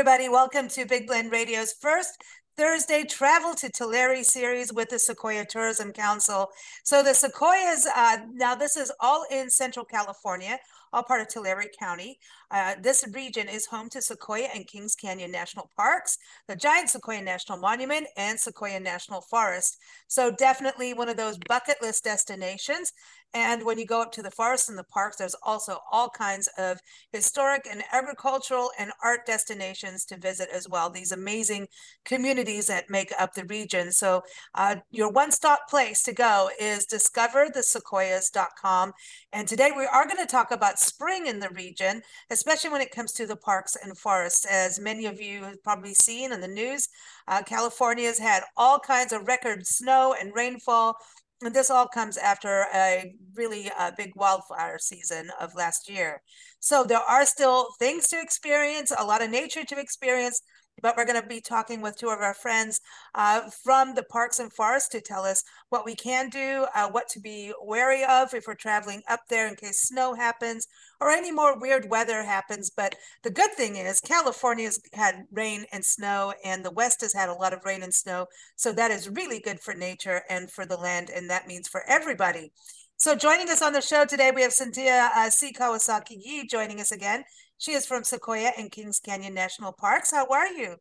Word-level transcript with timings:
everybody, 0.00 0.30
welcome 0.30 0.66
to 0.66 0.86
Big 0.86 1.06
Blend 1.06 1.30
Radio's 1.30 1.74
first 1.74 2.24
Thursday 2.56 3.04
Travel 3.04 3.54
to 3.56 3.68
Tulare 3.68 4.24
series 4.24 4.72
with 4.72 4.88
the 4.88 4.98
Sequoia 4.98 5.44
Tourism 5.44 5.92
Council. 5.92 6.48
So, 6.84 7.02
the 7.02 7.12
Sequoias, 7.12 7.86
uh, 7.94 8.16
now 8.32 8.54
this 8.54 8.78
is 8.78 8.90
all 8.98 9.26
in 9.30 9.50
Central 9.50 9.84
California, 9.84 10.58
all 10.94 11.02
part 11.02 11.20
of 11.20 11.28
Tulare 11.28 11.66
County. 11.78 12.18
Uh, 12.50 12.76
this 12.80 13.04
region 13.12 13.46
is 13.46 13.66
home 13.66 13.90
to 13.90 14.00
Sequoia 14.00 14.48
and 14.54 14.66
Kings 14.66 14.94
Canyon 14.94 15.30
National 15.30 15.70
Parks, 15.76 16.16
the 16.48 16.56
Giant 16.56 16.88
Sequoia 16.88 17.20
National 17.20 17.58
Monument, 17.58 18.06
and 18.16 18.40
Sequoia 18.40 18.80
National 18.80 19.20
Forest. 19.20 19.76
So, 20.08 20.30
definitely 20.30 20.94
one 20.94 21.10
of 21.10 21.18
those 21.18 21.36
bucket 21.46 21.76
list 21.82 22.04
destinations. 22.04 22.94
And 23.32 23.64
when 23.64 23.78
you 23.78 23.86
go 23.86 24.02
up 24.02 24.10
to 24.12 24.22
the 24.22 24.30
forests 24.30 24.68
and 24.68 24.76
the 24.76 24.84
parks, 24.84 25.16
there's 25.18 25.36
also 25.42 25.78
all 25.92 26.10
kinds 26.10 26.48
of 26.58 26.80
historic 27.12 27.66
and 27.70 27.84
agricultural 27.92 28.72
and 28.78 28.90
art 29.04 29.24
destinations 29.24 30.04
to 30.06 30.16
visit 30.16 30.48
as 30.52 30.68
well. 30.68 30.90
These 30.90 31.12
amazing 31.12 31.68
communities 32.04 32.66
that 32.66 32.90
make 32.90 33.12
up 33.18 33.34
the 33.34 33.44
region. 33.44 33.92
So, 33.92 34.22
uh, 34.56 34.76
your 34.90 35.12
one 35.12 35.30
stop 35.30 35.68
place 35.68 36.02
to 36.04 36.12
go 36.12 36.48
is 36.60 36.86
discoverthesequoias.com. 36.86 38.92
And 39.32 39.46
today 39.46 39.70
we 39.76 39.86
are 39.86 40.06
going 40.06 40.16
to 40.16 40.26
talk 40.26 40.50
about 40.50 40.80
spring 40.80 41.26
in 41.26 41.38
the 41.38 41.50
region, 41.50 42.02
especially 42.30 42.70
when 42.70 42.80
it 42.80 42.90
comes 42.90 43.12
to 43.12 43.26
the 43.26 43.36
parks 43.36 43.76
and 43.80 43.96
forests. 43.96 44.44
As 44.44 44.80
many 44.80 45.06
of 45.06 45.20
you 45.20 45.44
have 45.44 45.62
probably 45.62 45.94
seen 45.94 46.32
in 46.32 46.40
the 46.40 46.48
news, 46.48 46.88
uh, 47.28 47.42
California 47.42 48.06
has 48.06 48.18
had 48.18 48.42
all 48.56 48.80
kinds 48.80 49.12
of 49.12 49.28
record 49.28 49.64
snow 49.66 50.16
and 50.18 50.34
rainfall 50.34 50.96
and 51.42 51.54
this 51.54 51.70
all 51.70 51.88
comes 51.88 52.16
after 52.16 52.66
a 52.74 53.14
really 53.34 53.70
uh, 53.78 53.90
big 53.96 54.12
wildfire 54.14 54.78
season 54.78 55.30
of 55.40 55.54
last 55.54 55.88
year. 55.88 56.22
So 56.58 56.84
there 56.84 56.98
are 56.98 57.24
still 57.24 57.68
things 57.78 58.08
to 58.08 58.20
experience, 58.20 58.92
a 58.96 59.04
lot 59.04 59.22
of 59.22 59.30
nature 59.30 59.64
to 59.64 59.78
experience, 59.78 60.42
but 60.82 60.96
we're 60.96 61.04
going 61.04 61.20
to 61.20 61.26
be 61.26 61.40
talking 61.40 61.80
with 61.80 61.96
two 61.96 62.08
of 62.08 62.20
our 62.20 62.34
friends 62.34 62.80
uh, 63.14 63.42
from 63.62 63.94
the 63.94 64.02
parks 64.02 64.38
and 64.38 64.52
forests 64.52 64.88
to 64.90 65.00
tell 65.00 65.24
us 65.24 65.44
what 65.68 65.84
we 65.84 65.94
can 65.94 66.28
do, 66.28 66.66
uh, 66.74 66.88
what 66.90 67.08
to 67.08 67.20
be 67.20 67.52
wary 67.62 68.04
of 68.04 68.34
if 68.34 68.46
we're 68.46 68.54
traveling 68.54 69.02
up 69.08 69.20
there 69.28 69.48
in 69.48 69.54
case 69.56 69.82
snow 69.82 70.14
happens 70.14 70.66
or 71.00 71.10
any 71.10 71.32
more 71.32 71.58
weird 71.58 71.88
weather 71.90 72.22
happens. 72.22 72.70
But 72.70 72.94
the 73.22 73.30
good 73.30 73.52
thing 73.52 73.76
is 73.76 74.00
California's 74.00 74.80
had 74.92 75.24
rain 75.32 75.64
and 75.72 75.84
snow, 75.84 76.34
and 76.44 76.64
the 76.64 76.70
West 76.70 77.00
has 77.00 77.14
had 77.14 77.28
a 77.28 77.34
lot 77.34 77.52
of 77.52 77.64
rain 77.64 77.82
and 77.82 77.94
snow. 77.94 78.26
So 78.56 78.72
that 78.72 78.90
is 78.90 79.08
really 79.08 79.40
good 79.40 79.60
for 79.60 79.74
nature 79.74 80.22
and 80.28 80.50
for 80.50 80.66
the 80.66 80.76
land, 80.76 81.10
and 81.10 81.28
that 81.30 81.46
means 81.46 81.68
for 81.68 81.82
everybody. 81.88 82.52
So 82.96 83.14
joining 83.14 83.48
us 83.48 83.62
on 83.62 83.72
the 83.72 83.80
show 83.80 84.04
today, 84.04 84.30
we 84.30 84.42
have 84.42 84.52
Cynthia 84.52 85.10
uh, 85.16 85.30
C. 85.30 85.54
Kawasaki 85.54 86.46
joining 86.50 86.80
us 86.80 86.92
again. 86.92 87.24
She 87.60 87.72
is 87.72 87.84
from 87.84 88.04
Sequoia 88.04 88.52
and 88.56 88.72
Kings 88.72 89.00
Canyon 89.00 89.34
National 89.34 89.70
Parks. 89.70 90.10
How 90.10 90.26
are 90.30 90.48
you? 90.48 90.76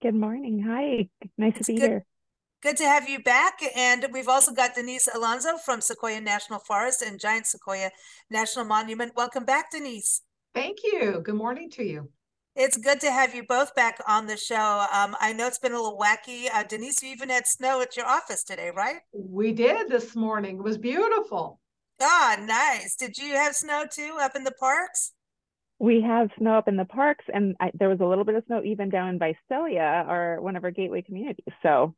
Good 0.00 0.14
morning. 0.14 0.62
Hi. 0.64 1.08
Nice 1.36 1.54
It's 1.56 1.66
to 1.66 1.72
be 1.72 1.80
good. 1.80 1.88
here. 1.90 2.06
Good 2.62 2.76
to 2.76 2.84
have 2.84 3.08
you 3.08 3.20
back. 3.20 3.58
And 3.74 4.06
we've 4.12 4.28
also 4.28 4.52
got 4.52 4.76
Denise 4.76 5.08
Alonso 5.12 5.58
from 5.58 5.80
Sequoia 5.80 6.20
National 6.20 6.60
Forest 6.60 7.02
and 7.02 7.18
Giant 7.18 7.48
Sequoia 7.48 7.90
National 8.30 8.64
Monument. 8.64 9.10
Welcome 9.16 9.44
back, 9.44 9.72
Denise. 9.72 10.22
Thank 10.54 10.78
you. 10.84 11.20
Good 11.20 11.34
morning 11.34 11.68
to 11.70 11.82
you. 11.82 12.08
It's 12.54 12.76
good 12.76 13.00
to 13.00 13.10
have 13.10 13.34
you 13.34 13.42
both 13.42 13.74
back 13.74 13.98
on 14.06 14.28
the 14.28 14.36
show. 14.36 14.86
Um, 14.92 15.16
I 15.20 15.32
know 15.32 15.48
it's 15.48 15.58
been 15.58 15.72
a 15.72 15.82
little 15.82 15.98
wacky. 15.98 16.46
Uh, 16.54 16.62
Denise, 16.62 17.02
you 17.02 17.08
even 17.10 17.28
had 17.28 17.48
snow 17.48 17.80
at 17.80 17.96
your 17.96 18.06
office 18.06 18.44
today, 18.44 18.70
right? 18.72 18.98
We 19.12 19.50
did 19.50 19.88
this 19.88 20.14
morning. 20.14 20.58
It 20.58 20.62
was 20.62 20.78
beautiful. 20.78 21.58
Ah, 22.00 22.36
nice. 22.40 22.94
Did 22.94 23.18
you 23.18 23.34
have 23.34 23.56
snow 23.56 23.86
too 23.90 24.18
up 24.20 24.36
in 24.36 24.44
the 24.44 24.52
parks? 24.52 25.13
We 25.84 26.00
have 26.00 26.30
snow 26.38 26.56
up 26.56 26.68
in 26.68 26.76
the 26.76 26.84
parks, 26.86 27.26
and 27.32 27.56
I, 27.60 27.70
there 27.74 27.90
was 27.90 28.00
a 28.00 28.06
little 28.06 28.24
bit 28.24 28.36
of 28.36 28.44
snow 28.46 28.62
even 28.64 28.88
down 28.88 29.08
in 29.10 29.18
Visalia, 29.18 30.06
or 30.08 30.40
one 30.40 30.56
of 30.56 30.64
our 30.64 30.70
gateway 30.70 31.02
communities. 31.02 31.54
So 31.62 31.94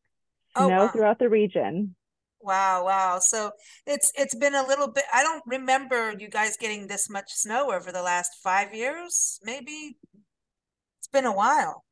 Oh, 0.56 0.66
snow 0.66 0.78
wow. 0.86 0.92
throughout 0.92 1.18
the 1.20 1.28
region. 1.28 1.94
Wow, 2.40 2.84
wow. 2.84 3.18
So 3.20 3.52
it's 3.86 4.12
it's 4.16 4.34
been 4.34 4.54
a 4.54 4.66
little 4.66 4.88
bit. 4.88 5.04
I 5.12 5.22
don't 5.22 5.42
remember 5.46 6.14
you 6.18 6.28
guys 6.28 6.56
getting 6.56 6.86
this 6.86 7.08
much 7.10 7.30
snow 7.32 7.72
over 7.72 7.90
the 7.92 8.02
last 8.02 8.32
five 8.42 8.74
years, 8.74 9.40
maybe. 9.42 9.98
It's 10.98 11.08
been 11.12 11.26
a 11.26 11.32
while. 11.34 11.84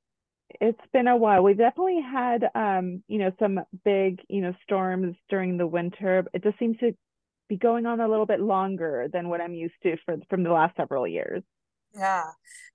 It's 0.60 0.80
been 0.92 1.08
a 1.08 1.16
while. 1.16 1.42
We've 1.42 1.56
definitely 1.58 2.00
had, 2.00 2.48
um, 2.54 3.02
you 3.08 3.18
know, 3.18 3.32
some 3.38 3.60
big, 3.84 4.20
you 4.28 4.40
know, 4.40 4.54
storms 4.62 5.16
during 5.28 5.56
the 5.56 5.66
winter. 5.66 6.24
It 6.32 6.42
just 6.44 6.58
seems 6.58 6.78
to 6.78 6.94
be 7.48 7.56
going 7.56 7.86
on 7.86 8.00
a 8.00 8.08
little 8.08 8.26
bit 8.26 8.40
longer 8.40 9.08
than 9.12 9.28
what 9.28 9.40
I'm 9.40 9.54
used 9.54 9.74
to 9.82 9.96
for 10.04 10.16
from 10.30 10.42
the 10.44 10.52
last 10.52 10.76
several 10.76 11.06
years. 11.06 11.42
Yeah. 11.94 12.24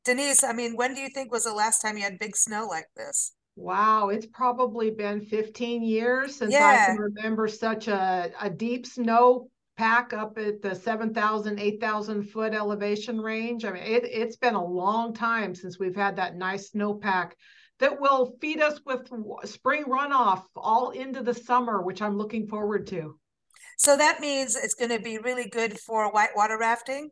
Denise, 0.05 0.43
I 0.43 0.53
mean, 0.53 0.75
when 0.75 0.93
do 0.93 1.01
you 1.01 1.09
think 1.09 1.31
was 1.31 1.43
the 1.43 1.53
last 1.53 1.81
time 1.81 1.97
you 1.97 2.03
had 2.03 2.19
big 2.19 2.35
snow 2.35 2.67
like 2.69 2.87
this? 2.95 3.33
Wow, 3.55 4.07
it's 4.09 4.25
probably 4.25 4.89
been 4.89 5.19
15 5.21 5.83
years 5.83 6.37
since 6.37 6.55
I 6.55 6.85
can 6.85 6.97
remember 6.97 7.47
such 7.47 7.89
a, 7.89 8.31
a 8.39 8.49
deep 8.49 8.85
snow 8.85 9.49
pack 9.75 10.13
up 10.13 10.37
at 10.37 10.61
the 10.61 10.73
7,000, 10.73 11.59
8,000 11.59 12.23
foot 12.23 12.53
elevation 12.53 13.19
range. 13.19 13.65
I 13.65 13.71
mean, 13.71 13.83
it, 13.83 14.05
it's 14.05 14.37
been 14.37 14.55
a 14.55 14.65
long 14.65 15.13
time 15.13 15.53
since 15.53 15.77
we've 15.79 15.95
had 15.95 16.15
that 16.15 16.37
nice 16.37 16.71
snowpack 16.71 17.31
that 17.79 17.99
will 17.99 18.35
feed 18.39 18.61
us 18.61 18.79
with 18.85 19.09
spring 19.45 19.85
runoff 19.85 20.43
all 20.55 20.91
into 20.91 21.23
the 21.23 21.33
summer, 21.33 21.81
which 21.81 22.01
I'm 22.01 22.17
looking 22.17 22.47
forward 22.47 22.87
to. 22.87 23.17
So 23.77 23.95
that 23.95 24.19
means 24.19 24.57
it's 24.57 24.73
going 24.73 24.91
to 24.91 24.99
be 24.99 25.17
really 25.17 25.47
good 25.49 25.79
for 25.79 26.11
whitewater 26.11 26.57
rafting 26.57 27.09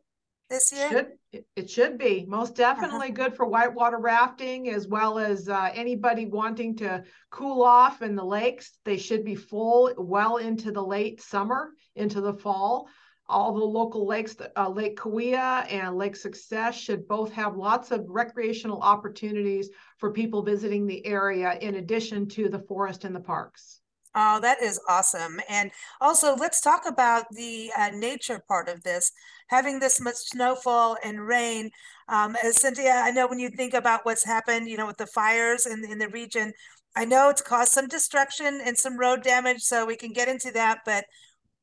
this 0.48 0.72
year? 0.72 0.88
Should 0.88 1.12
it- 1.32 1.70
should 1.70 1.98
be 1.98 2.24
most 2.26 2.54
definitely 2.54 3.10
good 3.10 3.36
for 3.36 3.44
whitewater 3.44 3.98
rafting 3.98 4.70
as 4.70 4.88
well 4.88 5.18
as 5.18 5.48
uh, 5.48 5.70
anybody 5.74 6.24
wanting 6.24 6.76
to 6.76 7.04
cool 7.30 7.62
off 7.62 8.00
in 8.00 8.14
the 8.16 8.24
lakes. 8.24 8.78
They 8.84 8.96
should 8.96 9.24
be 9.24 9.34
full 9.34 9.92
well 9.98 10.38
into 10.38 10.72
the 10.72 10.82
late 10.82 11.20
summer, 11.20 11.72
into 11.96 12.20
the 12.20 12.32
fall. 12.32 12.88
All 13.30 13.52
the 13.52 13.62
local 13.62 14.06
lakes, 14.06 14.34
uh, 14.56 14.70
Lake 14.70 14.98
Kaweah 14.98 15.70
and 15.70 15.98
Lake 15.98 16.16
Success, 16.16 16.74
should 16.78 17.06
both 17.06 17.30
have 17.32 17.56
lots 17.58 17.90
of 17.90 18.08
recreational 18.08 18.80
opportunities 18.80 19.68
for 19.98 20.10
people 20.10 20.42
visiting 20.42 20.86
the 20.86 21.04
area, 21.04 21.58
in 21.60 21.74
addition 21.74 22.26
to 22.30 22.48
the 22.48 22.60
forest 22.60 23.04
and 23.04 23.14
the 23.14 23.20
parks. 23.20 23.80
Oh, 24.14 24.40
that 24.40 24.62
is 24.62 24.80
awesome. 24.88 25.40
And 25.48 25.70
also, 26.00 26.34
let's 26.34 26.60
talk 26.60 26.84
about 26.86 27.26
the 27.30 27.70
uh, 27.76 27.90
nature 27.94 28.42
part 28.48 28.68
of 28.68 28.82
this. 28.82 29.12
Having 29.48 29.80
this 29.80 30.00
much 30.00 30.16
snowfall 30.16 30.96
and 31.04 31.26
rain, 31.26 31.70
um, 32.08 32.36
as 32.42 32.60
Cynthia, 32.60 33.02
I 33.04 33.10
know 33.10 33.26
when 33.26 33.38
you 33.38 33.50
think 33.50 33.74
about 33.74 34.04
what's 34.04 34.24
happened, 34.24 34.68
you 34.68 34.76
know, 34.76 34.86
with 34.86 34.96
the 34.96 35.06
fires 35.06 35.66
in, 35.66 35.84
in 35.84 35.98
the 35.98 36.08
region, 36.08 36.52
I 36.96 37.04
know 37.04 37.28
it's 37.28 37.42
caused 37.42 37.72
some 37.72 37.86
destruction 37.86 38.60
and 38.64 38.76
some 38.76 38.98
road 38.98 39.22
damage, 39.22 39.60
so 39.60 39.86
we 39.86 39.96
can 39.96 40.12
get 40.12 40.28
into 40.28 40.50
that. 40.52 40.80
But 40.84 41.04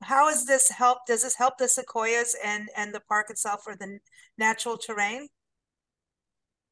how 0.02 0.30
has 0.30 0.46
this 0.46 0.70
helped? 0.70 1.08
Does 1.08 1.24
this 1.24 1.36
help 1.36 1.58
the 1.58 1.68
sequoias 1.68 2.36
and 2.44 2.70
and 2.78 2.94
the 2.94 3.02
park 3.02 3.30
itself 3.30 3.64
or 3.68 3.76
the 3.76 4.00
natural 4.38 4.78
terrain? 4.78 5.28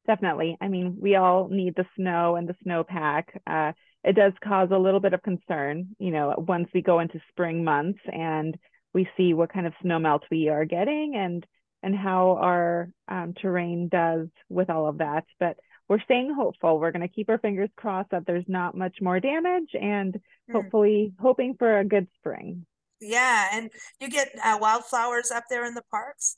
Definitely. 0.06 0.56
I 0.60 0.68
mean, 0.68 0.98
we 1.00 1.16
all 1.16 1.48
need 1.48 1.74
the 1.76 1.86
snow 1.96 2.36
and 2.36 2.48
the 2.48 2.56
snowpack. 2.64 3.24
Uh, 3.46 3.72
it 4.04 4.14
does 4.14 4.32
cause 4.42 4.68
a 4.70 4.78
little 4.78 5.00
bit 5.00 5.14
of 5.14 5.22
concern, 5.22 5.96
you 5.98 6.10
know, 6.10 6.34
once 6.36 6.68
we 6.74 6.82
go 6.82 7.00
into 7.00 7.20
spring 7.30 7.64
months 7.64 8.00
and 8.12 8.56
we 8.92 9.08
see 9.16 9.34
what 9.34 9.52
kind 9.52 9.66
of 9.66 9.72
snow 9.82 9.98
melt 9.98 10.22
we 10.30 10.48
are 10.48 10.64
getting 10.64 11.14
and 11.16 11.46
and 11.82 11.94
how 11.94 12.38
our 12.40 12.88
um, 13.08 13.34
terrain 13.34 13.88
does 13.88 14.28
with 14.48 14.70
all 14.70 14.86
of 14.88 14.98
that. 14.98 15.24
But 15.38 15.58
we're 15.88 16.00
staying 16.00 16.32
hopeful. 16.34 16.78
We're 16.78 16.92
going 16.92 17.06
to 17.06 17.14
keep 17.14 17.28
our 17.28 17.38
fingers 17.38 17.68
crossed 17.76 18.10
that 18.10 18.24
there's 18.26 18.48
not 18.48 18.76
much 18.76 18.98
more 19.02 19.20
damage 19.20 19.70
and 19.74 20.18
Hmm. 20.48 20.54
hopefully 20.56 21.12
hoping 21.18 21.54
for 21.58 21.78
a 21.78 21.84
good 21.84 22.08
spring. 22.18 22.66
Yeah, 23.00 23.48
and 23.52 23.70
you 24.00 24.08
get 24.08 24.30
uh, 24.42 24.58
wildflowers 24.60 25.30
up 25.30 25.44
there 25.50 25.64
in 25.64 25.74
the 25.74 25.82
parks. 25.90 26.36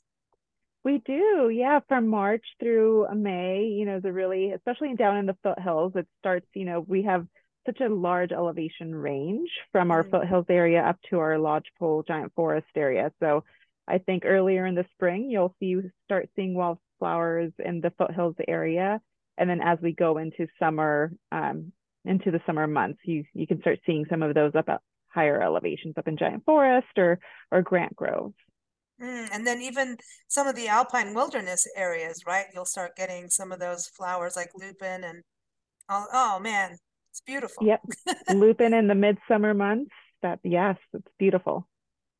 We 0.83 0.99
do, 1.05 1.49
yeah, 1.49 1.79
from 1.87 2.07
March 2.07 2.45
through 2.59 3.07
May, 3.13 3.65
you 3.65 3.85
know, 3.85 3.99
the 3.99 4.13
really, 4.13 4.51
especially 4.51 4.95
down 4.95 5.17
in 5.17 5.25
the 5.25 5.35
foothills, 5.43 5.93
it 5.95 6.07
starts, 6.19 6.47
you 6.53 6.65
know, 6.65 6.79
we 6.79 7.03
have 7.03 7.27
such 7.67 7.81
a 7.81 7.89
large 7.89 8.31
elevation 8.31 8.95
range 8.95 9.51
from 9.71 9.91
our 9.91 10.03
Mm. 10.03 10.11
foothills 10.11 10.47
area 10.49 10.81
up 10.83 10.97
to 11.09 11.19
our 11.19 11.37
lodgepole 11.37 12.03
giant 12.03 12.33
forest 12.33 12.67
area. 12.75 13.11
So 13.19 13.43
I 13.87 13.99
think 13.99 14.23
earlier 14.25 14.65
in 14.65 14.75
the 14.75 14.85
spring, 14.93 15.29
you'll 15.29 15.55
see 15.59 15.79
start 16.05 16.29
seeing 16.35 16.55
wildflowers 16.55 17.53
in 17.59 17.81
the 17.81 17.91
foothills 17.91 18.35
area. 18.47 19.01
And 19.37 19.49
then 19.49 19.61
as 19.61 19.79
we 19.81 19.93
go 19.93 20.17
into 20.17 20.47
summer, 20.59 21.11
um, 21.31 21.73
into 22.05 22.31
the 22.31 22.41
summer 22.45 22.67
months, 22.67 22.99
you 23.03 23.25
you 23.33 23.45
can 23.45 23.59
start 23.61 23.79
seeing 23.85 24.05
some 24.09 24.23
of 24.23 24.33
those 24.33 24.55
up 24.55 24.69
at 24.69 24.81
higher 25.09 25.41
elevations 25.41 25.97
up 25.97 26.07
in 26.07 26.17
Giant 26.17 26.45
Forest 26.45 26.97
or 26.97 27.19
or 27.51 27.61
Grant 27.61 27.95
Grove. 27.95 28.33
Mm, 29.01 29.29
and 29.31 29.45
then 29.47 29.61
even 29.61 29.97
some 30.27 30.47
of 30.47 30.55
the 30.55 30.67
alpine 30.67 31.13
wilderness 31.13 31.67
areas, 31.75 32.23
right? 32.25 32.47
You'll 32.53 32.65
start 32.65 32.95
getting 32.95 33.29
some 33.29 33.51
of 33.51 33.59
those 33.59 33.87
flowers 33.87 34.35
like 34.35 34.51
lupin 34.55 35.03
and 35.03 35.23
oh, 35.89 36.07
oh 36.13 36.39
man, 36.39 36.77
it's 37.17 37.25
beautiful. 37.25 37.65
Yep. 37.65 37.81
lupin 38.35 38.73
in 38.73 38.87
the 38.87 38.95
midsummer 38.95 39.53
months. 39.53 39.91
That 40.21 40.39
yes, 40.43 40.77
it's 40.93 41.07
beautiful. 41.17 41.67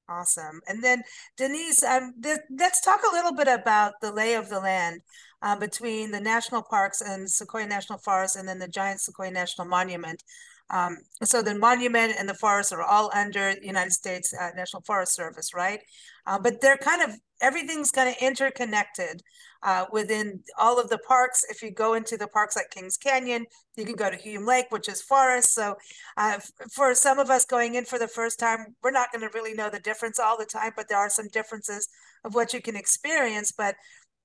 Awesome. 0.09 0.61
And 0.67 0.83
then 0.83 1.03
Denise, 1.35 1.83
um, 1.83 2.13
th- 2.23 2.39
let's 2.57 2.81
talk 2.81 3.01
a 3.03 3.13
little 3.13 3.33
bit 3.33 3.47
about 3.47 3.95
the 4.01 4.11
lay 4.11 4.35
of 4.35 4.47
the 4.49 4.59
land 4.59 5.01
uh, 5.41 5.57
between 5.59 6.11
the 6.11 6.21
national 6.21 6.63
parks 6.63 7.01
and 7.01 7.29
Sequoia 7.29 7.67
National 7.67 7.99
Forest, 7.99 8.38
and 8.38 8.47
then 8.47 8.59
the 8.59 8.69
Giant 8.69 9.01
Sequoia 9.01 9.31
National 9.31 9.67
Monument. 9.67 10.23
Um, 10.69 10.97
so 11.23 11.41
the 11.41 11.55
monument 11.55 12.13
and 12.17 12.27
the 12.27 12.33
forest 12.33 12.73
are 12.73 12.83
all 12.83 13.09
under 13.13 13.53
United 13.61 13.93
States 13.93 14.33
uh, 14.33 14.49
National 14.55 14.81
Forest 14.81 15.15
Service, 15.15 15.53
right? 15.53 15.79
Uh, 16.25 16.37
but 16.37 16.59
they're 16.61 16.77
kind 16.77 17.01
of 17.01 17.17
everything's 17.41 17.91
kind 17.91 18.09
of 18.09 18.15
interconnected 18.19 19.21
uh, 19.63 19.85
within 19.91 20.41
all 20.57 20.79
of 20.79 20.89
the 20.89 20.97
parks. 20.99 21.43
If 21.49 21.61
you 21.61 21.71
go 21.71 21.93
into 21.93 22.17
the 22.17 22.27
parks 22.27 22.55
like 22.55 22.69
Kings 22.69 22.97
Canyon, 22.97 23.45
you 23.75 23.85
can 23.85 23.95
go 23.95 24.09
to 24.09 24.17
Hume 24.17 24.45
Lake, 24.45 24.67
which 24.69 24.89
is 24.89 25.01
forest. 25.01 25.53
So 25.53 25.75
uh, 26.17 26.39
for 26.73 26.93
some 26.93 27.19
of 27.19 27.29
us 27.29 27.45
going 27.45 27.75
in 27.75 27.85
for 27.85 27.99
the 27.99 28.07
first 28.07 28.39
time, 28.39 28.75
we're 28.83 28.91
not 28.91 29.11
going 29.11 29.21
to 29.21 29.33
really 29.33 29.53
know 29.53 29.69
the 29.69 29.79
difference 29.79 30.19
all 30.19 30.37
the 30.37 30.45
time, 30.45 30.73
but 30.75 30.89
there 30.89 30.97
are 30.97 31.09
some 31.09 31.27
differences 31.29 31.87
of 32.23 32.35
what 32.35 32.53
you 32.53 32.61
can 32.61 32.75
experience. 32.75 33.51
But 33.51 33.75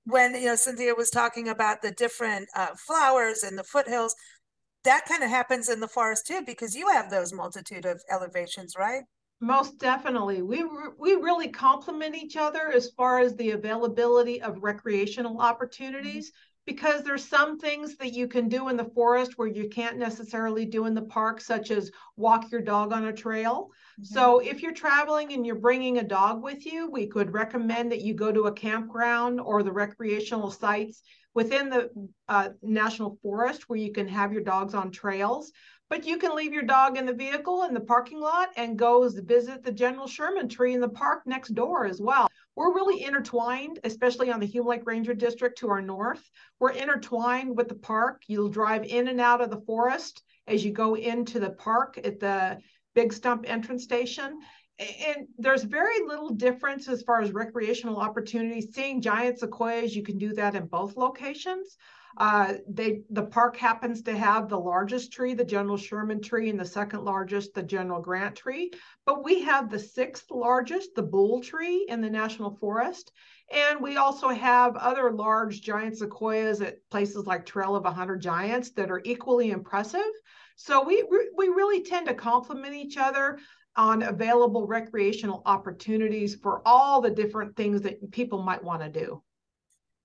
when 0.05 0.35
you 0.35 0.47
know 0.47 0.57
Cynthia 0.57 0.95
was 0.95 1.11
talking 1.11 1.49
about 1.49 1.83
the 1.83 1.93
different 1.93 2.49
uh, 2.57 2.69
flowers 2.77 3.43
and 3.45 3.57
the 3.57 3.65
foothills, 3.65 4.15
that 4.85 5.07
kind 5.07 5.23
of 5.23 5.31
happens 5.31 5.69
in 5.69 5.81
the 5.81 5.89
forest 5.89 6.27
too, 6.27 6.43
because 6.45 6.75
you 6.75 6.89
have 6.89 7.11
those 7.11 7.33
multitude 7.33 7.85
of 7.85 8.03
elevations, 8.11 8.75
right? 8.79 9.03
Most 9.41 9.79
definitely. 9.79 10.43
We 10.43 10.65
we 10.99 11.15
really 11.15 11.49
complement 11.49 12.15
each 12.15 12.37
other 12.37 12.71
as 12.73 12.91
far 12.91 13.19
as 13.19 13.35
the 13.35 13.51
availability 13.51 14.41
of 14.41 14.63
recreational 14.63 15.41
opportunities 15.41 16.29
mm-hmm. 16.29 16.75
because 16.75 17.03
there's 17.03 17.25
some 17.29 17.59
things 17.59 17.97
that 17.97 18.13
you 18.13 18.29
can 18.29 18.49
do 18.49 18.69
in 18.69 18.77
the 18.77 18.91
forest 18.95 19.33
where 19.37 19.49
you 19.49 19.69
can't 19.69 19.99
necessarily 19.99 20.65
do 20.65 20.87
in 20.87 20.95
the 20.95 21.03
park 21.03 21.41
such 21.41 21.73
as 21.73 21.91
walk 22.17 22.53
your 22.53 22.61
dog 22.61 22.93
on 22.93 23.07
a 23.07 23.13
trail. 23.13 23.71
So 24.01 24.39
if 24.39 24.63
you're 24.63 24.73
traveling 24.73 25.33
and 25.33 25.45
you're 25.47 25.55
bringing 25.57 25.99
a 25.99 26.05
dog 26.05 26.43
with 26.43 26.65
you, 26.65 26.91
we 26.91 27.07
could 27.07 27.33
recommend 27.33 27.93
that 27.93 28.01
you 28.01 28.15
go 28.15 28.33
to 28.33 28.47
a 28.47 28.53
campground 28.53 29.41
or 29.41 29.63
the 29.63 29.73
recreational 29.73 30.51
sites 30.51 31.03
within 31.35 31.69
the 31.69 31.91
uh, 32.29 32.51
national 32.63 33.19
forest 33.23 33.69
where 33.69 33.79
you 33.79 33.93
can 33.93 34.09
have 34.09 34.33
your 34.33 34.43
dogs 34.43 34.75
on 34.75 34.91
trails 34.91 35.53
but 35.93 36.07
you 36.07 36.17
can 36.17 36.35
leave 36.35 36.55
your 36.55 36.63
dog 36.63 36.97
in 36.97 37.05
the 37.05 37.13
vehicle 37.13 37.65
in 37.65 37.75
the 37.75 37.81
parking 37.81 38.19
lot 38.19 38.49
and 38.57 38.79
go 38.79 39.07
visit 39.07 39.63
the 39.63 39.71
General 39.71 40.07
Sherman 40.07 40.49
tree 40.49 40.73
in 40.73 40.81
the 40.81 40.89
park 40.89 41.21
next 41.27 41.51
door 41.51 41.85
as 41.85 42.01
well. 42.01 42.29
We're 42.57 42.73
really 42.73 43.05
intertwined, 43.05 43.79
especially 43.85 44.33
on 44.33 44.41
the 44.41 44.47
Hume 44.47 44.67
Lake 44.67 44.87
Ranger 44.87 45.13
District 45.13 45.59
to 45.59 45.69
our 45.69 45.83
north. 45.83 46.23
We're 46.59 46.71
intertwined 46.71 47.59
with 47.59 47.69
the 47.69 47.75
park. 47.75 48.23
You'll 48.27 48.49
drive 48.49 48.85
in 48.85 49.07
and 49.09 49.21
out 49.21 49.43
of 49.43 49.51
the 49.51 49.61
forest 49.67 50.23
as 50.47 50.65
you 50.65 50.73
go 50.73 50.95
into 50.95 51.39
the 51.39 51.51
park 51.51 52.01
at 52.03 52.19
the 52.21 52.59
Big 52.95 53.13
Stump 53.13 53.45
entrance 53.49 53.83
station. 53.85 54.41
And 54.79 55.29
there's 55.39 55.63
very 55.63 56.01
little 56.07 56.31
difference 56.31 56.89
as 56.89 57.03
far 57.03 57.21
as 57.21 57.33
recreational 57.33 57.99
opportunities. 57.99 58.75
Seeing 58.75 59.01
giant 59.01 59.39
sequoias, 59.39 59.95
you 59.95 60.03
can 60.03 60.19
do 60.19 60.33
that 60.35 60.55
in 60.55 60.67
both 60.67 60.97
locations. 60.97 61.77
Uh, 62.19 62.55
they 62.69 63.03
the 63.11 63.23
park 63.23 63.57
happens 63.57 64.03
to 64.03 64.17
have 64.17 64.49
the 64.49 64.59
largest 64.59 65.13
tree, 65.13 65.33
the 65.35 65.45
General 65.45 65.77
Sherman 65.77 66.21
tree, 66.21 66.51
and 66.51 66.61
the 66.61 66.65
second 66.65 67.05
largest, 67.05 67.55
the 67.55 67.63
General 67.63 68.03
Grant 68.03 68.37
tree. 68.37 68.71
But 69.07 69.25
we 69.25 69.43
have 69.43 69.71
the 69.71 69.79
sixth 69.79 70.31
largest, 70.31 70.95
the 70.95 71.03
Boole 71.03 71.41
tree, 71.41 71.87
in 71.89 72.01
the 72.01 72.11
National 72.11 72.57
Forest. 72.57 73.13
And 73.51 73.81
we 73.81 73.97
also 73.97 74.29
have 74.29 74.77
other 74.77 75.11
large 75.11 75.63
giant 75.63 75.99
sequoias 75.99 76.61
at 76.61 76.79
places 76.91 77.27
like 77.27 77.45
Trail 77.47 77.77
of 77.77 77.85
100 77.85 78.21
Giants 78.21 78.71
that 78.73 78.91
are 78.91 79.03
equally 79.05 79.51
impressive. 79.51 80.01
So 80.63 80.81
we 80.85 81.03
we 81.37 81.49
really 81.49 81.83
tend 81.83 82.07
to 82.07 82.15
complement 82.15 82.73
each 82.73 82.97
other 82.97 83.41
on 83.75 84.05
available 84.05 84.65
recreational 84.65 85.43
opportunities 85.45 86.37
for 86.37 86.63
all 86.65 87.01
the 87.01 87.11
different 87.11 87.57
things 87.57 87.83
that 87.83 88.13
people 88.13 88.41
might 88.45 88.63
want 88.63 88.81
to 88.81 88.89
do. 88.89 89.21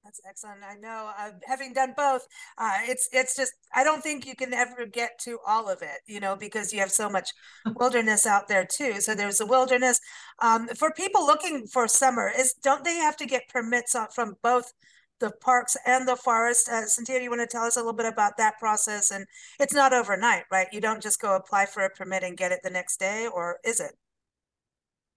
That's 0.03 0.19
excellent. 0.27 0.61
I 0.67 0.73
know, 0.73 1.11
uh, 1.15 1.31
having 1.45 1.73
done 1.73 1.93
both, 1.95 2.25
uh, 2.57 2.79
it's 2.85 3.07
it's 3.11 3.35
just 3.35 3.53
I 3.75 3.83
don't 3.83 4.01
think 4.01 4.25
you 4.25 4.35
can 4.35 4.51
ever 4.51 4.87
get 4.87 5.19
to 5.25 5.37
all 5.45 5.69
of 5.69 5.83
it, 5.83 5.99
you 6.07 6.19
know, 6.19 6.35
because 6.35 6.73
you 6.73 6.79
have 6.79 6.91
so 6.91 7.07
much 7.07 7.33
wilderness 7.75 8.25
out 8.25 8.47
there 8.47 8.65
too. 8.65 8.99
So 8.99 9.13
there's 9.13 9.37
the 9.37 9.45
wilderness. 9.45 9.99
Um, 10.41 10.69
for 10.69 10.91
people 10.91 11.23
looking 11.23 11.67
for 11.67 11.87
summer, 11.87 12.31
is 12.35 12.55
don't 12.63 12.83
they 12.83 12.95
have 12.95 13.17
to 13.17 13.27
get 13.27 13.47
permits 13.49 13.95
from 14.15 14.37
both 14.41 14.73
the 15.19 15.31
parks 15.31 15.75
and 15.85 16.07
the 16.07 16.15
forest? 16.15 16.69
Uh, 16.69 16.85
Cynthia, 16.85 17.21
you 17.21 17.29
want 17.29 17.41
to 17.41 17.47
tell 17.47 17.63
us 17.63 17.75
a 17.75 17.79
little 17.79 17.93
bit 17.93 18.05
about 18.05 18.37
that 18.37 18.59
process? 18.59 19.11
And 19.11 19.25
it's 19.59 19.73
not 19.73 19.93
overnight, 19.93 20.43
right? 20.51 20.67
You 20.71 20.81
don't 20.81 21.01
just 21.01 21.21
go 21.21 21.35
apply 21.35 21.65
for 21.65 21.83
a 21.83 21.89
permit 21.89 22.23
and 22.23 22.37
get 22.37 22.51
it 22.51 22.59
the 22.63 22.69
next 22.69 22.99
day, 22.99 23.27
or 23.31 23.59
is 23.63 23.79
it? 23.79 23.93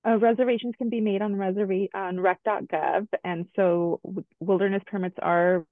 Uh, 0.06 0.16
reservations 0.16 0.74
can 0.78 0.88
be 0.88 1.00
made 1.00 1.20
on 1.20 1.34
reserva- 1.34 1.90
on 1.94 2.18
rec.gov, 2.20 3.06
and 3.22 3.46
so 3.54 4.00
wilderness 4.40 4.82
permits 4.86 5.16
are 5.20 5.66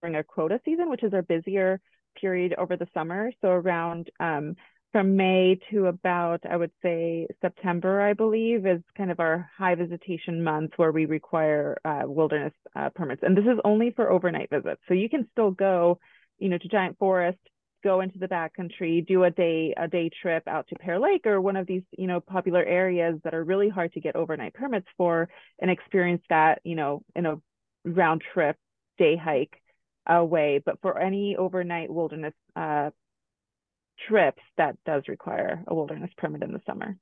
during 0.00 0.16
a 0.16 0.24
quota 0.24 0.60
season, 0.64 0.90
which 0.90 1.04
is 1.04 1.14
our 1.14 1.22
busier 1.22 1.80
period 2.20 2.54
over 2.58 2.76
the 2.76 2.88
summer. 2.92 3.30
So 3.40 3.48
around 3.48 4.10
um, 4.18 4.56
from 4.92 5.16
May 5.16 5.58
to 5.70 5.86
about, 5.86 6.42
I 6.48 6.56
would 6.56 6.70
say 6.82 7.26
September, 7.40 8.00
I 8.02 8.12
believe, 8.12 8.66
is 8.66 8.82
kind 8.96 9.10
of 9.10 9.20
our 9.20 9.50
high 9.56 9.74
visitation 9.74 10.44
month 10.44 10.72
where 10.76 10.92
we 10.92 11.06
require 11.06 11.78
uh, 11.84 12.02
wilderness 12.04 12.52
uh, 12.76 12.90
permits. 12.90 13.22
And 13.24 13.36
this 13.36 13.44
is 13.44 13.58
only 13.64 13.90
for 13.90 14.10
overnight 14.10 14.50
visits. 14.50 14.82
So 14.86 14.94
you 14.94 15.08
can 15.08 15.26
still 15.32 15.50
go, 15.50 15.98
you 16.38 16.50
know, 16.50 16.58
to 16.58 16.68
Giant 16.68 16.98
Forest, 16.98 17.38
go 17.82 18.02
into 18.02 18.18
the 18.18 18.28
backcountry, 18.28 19.06
do 19.06 19.24
a 19.24 19.30
day 19.30 19.74
a 19.76 19.88
day 19.88 20.10
trip 20.20 20.46
out 20.46 20.68
to 20.68 20.76
Pear 20.76 21.00
Lake 21.00 21.26
or 21.26 21.40
one 21.40 21.56
of 21.56 21.66
these 21.66 21.82
you 21.98 22.06
know 22.06 22.20
popular 22.20 22.62
areas 22.64 23.18
that 23.24 23.34
are 23.34 23.42
really 23.42 23.68
hard 23.68 23.92
to 23.94 24.00
get 24.00 24.14
overnight 24.14 24.54
permits 24.54 24.86
for, 24.96 25.28
and 25.58 25.70
experience 25.70 26.22
that 26.28 26.60
you 26.64 26.76
know 26.76 27.02
in 27.16 27.26
a 27.26 27.36
round 27.84 28.22
trip 28.32 28.56
day 28.98 29.16
hike 29.16 29.60
away. 30.06 30.62
But 30.64 30.80
for 30.80 30.98
any 30.98 31.36
overnight 31.36 31.90
wilderness 31.90 32.34
uh, 32.54 32.90
trips, 34.08 34.42
that 34.56 34.76
does 34.84 35.02
require 35.08 35.62
a 35.66 35.74
wilderness 35.74 36.10
permit 36.16 36.42
in 36.42 36.52
the 36.52 36.60
summer. 36.66 36.96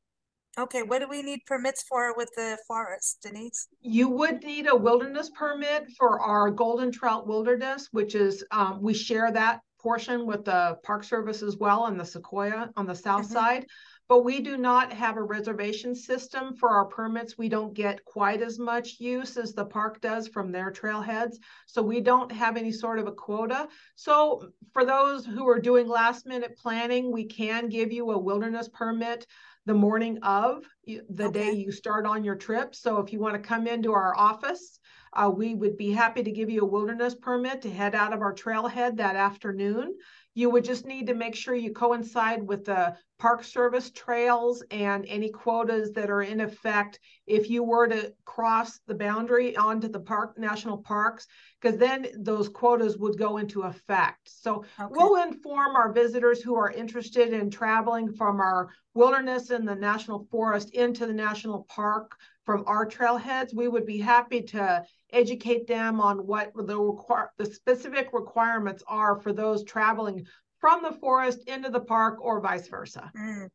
Okay, 0.58 0.82
what 0.82 0.98
do 0.98 1.08
we 1.08 1.22
need 1.22 1.40
permits 1.46 1.84
for 1.88 2.14
with 2.16 2.30
the 2.36 2.58
forest, 2.66 3.20
Denise? 3.22 3.68
You 3.80 4.08
would 4.08 4.42
need 4.42 4.66
a 4.68 4.74
wilderness 4.74 5.30
permit 5.30 5.86
for 5.96 6.20
our 6.20 6.50
golden 6.50 6.90
trout 6.90 7.26
wilderness, 7.26 7.88
which 7.92 8.14
is 8.14 8.44
um, 8.50 8.82
we 8.82 8.92
share 8.92 9.30
that 9.30 9.60
portion 9.80 10.26
with 10.26 10.44
the 10.44 10.76
Park 10.82 11.04
Service 11.04 11.42
as 11.42 11.56
well 11.56 11.86
and 11.86 11.98
the 11.98 12.04
Sequoia 12.04 12.70
on 12.76 12.86
the 12.86 12.94
south 12.94 13.24
mm-hmm. 13.24 13.32
side. 13.32 13.66
But 14.10 14.24
we 14.24 14.40
do 14.40 14.56
not 14.56 14.92
have 14.92 15.16
a 15.16 15.22
reservation 15.22 15.94
system 15.94 16.56
for 16.56 16.70
our 16.70 16.84
permits. 16.84 17.38
We 17.38 17.48
don't 17.48 17.72
get 17.72 18.04
quite 18.04 18.42
as 18.42 18.58
much 18.58 18.98
use 18.98 19.36
as 19.36 19.54
the 19.54 19.64
park 19.64 20.00
does 20.00 20.26
from 20.26 20.50
their 20.50 20.72
trailheads. 20.72 21.36
So 21.66 21.80
we 21.80 22.00
don't 22.00 22.32
have 22.32 22.56
any 22.56 22.72
sort 22.72 22.98
of 22.98 23.06
a 23.06 23.12
quota. 23.12 23.68
So 23.94 24.50
for 24.72 24.84
those 24.84 25.24
who 25.24 25.48
are 25.48 25.60
doing 25.60 25.86
last 25.86 26.26
minute 26.26 26.58
planning, 26.58 27.12
we 27.12 27.24
can 27.24 27.68
give 27.68 27.92
you 27.92 28.10
a 28.10 28.18
wilderness 28.18 28.68
permit 28.68 29.28
the 29.66 29.74
morning 29.74 30.18
of 30.24 30.64
the 30.86 31.26
okay. 31.26 31.30
day 31.30 31.52
you 31.52 31.70
start 31.70 32.04
on 32.04 32.24
your 32.24 32.34
trip. 32.34 32.74
So 32.74 32.98
if 32.98 33.12
you 33.12 33.20
want 33.20 33.40
to 33.40 33.48
come 33.48 33.68
into 33.68 33.92
our 33.92 34.16
office, 34.16 34.80
uh, 35.12 35.30
we 35.32 35.54
would 35.54 35.76
be 35.76 35.92
happy 35.92 36.22
to 36.22 36.30
give 36.30 36.50
you 36.50 36.62
a 36.62 36.66
wilderness 36.66 37.14
permit 37.14 37.62
to 37.62 37.70
head 37.70 37.94
out 37.94 38.12
of 38.12 38.22
our 38.22 38.34
trailhead 38.34 38.96
that 38.96 39.16
afternoon. 39.16 39.94
You 40.40 40.48
would 40.48 40.64
just 40.64 40.86
need 40.86 41.06
to 41.08 41.14
make 41.14 41.34
sure 41.34 41.54
you 41.54 41.70
coincide 41.70 42.42
with 42.42 42.64
the 42.64 42.96
Park 43.18 43.44
Service 43.44 43.90
trails 43.90 44.64
and 44.70 45.04
any 45.06 45.28
quotas 45.28 45.92
that 45.92 46.08
are 46.08 46.22
in 46.22 46.40
effect 46.40 46.98
if 47.26 47.50
you 47.50 47.62
were 47.62 47.86
to 47.88 48.14
cross 48.24 48.80
the 48.86 48.94
boundary 48.94 49.54
onto 49.54 49.86
the 49.86 50.00
park 50.00 50.38
national 50.38 50.78
parks, 50.78 51.26
because 51.60 51.78
then 51.78 52.06
those 52.16 52.48
quotas 52.48 52.96
would 52.96 53.18
go 53.18 53.36
into 53.36 53.64
effect. 53.64 54.30
So 54.30 54.64
okay. 54.80 54.88
we'll 54.88 55.22
inform 55.22 55.76
our 55.76 55.92
visitors 55.92 56.40
who 56.40 56.54
are 56.54 56.70
interested 56.70 57.34
in 57.34 57.50
traveling 57.50 58.10
from 58.10 58.40
our 58.40 58.70
wilderness 58.94 59.50
in 59.50 59.66
the 59.66 59.74
national 59.74 60.26
forest 60.30 60.70
into 60.70 61.04
the 61.04 61.12
national 61.12 61.64
park 61.64 62.12
from 62.50 62.64
our 62.66 62.84
trailheads. 62.84 63.54
We 63.54 63.68
would 63.68 63.86
be 63.86 63.98
happy 63.98 64.42
to 64.42 64.82
educate 65.12 65.68
them 65.68 66.00
on 66.00 66.26
what 66.26 66.50
the 66.52 66.76
require 66.76 67.30
the 67.38 67.44
specific 67.46 68.08
requirements 68.12 68.82
are 68.88 69.20
for 69.20 69.32
those 69.32 69.62
traveling 69.62 70.26
from 70.58 70.82
the 70.82 70.90
forest 70.90 71.44
into 71.46 71.70
the 71.70 71.78
park 71.78 72.18
or 72.20 72.40
vice 72.40 72.66
versa. 72.66 73.08
Mm, 73.16 73.50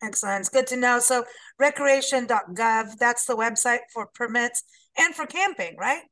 excellent. 0.00 0.42
It's 0.42 0.48
good 0.48 0.68
to 0.68 0.76
know. 0.76 1.00
So 1.00 1.24
recreation.gov, 1.58 2.96
that's 2.98 3.26
the 3.26 3.34
website 3.34 3.80
for 3.92 4.10
permits 4.14 4.62
and 4.96 5.12
for 5.12 5.26
camping, 5.26 5.76
right? 5.76 6.02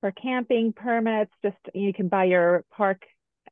For 0.00 0.12
camping 0.12 0.72
permits, 0.72 1.32
just 1.42 1.58
you 1.74 1.92
can 1.92 2.08
buy 2.08 2.24
your 2.24 2.64
park 2.74 3.02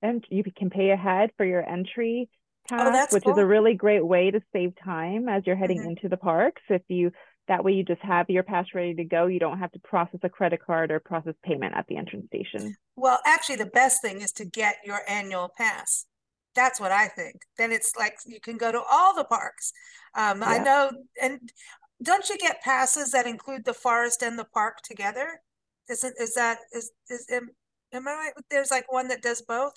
and 0.01 0.25
you 0.31 0.43
can 0.57 0.71
pay 0.71 0.89
ahead 0.89 1.33
for 1.37 1.45
your 1.45 1.69
entry 1.69 2.31
pass, 2.67 3.13
oh, 3.13 3.15
which 3.15 3.25
cool. 3.25 3.35
is 3.35 3.39
a 3.39 3.47
really 3.47 3.75
great 3.75 4.05
way 4.05 4.31
to 4.31 4.41
save 4.55 4.73
time 4.83 5.29
as 5.29 5.43
you're 5.47 5.55
heading 5.55 5.81
mm-hmm. 5.81 5.91
into 5.91 6.09
the 6.09 6.17
parks. 6.17 6.63
If 6.71 6.83
you 6.89 7.13
that 7.49 7.65
way 7.65 7.73
you 7.73 7.85
just 7.85 8.01
have 8.01 8.31
your 8.31 8.43
pass 8.43 8.67
ready 8.75 8.95
to 8.95 9.05
go. 9.05 9.27
You 9.27 9.39
don't 9.39 9.59
have 9.59 9.73
to 9.73 9.79
process 9.79 10.21
a 10.23 10.29
credit 10.29 10.65
card 10.65 10.91
or 10.91 11.01
process 11.01 11.35
payment 11.43 11.75
at 11.75 11.87
the 11.89 11.97
entrance 11.97 12.27
station. 12.27 12.77
Well, 12.97 13.19
actually, 13.27 13.57
the 13.57 13.67
best 13.67 14.01
thing 14.01 14.23
is 14.23 14.33
to 14.33 14.45
get 14.45 14.77
your 14.85 15.01
annual 15.09 15.51
pass. 15.57 16.07
That's 16.55 16.81
what 16.81 16.93
I 16.93 17.09
think. 17.09 17.43
Then 17.59 17.73
it's 17.73 17.93
like 17.97 18.17
you 18.25 18.41
can 18.41 18.57
go 18.57 18.73
to 18.73 18.81
all 18.91 19.15
the 19.15 19.25
parks. 19.25 19.73
Um, 20.15 20.41
yeah. 20.41 20.49
I 20.49 20.59
know, 20.59 20.91
and 21.21 21.41
don't 22.03 22.29
you 22.29 22.39
get 22.39 22.63
passes 22.63 23.11
that 23.11 23.27
include 23.27 23.65
the 23.65 23.75
forest 23.75 24.23
and 24.23 24.39
the 24.39 24.45
park 24.45 24.79
together? 24.83 25.41
Isn't 25.91 26.15
is 26.19 26.35
that 26.35 26.59
is 26.73 26.93
is 27.11 27.27
am, 27.31 27.51
am 27.93 28.09
I 28.09 28.13
right? 28.13 28.33
There's 28.51 28.71
like 28.71 28.91
one 28.91 29.09
that 29.09 29.23
does 29.23 29.43
both 29.43 29.75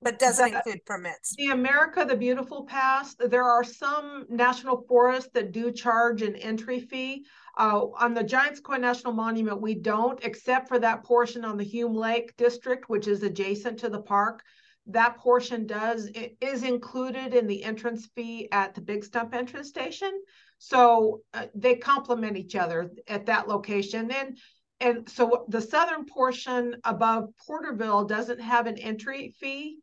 but 0.00 0.18
doesn't 0.18 0.54
include 0.54 0.84
permits. 0.84 1.34
The 1.36 1.48
America 1.48 2.04
the 2.04 2.16
Beautiful 2.16 2.64
Pass, 2.64 3.14
there 3.18 3.44
are 3.44 3.64
some 3.64 4.26
national 4.28 4.84
forests 4.88 5.30
that 5.34 5.52
do 5.52 5.72
charge 5.72 6.22
an 6.22 6.36
entry 6.36 6.80
fee. 6.80 7.26
Uh, 7.56 7.86
on 7.98 8.14
the 8.14 8.22
Giant 8.22 8.56
Sequoia 8.56 8.78
National 8.78 9.12
Monument, 9.12 9.60
we 9.60 9.74
don't, 9.74 10.22
except 10.22 10.68
for 10.68 10.78
that 10.78 11.02
portion 11.02 11.44
on 11.44 11.56
the 11.56 11.64
Hume 11.64 11.94
Lake 11.94 12.36
District, 12.36 12.88
which 12.88 13.08
is 13.08 13.22
adjacent 13.24 13.80
to 13.80 13.88
the 13.88 14.00
park. 14.00 14.42
That 14.86 15.18
portion 15.18 15.66
does 15.66 16.06
it 16.06 16.36
is 16.40 16.62
included 16.62 17.34
in 17.34 17.46
the 17.46 17.64
entrance 17.64 18.06
fee 18.14 18.48
at 18.52 18.74
the 18.74 18.80
Big 18.80 19.04
Stump 19.04 19.34
entrance 19.34 19.68
station. 19.68 20.12
So 20.58 21.22
uh, 21.34 21.46
they 21.54 21.74
complement 21.74 22.36
each 22.36 22.54
other 22.56 22.90
at 23.08 23.26
that 23.26 23.48
location. 23.48 24.10
And 24.12 24.38
and 24.80 25.08
so 25.08 25.44
the 25.48 25.60
southern 25.60 26.06
portion 26.06 26.76
above 26.84 27.30
Porterville 27.44 28.04
doesn't 28.04 28.40
have 28.40 28.66
an 28.66 28.78
entry 28.78 29.34
fee 29.40 29.78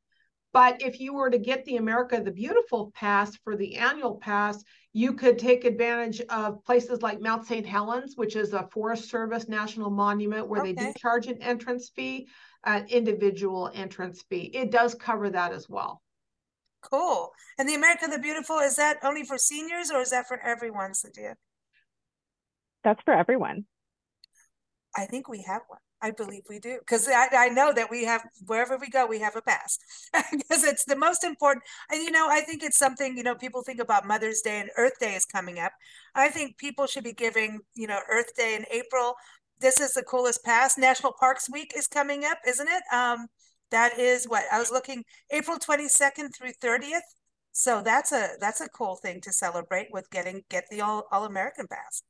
but 0.55 0.81
if 0.81 1.01
you 1.01 1.13
were 1.13 1.29
to 1.29 1.38
get 1.38 1.65
the 1.65 1.75
America 1.75 2.21
the 2.24 2.31
Beautiful 2.31 2.89
pass 2.95 3.35
for 3.43 3.57
the 3.57 3.75
annual 3.75 4.15
pass, 4.15 4.63
you 4.93 5.12
could 5.12 5.38
take 5.38 5.65
advantage 5.65 6.21
of 6.29 6.63
places 6.63 7.01
like 7.01 7.19
Mount 7.19 7.45
St. 7.45 7.65
Helens, 7.65 8.15
which 8.15 8.38
is 8.38 8.53
a 8.53 8.65
Forest 8.71 9.09
Service 9.09 9.50
national 9.50 9.89
monument 9.89 10.47
where 10.47 10.62
okay. 10.62 10.71
they 10.71 10.85
do 10.85 10.93
charge 10.97 11.27
an 11.27 11.41
entrance 11.41 11.89
fee, 11.89 12.29
an 12.63 12.85
individual 12.88 13.69
entrance 13.74 14.24
fee. 14.29 14.50
It 14.53 14.71
does 14.71 14.95
cover 14.95 15.29
that 15.29 15.51
as 15.51 15.67
well. 15.67 16.01
Cool. 16.81 17.33
And 17.59 17.67
the 17.67 17.75
America 17.75 18.07
the 18.09 18.17
Beautiful, 18.17 18.59
is 18.59 18.77
that 18.77 19.00
only 19.03 19.25
for 19.25 19.38
seniors 19.38 19.91
or 19.91 20.00
is 20.00 20.12
that 20.12 20.25
for 20.25 20.39
everyone, 20.39 20.93
Cynthia? 20.93 21.35
That's 22.85 23.01
for 23.03 23.13
everyone. 23.13 23.65
I 24.95 25.05
think 25.05 25.27
we 25.27 25.41
have 25.41 25.63
one. 25.67 25.79
I 26.05 26.12
believe 26.12 26.43
we 26.47 26.59
do 26.59 26.77
because 26.79 27.07
I, 27.07 27.27
I 27.33 27.50
know 27.50 27.74
that 27.74 27.89
we 27.89 28.05
have 28.05 28.21
wherever 28.45 28.77
we 28.77 28.89
go 28.89 29.07
we 29.07 29.19
have 29.21 29.35
a 29.35 29.41
pass 29.41 29.79
because 30.31 30.63
it's 30.63 30.85
the 30.85 30.95
most 30.95 31.24
important 31.24 31.63
and 31.91 32.03
you 32.03 32.12
know 32.12 32.27
I 32.29 32.41
think 32.41 32.62
it's 32.62 32.77
something 32.77 33.17
you 33.17 33.24
know 33.24 33.33
people 33.33 33.63
think 33.63 33.79
about 33.79 34.05
Mother's 34.05 34.41
Day 34.41 34.59
and 34.59 34.69
Earth 34.77 35.00
Day 35.00 35.15
is 35.15 35.25
coming 35.25 35.57
up. 35.57 35.71
I 36.13 36.29
think 36.29 36.59
people 36.59 36.85
should 36.85 37.03
be 37.03 37.13
giving 37.13 37.59
you 37.74 37.88
know 37.88 38.00
Earth 38.07 38.35
Day 38.38 38.55
in 38.55 38.65
April 38.69 39.15
this 39.59 39.79
is 39.81 39.93
the 39.93 40.03
coolest 40.03 40.43
pass 40.45 40.77
National 40.77 41.13
Parks 41.19 41.50
Week 41.50 41.74
is 41.75 41.88
coming 41.88 42.24
up 42.24 42.38
isn't 42.47 42.69
it? 42.69 42.83
Um 42.93 43.25
that 43.71 43.97
is 43.97 44.25
what 44.25 44.43
I 44.51 44.59
was 44.59 44.69
looking 44.69 45.03
April 45.31 45.57
22nd 45.57 46.35
through 46.35 46.53
30th 46.63 47.09
so 47.51 47.81
that's 47.81 48.12
a 48.12 48.29
that's 48.39 48.62
a 48.62 48.69
cool 48.69 48.95
thing 48.97 49.21
to 49.21 49.33
celebrate 49.33 49.88
with 49.91 50.07
getting 50.12 50.43
get 50.51 50.65
the 50.69 50.81
all, 50.81 51.07
all 51.12 51.25
American 51.25 51.65
pass 51.67 52.03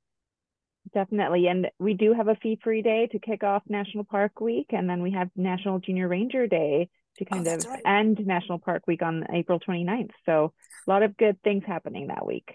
Definitely. 0.96 1.48
And 1.48 1.70
we 1.78 1.94
do 1.94 2.14
have 2.14 2.30
a 2.30 2.36
fee 2.36 2.58
free 2.64 2.82
day 2.82 3.08
to 3.12 3.20
kick 3.20 3.44
off 3.44 3.64
National 3.68 4.06
Park 4.06 4.40
Week. 4.40 4.68
And 4.70 4.90
then 4.90 5.04
we 5.04 5.12
have 5.12 5.30
National 5.36 5.78
Junior 5.78 6.08
Ranger 6.08 6.48
Day 6.48 6.88
to 7.18 7.26
kind 7.26 7.46
oh, 7.46 7.56
of 7.56 7.66
right. 7.66 7.82
end 7.86 8.26
National 8.26 8.60
Park 8.60 8.84
Week 8.88 9.02
on 9.02 9.26
April 9.34 9.60
29th. 9.60 10.12
So 10.26 10.54
a 10.88 10.90
lot 10.90 11.04
of 11.04 11.18
good 11.18 11.38
things 11.44 11.64
happening 11.68 12.08
that 12.08 12.26
week. 12.26 12.50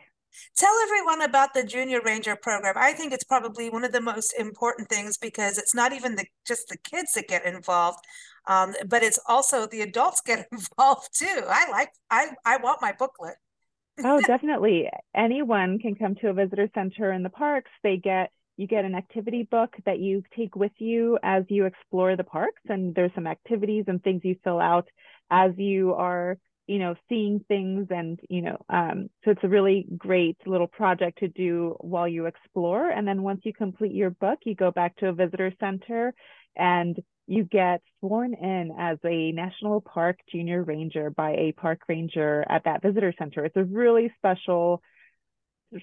Tell 0.56 0.72
everyone 0.84 1.20
about 1.20 1.52
the 1.52 1.64
Junior 1.64 2.00
Ranger 2.02 2.34
program. 2.34 2.76
I 2.78 2.92
think 2.92 3.12
it's 3.12 3.24
probably 3.24 3.68
one 3.68 3.84
of 3.84 3.92
the 3.92 4.00
most 4.00 4.32
important 4.38 4.88
things 4.88 5.18
because 5.18 5.58
it's 5.58 5.74
not 5.74 5.92
even 5.92 6.14
the 6.14 6.24
just 6.46 6.68
the 6.68 6.78
kids 6.78 7.12
that 7.14 7.28
get 7.28 7.44
involved, 7.44 7.98
um, 8.46 8.74
but 8.86 9.02
it's 9.02 9.18
also 9.26 9.66
the 9.66 9.82
adults 9.82 10.20
get 10.26 10.46
involved 10.50 11.08
too. 11.12 11.42
I 11.46 11.70
like 11.70 11.90
I 12.10 12.28
I 12.46 12.56
want 12.58 12.80
my 12.80 12.94
booklet 12.96 13.34
oh, 14.04 14.20
definitely. 14.26 14.88
Anyone 15.14 15.78
can 15.78 15.94
come 15.94 16.14
to 16.16 16.28
a 16.28 16.32
visitor 16.32 16.68
center 16.74 17.12
in 17.12 17.22
the 17.22 17.30
parks. 17.30 17.70
They 17.82 17.96
get 17.96 18.30
you 18.56 18.66
get 18.66 18.84
an 18.84 18.94
activity 18.94 19.42
book 19.50 19.74
that 19.86 20.00
you 20.00 20.22
take 20.36 20.54
with 20.54 20.72
you 20.76 21.18
as 21.22 21.44
you 21.48 21.64
explore 21.64 22.14
the 22.14 22.24
parks 22.24 22.60
and 22.68 22.94
there's 22.94 23.10
some 23.14 23.26
activities 23.26 23.84
and 23.88 24.02
things 24.02 24.20
you 24.22 24.36
fill 24.44 24.60
out 24.60 24.86
as 25.30 25.52
you 25.56 25.94
are 25.94 26.36
you 26.66 26.78
know 26.78 26.94
seeing 27.08 27.42
things 27.48 27.86
and 27.88 28.20
you 28.28 28.42
know 28.42 28.58
um, 28.68 29.08
so 29.24 29.30
it's 29.30 29.44
a 29.44 29.48
really 29.48 29.86
great 29.96 30.36
little 30.44 30.66
project 30.66 31.20
to 31.20 31.28
do 31.28 31.74
while 31.80 32.06
you 32.06 32.26
explore 32.26 32.90
and 32.90 33.08
then 33.08 33.22
once 33.22 33.40
you 33.44 33.52
complete 33.54 33.92
your 33.92 34.10
book 34.10 34.38
you 34.44 34.54
go 34.54 34.70
back 34.70 34.94
to 34.96 35.08
a 35.08 35.12
visitor 35.14 35.52
center 35.58 36.12
and 36.54 37.00
you 37.30 37.44
get 37.44 37.80
sworn 38.00 38.34
in 38.34 38.74
as 38.76 38.98
a 39.04 39.30
National 39.30 39.80
Park 39.80 40.18
Junior 40.32 40.64
Ranger 40.64 41.10
by 41.10 41.30
a 41.30 41.52
park 41.52 41.82
ranger 41.88 42.44
at 42.50 42.64
that 42.64 42.82
visitor 42.82 43.14
center. 43.16 43.44
It's 43.44 43.56
a 43.56 43.62
really 43.62 44.12
special 44.16 44.82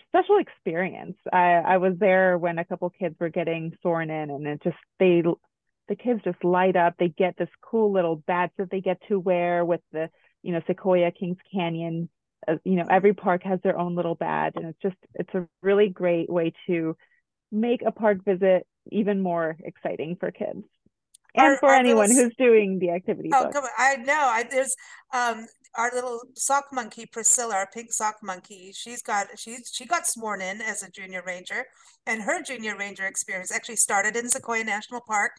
special 0.09 0.39
experience. 0.39 1.15
I, 1.31 1.53
I 1.65 1.77
was 1.77 1.93
there 1.97 2.37
when 2.37 2.59
a 2.59 2.65
couple 2.65 2.89
kids 2.89 3.15
were 3.17 3.29
getting 3.29 3.71
sworn 3.81 4.09
in 4.09 4.29
and 4.29 4.45
it 4.45 4.61
just 4.61 4.75
they 4.99 5.23
the 5.87 5.95
kids 5.95 6.19
just 6.25 6.43
light 6.43 6.75
up. 6.75 6.95
They 6.99 7.07
get 7.07 7.37
this 7.37 7.47
cool 7.61 7.93
little 7.93 8.17
badge 8.17 8.51
that 8.57 8.69
they 8.69 8.81
get 8.81 9.01
to 9.07 9.17
wear 9.17 9.63
with 9.63 9.79
the, 9.93 10.09
you 10.43 10.51
know, 10.51 10.59
Sequoia 10.67 11.11
Kings 11.11 11.37
Canyon. 11.53 12.09
Uh, 12.45 12.57
you 12.65 12.75
know, 12.75 12.87
every 12.89 13.13
park 13.13 13.43
has 13.43 13.61
their 13.63 13.79
own 13.79 13.95
little 13.95 14.15
badge 14.15 14.53
and 14.57 14.65
it's 14.65 14.81
just 14.81 14.97
it's 15.13 15.33
a 15.33 15.47
really 15.61 15.87
great 15.87 16.29
way 16.29 16.51
to 16.67 16.97
make 17.53 17.83
a 17.83 17.91
park 17.93 18.25
visit 18.25 18.67
even 18.91 19.21
more 19.21 19.55
exciting 19.63 20.17
for 20.19 20.29
kids 20.29 20.65
and 21.35 21.45
our, 21.45 21.57
for 21.57 21.69
our 21.69 21.75
anyone 21.75 22.09
little, 22.09 22.25
who's 22.25 22.35
doing 22.35 22.79
the 22.79 22.91
activity. 22.91 23.29
Oh, 23.33 23.45
book. 23.45 23.53
come 23.53 23.63
on! 23.63 23.69
I 23.77 23.95
know. 23.97 24.13
I 24.13 24.43
there's 24.49 24.75
um 25.13 25.45
our 25.75 25.91
little 25.93 26.21
sock 26.35 26.65
monkey 26.71 27.05
Priscilla, 27.05 27.55
our 27.55 27.67
pink 27.73 27.93
sock 27.93 28.15
monkey. 28.23 28.71
She's 28.73 29.01
got 29.01 29.27
she's 29.37 29.69
she 29.73 29.85
got 29.85 30.07
sworn 30.07 30.41
in 30.41 30.61
as 30.61 30.83
a 30.83 30.89
junior 30.89 31.23
ranger, 31.25 31.65
and 32.05 32.21
her 32.21 32.41
junior 32.41 32.75
ranger 32.77 33.05
experience 33.05 33.51
actually 33.51 33.75
started 33.75 34.15
in 34.15 34.29
Sequoia 34.29 34.63
National 34.63 35.01
Park 35.01 35.31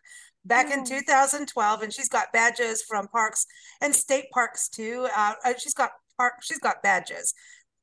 back 0.44 0.66
oh. 0.70 0.74
in 0.74 0.84
2012, 0.84 1.82
and 1.82 1.92
she's 1.92 2.08
got 2.08 2.32
badges 2.32 2.82
from 2.82 3.08
parks 3.08 3.46
and 3.80 3.94
state 3.94 4.30
parks 4.32 4.68
too. 4.68 5.08
Uh, 5.16 5.34
uh 5.44 5.54
she's 5.58 5.74
got 5.74 5.90
park. 6.16 6.34
She's 6.42 6.60
got 6.60 6.82
badges 6.82 7.34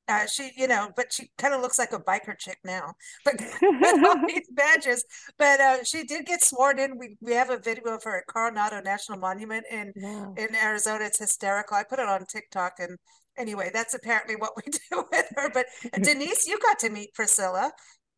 uh, 0.08 0.28
she, 0.28 0.52
you 0.56 0.68
know, 0.68 0.90
but 0.96 1.12
she 1.12 1.32
kind 1.38 1.54
of 1.54 1.62
looks 1.62 1.80
like 1.80 1.94
a 1.94 2.00
biker 2.00 2.38
chick 2.38 2.58
now, 2.64 2.94
but 3.26 3.36
all 3.64 4.28
these 4.28 4.48
badges. 4.52 5.04
But 5.38 5.60
uh, 5.60 5.84
she 5.84 6.04
did 6.04 6.26
get 6.26 6.44
sworn 6.44 6.80
in. 6.80 6.98
We 6.98 7.18
we 7.22 7.34
have 7.34 7.50
a 7.50 7.58
video 7.58 7.96
of 7.96 8.04
her 8.04 8.20
at 8.20 8.28
Coronado 8.28 8.82
National 8.82 9.18
Monument 9.18 9.66
in 9.72 9.94
yeah. 9.96 10.28
in 10.38 10.56
Arizona. 10.56 11.06
It's 11.06 11.20
hysterical. 11.20 11.78
I 11.78 11.84
put 11.84 12.00
it 12.00 12.08
on 12.08 12.26
TikTok, 12.26 12.74
and 12.80 12.98
anyway, 13.38 13.72
that's 13.74 13.94
apparently 13.94 14.36
what 14.36 14.52
we 14.56 14.72
do 14.92 15.06
with 15.12 15.28
her. 15.36 15.50
But 15.54 15.66
Denise, 16.02 16.48
you 16.48 16.60
got 16.60 16.80
to 16.80 16.90
meet 16.90 17.14
Priscilla. 17.14 17.72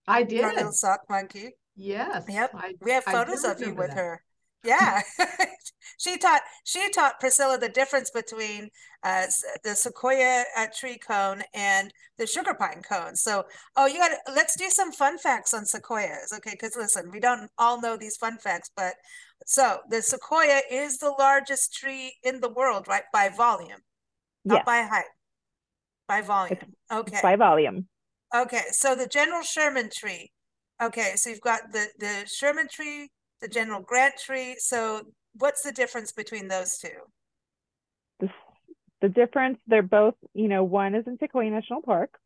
I 0.07 0.23
did. 0.23 0.43
Our 0.43 0.53
little 0.53 0.71
sock 0.71 1.01
monkey. 1.09 1.51
Yes. 1.75 2.25
Yep. 2.27 2.51
I, 2.55 2.73
we 2.81 2.91
have 2.91 3.03
photos 3.03 3.43
of 3.43 3.61
you 3.61 3.73
with 3.75 3.89
that. 3.89 3.97
her. 3.97 4.23
Yeah, 4.67 5.01
she 5.97 6.17
taught 6.17 6.41
she 6.65 6.89
taught 6.91 7.21
Priscilla 7.21 7.57
the 7.57 7.69
difference 7.69 8.09
between 8.09 8.69
uh, 9.01 9.27
the 9.63 9.75
sequoia 9.75 10.43
uh, 10.57 10.67
tree 10.77 10.97
cone 10.97 11.41
and 11.53 11.93
the 12.17 12.27
sugar 12.27 12.53
pine 12.53 12.81
cone. 12.81 13.15
So, 13.15 13.45
oh, 13.77 13.85
you 13.85 13.97
got 13.97 14.11
let's 14.35 14.57
do 14.57 14.69
some 14.69 14.91
fun 14.91 15.17
facts 15.19 15.53
on 15.53 15.65
sequoias, 15.65 16.33
okay? 16.35 16.51
Because 16.51 16.75
listen, 16.75 17.11
we 17.13 17.21
don't 17.21 17.49
all 17.57 17.79
know 17.79 17.95
these 17.95 18.17
fun 18.17 18.37
facts, 18.39 18.69
but 18.75 18.95
so 19.45 19.77
the 19.89 20.01
sequoia 20.01 20.59
is 20.69 20.97
the 20.97 21.15
largest 21.17 21.73
tree 21.73 22.17
in 22.21 22.41
the 22.41 22.49
world, 22.49 22.89
right? 22.89 23.03
By 23.13 23.29
volume, 23.29 23.79
not 24.43 24.65
by 24.65 24.81
height, 24.81 25.05
by 26.09 26.19
volume. 26.19 26.57
It's, 26.59 26.71
okay, 26.91 27.19
by 27.23 27.37
volume. 27.37 27.87
Okay, 28.35 28.63
so 28.71 28.95
the 28.95 29.07
general 29.07 29.43
Sherman 29.43 29.89
tree. 29.89 30.33
Okay, 30.83 31.13
so 31.15 31.29
you've 31.29 31.39
got 31.39 31.71
the 31.71 31.87
the 31.99 32.25
Sherman 32.27 32.67
tree 32.67 33.11
the 33.41 33.47
general 33.47 33.81
grant 33.81 34.15
tree. 34.17 34.55
So 34.59 35.01
what's 35.33 35.61
the 35.61 35.71
difference 35.71 36.11
between 36.11 36.47
those 36.47 36.77
two? 36.77 36.89
The, 38.19 38.29
the 39.01 39.09
difference, 39.09 39.59
they're 39.67 39.81
both, 39.83 40.15
you 40.33 40.47
know, 40.47 40.63
one 40.63 40.95
is 40.95 41.05
in 41.07 41.17
Sequoia 41.19 41.49
National 41.49 41.81
Park. 41.81 42.17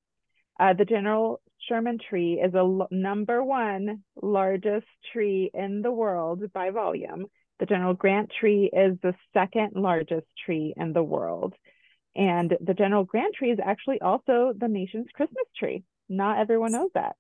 Uh, 0.60 0.74
the 0.74 0.86
general 0.86 1.42
Sherman 1.68 1.98
tree 1.98 2.42
is 2.44 2.54
a 2.54 2.60
l- 2.60 2.88
number 2.92 3.44
one 3.44 4.04
largest 4.22 4.88
tree 5.12 5.52
in 5.54 5.82
the 5.82 5.92
world 5.92 6.44
by 6.54 6.70
volume. 6.70 7.26
The 7.60 7.66
general 7.66 7.94
grant 7.94 8.32
tree 8.40 8.70
is 8.72 8.98
the 9.04 9.14
second 9.34 9.74
largest 9.76 10.28
tree 10.46 10.74
in 10.76 10.94
the 10.94 11.04
world. 11.04 11.54
And 12.16 12.56
the 12.60 12.74
general 12.74 13.04
grant 13.04 13.36
tree 13.36 13.52
is 13.52 13.60
actually 13.64 14.02
also 14.02 14.54
the 14.58 14.68
nation's 14.68 15.08
Christmas 15.14 15.46
tree. 15.58 15.84
Not 16.10 16.40
everyone 16.40 16.74
knows 16.74 16.90
that. 16.94 17.16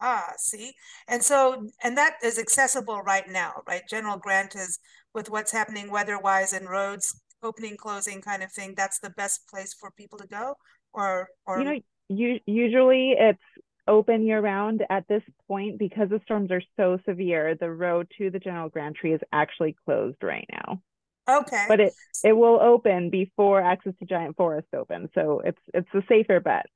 Ah, 0.00 0.32
see, 0.38 0.74
and 1.08 1.22
so 1.22 1.68
and 1.82 1.96
that 1.96 2.14
is 2.22 2.38
accessible 2.38 3.00
right 3.02 3.28
now, 3.28 3.62
right? 3.66 3.82
General 3.88 4.16
Grant 4.16 4.54
is 4.54 4.78
with 5.14 5.30
what's 5.30 5.52
happening 5.52 5.90
weather-wise 5.90 6.52
and 6.52 6.68
roads 6.68 7.20
opening 7.42 7.76
closing 7.76 8.20
kind 8.20 8.42
of 8.42 8.52
thing, 8.52 8.74
that's 8.76 8.98
the 8.98 9.10
best 9.10 9.48
place 9.48 9.74
for 9.74 9.90
people 9.92 10.18
to 10.18 10.26
go, 10.26 10.54
or 10.92 11.28
or 11.46 11.60
you 11.60 11.64
know, 11.64 11.80
you, 12.08 12.40
usually 12.46 13.14
it's 13.18 13.38
open 13.86 14.26
year 14.26 14.40
round 14.40 14.84
at 14.90 15.06
this 15.08 15.22
point 15.46 15.78
because 15.78 16.08
the 16.10 16.20
storms 16.24 16.50
are 16.50 16.62
so 16.76 16.98
severe. 17.06 17.54
The 17.54 17.70
road 17.70 18.08
to 18.18 18.30
the 18.30 18.38
General 18.38 18.68
grant 18.68 18.96
Tree 18.96 19.14
is 19.14 19.20
actually 19.32 19.76
closed 19.84 20.22
right 20.22 20.48
now. 20.50 20.80
Okay. 21.28 21.64
But 21.68 21.80
it 21.80 21.94
it 22.24 22.32
will 22.32 22.60
open 22.60 23.10
before 23.10 23.60
access 23.60 23.94
to 24.00 24.06
Giant 24.06 24.36
Forest 24.36 24.68
opens, 24.74 25.10
so 25.14 25.40
it's 25.44 25.60
it's 25.74 25.88
a 25.94 26.02
safer 26.08 26.40
bet. 26.40 26.66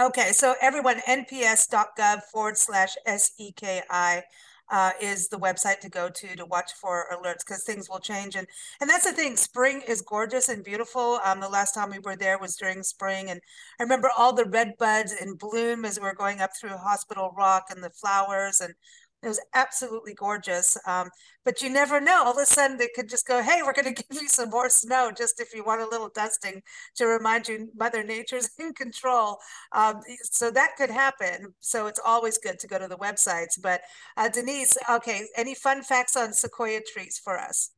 Okay, 0.00 0.30
so 0.30 0.54
everyone, 0.60 1.00
nps.gov 1.08 2.22
forward 2.30 2.56
slash 2.56 2.94
SEKI 3.04 4.22
uh, 4.70 4.90
is 5.00 5.26
the 5.26 5.38
website 5.38 5.80
to 5.80 5.88
go 5.88 6.08
to 6.08 6.36
to 6.36 6.44
watch 6.44 6.72
for 6.74 7.06
alerts 7.12 7.40
because 7.44 7.64
things 7.64 7.88
will 7.90 7.98
change. 7.98 8.36
And 8.36 8.46
and 8.80 8.88
that's 8.88 9.04
the 9.04 9.12
thing, 9.12 9.36
spring 9.36 9.82
is 9.88 10.00
gorgeous 10.00 10.48
and 10.48 10.62
beautiful. 10.62 11.18
Um, 11.24 11.40
the 11.40 11.48
last 11.48 11.74
time 11.74 11.90
we 11.90 11.98
were 11.98 12.14
there 12.14 12.38
was 12.38 12.54
during 12.54 12.84
spring. 12.84 13.28
And 13.28 13.40
I 13.80 13.82
remember 13.82 14.08
all 14.16 14.32
the 14.32 14.44
red 14.44 14.74
buds 14.78 15.12
in 15.12 15.34
bloom 15.34 15.84
as 15.84 15.98
we 15.98 16.04
were 16.04 16.14
going 16.14 16.40
up 16.40 16.50
through 16.56 16.76
Hospital 16.76 17.34
Rock 17.36 17.64
and 17.70 17.82
the 17.82 17.90
flowers 17.90 18.60
and 18.60 18.74
it 19.22 19.28
was 19.28 19.40
absolutely 19.54 20.14
gorgeous. 20.14 20.76
Um, 20.86 21.10
but 21.44 21.62
you 21.62 21.70
never 21.70 22.00
know. 22.00 22.24
All 22.24 22.32
of 22.32 22.38
a 22.38 22.46
sudden, 22.46 22.76
they 22.76 22.88
could 22.94 23.08
just 23.08 23.26
go, 23.26 23.42
"Hey, 23.42 23.62
we're 23.62 23.72
going 23.72 23.94
to 23.94 24.02
give 24.02 24.22
you 24.22 24.28
some 24.28 24.50
more 24.50 24.68
snow, 24.70 25.10
just 25.16 25.40
if 25.40 25.54
you 25.54 25.64
want 25.64 25.80
a 25.82 25.88
little 25.88 26.10
dusting 26.14 26.62
to 26.96 27.06
remind 27.06 27.48
you 27.48 27.68
Mother 27.76 28.02
Nature's 28.02 28.50
in 28.58 28.72
control." 28.74 29.38
Um, 29.72 30.00
so 30.22 30.50
that 30.50 30.76
could 30.76 30.90
happen. 30.90 31.54
So 31.60 31.86
it's 31.86 32.00
always 32.04 32.38
good 32.38 32.58
to 32.60 32.66
go 32.66 32.78
to 32.78 32.88
the 32.88 32.98
websites. 32.98 33.60
But 33.60 33.82
uh, 34.16 34.28
Denise, 34.28 34.76
okay, 34.90 35.26
any 35.36 35.54
fun 35.54 35.82
facts 35.82 36.16
on 36.16 36.32
sequoia 36.32 36.80
trees 36.92 37.20
for 37.22 37.38
us? 37.38 37.70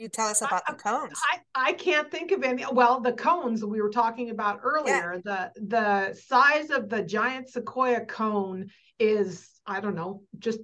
You 0.00 0.08
tell 0.08 0.28
us 0.28 0.40
about 0.40 0.62
I, 0.66 0.72
the 0.72 0.78
cones. 0.78 1.20
I, 1.32 1.68
I 1.68 1.72
can't 1.74 2.10
think 2.10 2.32
of 2.32 2.42
any. 2.42 2.64
Well, 2.72 3.00
the 3.00 3.12
cones 3.12 3.64
we 3.64 3.80
were 3.82 3.90
talking 3.90 4.30
about 4.30 4.60
earlier, 4.62 5.20
yeah. 5.24 5.48
the 5.54 5.66
the 5.66 6.14
size 6.14 6.70
of 6.70 6.88
the 6.88 7.02
giant 7.02 7.50
sequoia 7.50 8.04
cone 8.06 8.70
is 8.98 9.48
I 9.66 9.80
don't 9.80 9.94
know, 9.94 10.22
just 10.38 10.60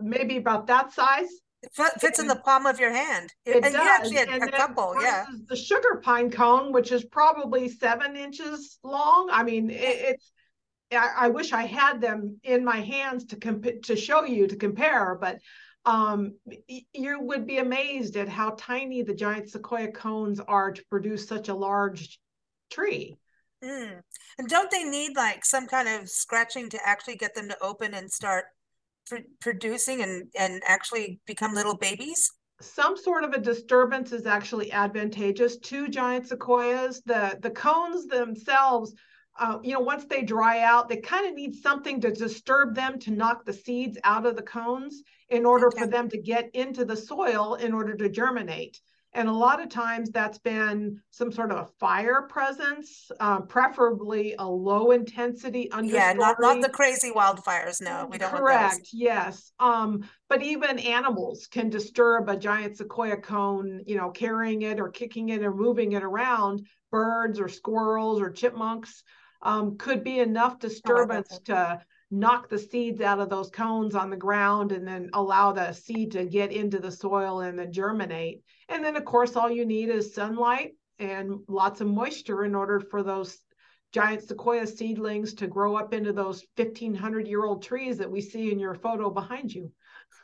maybe 0.00 0.36
about 0.36 0.68
that 0.68 0.92
size. 0.92 1.28
It 1.62 1.72
fits 2.00 2.20
in 2.20 2.28
the 2.28 2.36
palm 2.36 2.66
of 2.66 2.78
your 2.78 2.92
hand. 2.92 3.32
It 3.44 3.56
and 3.56 3.64
does. 3.64 3.74
you 3.74 3.80
actually 3.80 4.16
had 4.16 4.28
and 4.28 4.44
a 4.44 4.56
couple, 4.56 4.94
yeah. 5.02 5.26
The 5.48 5.56
sugar 5.56 6.00
pine 6.04 6.30
cone, 6.30 6.72
which 6.72 6.92
is 6.92 7.04
probably 7.04 7.68
seven 7.68 8.14
inches 8.14 8.78
long. 8.84 9.28
I 9.32 9.42
mean, 9.42 9.70
it, 9.70 9.76
it's. 9.80 10.32
I, 10.92 11.26
I 11.26 11.28
wish 11.28 11.52
I 11.52 11.66
had 11.66 12.00
them 12.00 12.38
in 12.44 12.64
my 12.64 12.80
hands 12.80 13.26
to 13.26 13.36
comp- 13.36 13.82
to 13.82 13.96
show 13.96 14.24
you 14.24 14.46
to 14.46 14.56
compare, 14.56 15.18
but 15.20 15.40
um, 15.88 16.34
you 16.92 17.18
would 17.18 17.46
be 17.46 17.58
amazed 17.58 18.18
at 18.18 18.28
how 18.28 18.50
tiny 18.58 19.02
the 19.02 19.14
giant 19.14 19.48
sequoia 19.48 19.90
cones 19.90 20.38
are 20.38 20.70
to 20.70 20.84
produce 20.90 21.26
such 21.26 21.48
a 21.48 21.54
large 21.54 22.20
tree. 22.70 23.16
Mm. 23.64 24.02
And 24.38 24.48
don't 24.48 24.70
they 24.70 24.84
need 24.84 25.16
like 25.16 25.46
some 25.46 25.66
kind 25.66 25.88
of 25.88 26.10
scratching 26.10 26.68
to 26.70 26.78
actually 26.86 27.16
get 27.16 27.34
them 27.34 27.48
to 27.48 27.56
open 27.62 27.94
and 27.94 28.12
start 28.12 28.44
pr- 29.06 29.30
producing 29.40 30.02
and, 30.02 30.26
and 30.38 30.62
actually 30.66 31.20
become 31.26 31.54
little 31.54 31.76
babies? 31.76 32.30
Some 32.60 32.98
sort 32.98 33.24
of 33.24 33.32
a 33.32 33.38
disturbance 33.38 34.12
is 34.12 34.26
actually 34.26 34.70
advantageous 34.70 35.56
to 35.56 35.88
giant 35.88 36.28
sequoias. 36.28 37.00
The 37.06 37.38
the 37.40 37.50
cones 37.50 38.06
themselves 38.06 38.94
uh, 39.40 39.58
you 39.62 39.72
know, 39.72 39.78
once 39.78 40.04
they 40.04 40.22
dry 40.22 40.62
out, 40.62 40.88
they 40.88 40.96
kind 40.96 41.24
of 41.24 41.32
need 41.32 41.54
something 41.54 42.00
to 42.00 42.10
disturb 42.10 42.74
them 42.74 42.98
to 42.98 43.12
knock 43.12 43.44
the 43.44 43.52
seeds 43.52 43.96
out 44.02 44.26
of 44.26 44.34
the 44.34 44.42
cones 44.42 45.04
in 45.30 45.44
order 45.44 45.68
okay. 45.68 45.80
for 45.80 45.86
them 45.86 46.08
to 46.10 46.18
get 46.18 46.50
into 46.54 46.84
the 46.84 46.96
soil 46.96 47.54
in 47.54 47.72
order 47.72 47.94
to 47.94 48.08
germinate. 48.08 48.80
And 49.14 49.28
a 49.28 49.32
lot 49.32 49.60
of 49.60 49.70
times 49.70 50.10
that's 50.10 50.38
been 50.38 51.00
some 51.10 51.32
sort 51.32 51.50
of 51.50 51.58
a 51.58 51.68
fire 51.80 52.22
presence, 52.28 53.10
uh, 53.18 53.40
preferably 53.40 54.34
a 54.38 54.46
low 54.46 54.90
intensity 54.90 55.68
understory. 55.72 55.92
Yeah, 55.92 56.12
not, 56.12 56.36
not 56.40 56.60
the 56.60 56.68
crazy 56.68 57.10
wildfires. 57.10 57.80
No, 57.80 58.06
we 58.10 58.18
don't 58.18 58.30
Correct. 58.30 58.90
Yes. 58.92 59.50
Um, 59.58 60.04
but 60.28 60.42
even 60.42 60.78
animals 60.78 61.48
can 61.50 61.70
disturb 61.70 62.28
a 62.28 62.36
giant 62.36 62.76
sequoia 62.76 63.16
cone, 63.16 63.82
you 63.86 63.96
know, 63.96 64.10
carrying 64.10 64.62
it 64.62 64.78
or 64.78 64.90
kicking 64.90 65.30
it 65.30 65.42
or 65.42 65.54
moving 65.54 65.92
it 65.92 66.02
around. 66.02 66.66
Birds 66.90 67.40
or 67.40 67.48
squirrels 67.48 68.20
or 68.20 68.30
chipmunks 68.30 69.02
um, 69.42 69.76
could 69.78 70.04
be 70.04 70.20
enough 70.20 70.54
oh, 70.56 70.58
disturbance 70.58 71.28
oh, 71.32 71.40
to 71.44 71.80
knock 72.10 72.48
the 72.48 72.58
seeds 72.58 73.00
out 73.00 73.20
of 73.20 73.28
those 73.28 73.50
cones 73.50 73.94
on 73.94 74.10
the 74.10 74.16
ground 74.16 74.72
and 74.72 74.86
then 74.86 75.10
allow 75.12 75.52
the 75.52 75.72
seed 75.72 76.12
to 76.12 76.24
get 76.24 76.52
into 76.52 76.78
the 76.78 76.90
soil 76.90 77.40
and 77.40 77.58
then 77.58 77.72
germinate. 77.72 78.42
And 78.68 78.84
then, 78.84 78.96
of 78.96 79.04
course, 79.04 79.36
all 79.36 79.50
you 79.50 79.66
need 79.66 79.90
is 79.90 80.14
sunlight 80.14 80.72
and 80.98 81.40
lots 81.48 81.80
of 81.80 81.86
moisture 81.86 82.44
in 82.44 82.54
order 82.54 82.80
for 82.80 83.02
those 83.02 83.38
giant 83.92 84.22
sequoia 84.22 84.66
seedlings 84.66 85.34
to 85.34 85.46
grow 85.46 85.76
up 85.76 85.94
into 85.94 86.12
those 86.12 86.44
1500 86.56 87.26
year 87.26 87.44
old 87.44 87.62
trees 87.62 87.98
that 87.98 88.10
we 88.10 88.20
see 88.20 88.50
in 88.52 88.58
your 88.58 88.74
photo 88.74 89.10
behind 89.10 89.52
you. 89.52 89.70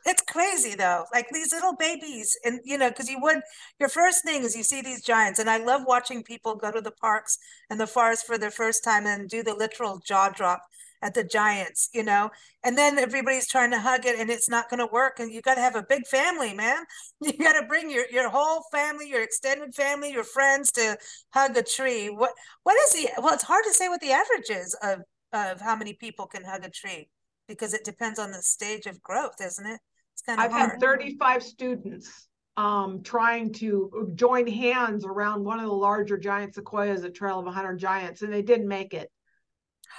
It's 0.07 0.23
crazy 0.23 0.75
though, 0.75 1.07
like 1.15 1.29
these 1.33 1.51
little 1.51 1.75
babies, 1.75 2.37
and 2.45 2.61
you 2.65 2.77
know, 2.77 2.91
because 2.91 3.09
you 3.09 3.19
would 3.23 3.41
your 3.81 3.89
first 3.89 4.23
thing 4.23 4.43
is 4.43 4.55
you 4.55 4.63
see 4.63 4.83
these 4.83 5.03
giants, 5.03 5.39
and 5.39 5.49
I 5.49 5.57
love 5.57 5.83
watching 5.87 6.23
people 6.23 6.57
go 6.57 6.71
to 6.71 6.83
the 6.83 6.91
parks 6.91 7.39
and 7.71 7.81
the 7.81 7.87
forest 7.87 8.27
for 8.27 8.37
their 8.37 8.51
first 8.51 8.85
time 8.85 9.07
and 9.07 9.31
do 9.31 9.43
the 9.43 9.55
literal 9.55 10.03
jaw 10.05 10.29
drop 10.29 10.63
at 11.05 11.15
the 11.15 11.23
giants, 11.23 11.91
you 11.93 12.03
know, 12.03 12.31
and 12.65 12.77
then 12.77 12.99
everybody's 12.99 13.47
trying 13.47 13.71
to 13.71 13.79
hug 13.79 14.07
it, 14.07 14.19
and 14.19 14.31
it's 14.31 14.49
not 14.49 14.71
going 14.71 14.81
to 14.81 14.91
work, 14.91 15.21
and 15.21 15.31
you 15.31 15.43
got 15.43 15.57
to 15.57 15.61
have 15.61 15.77
a 15.77 15.85
big 15.89 16.07
family, 16.07 16.55
man. 16.55 16.83
You 17.21 17.33
got 17.39 17.59
to 17.61 17.67
bring 17.67 17.91
your 17.91 18.05
your 18.11 18.29
whole 18.29 18.65
family, 18.73 19.09
your 19.09 19.23
extended 19.23 19.75
family, 19.75 20.11
your 20.11 20.25
friends 20.25 20.73
to 20.73 20.97
hug 21.33 21.57
a 21.57 21.63
tree. 21.63 22.09
What 22.09 22.33
what 22.65 22.77
is 22.85 22.93
the? 22.93 23.23
Well, 23.23 23.35
it's 23.35 23.45
hard 23.45 23.65
to 23.67 23.73
say 23.75 23.89
what 23.89 24.01
the 24.01 24.13
average 24.13 24.51
is 24.51 24.77
of 24.83 25.01
of 25.33 25.61
how 25.61 25.77
many 25.77 25.95
people 25.95 26.27
can 26.27 26.45
hug 26.45 26.65
a 26.65 26.71
tree 26.71 27.09
because 27.49 27.75
it 27.75 27.85
depends 27.85 28.19
on 28.19 28.31
the 28.33 28.43
stage 28.43 28.87
of 28.87 29.03
growth, 29.03 29.37
isn't 29.41 29.67
it? 29.67 29.81
It's 30.13 30.23
kind 30.23 30.39
of 30.39 30.47
I've 30.47 30.53
hard. 30.53 30.71
had 30.73 30.81
35 30.81 31.43
students 31.43 32.29
um, 32.57 33.03
trying 33.03 33.53
to 33.55 34.13
join 34.15 34.47
hands 34.47 35.05
around 35.05 35.45
one 35.45 35.59
of 35.59 35.67
the 35.67 35.73
larger 35.73 36.17
giant 36.17 36.55
sequoias 36.55 37.05
at 37.05 37.15
Trail 37.15 37.39
of 37.39 37.47
100 37.47 37.77
Giants, 37.79 38.23
and 38.23 38.33
they 38.33 38.43
didn't 38.43 38.69
make 38.69 38.95
it. 38.95 39.11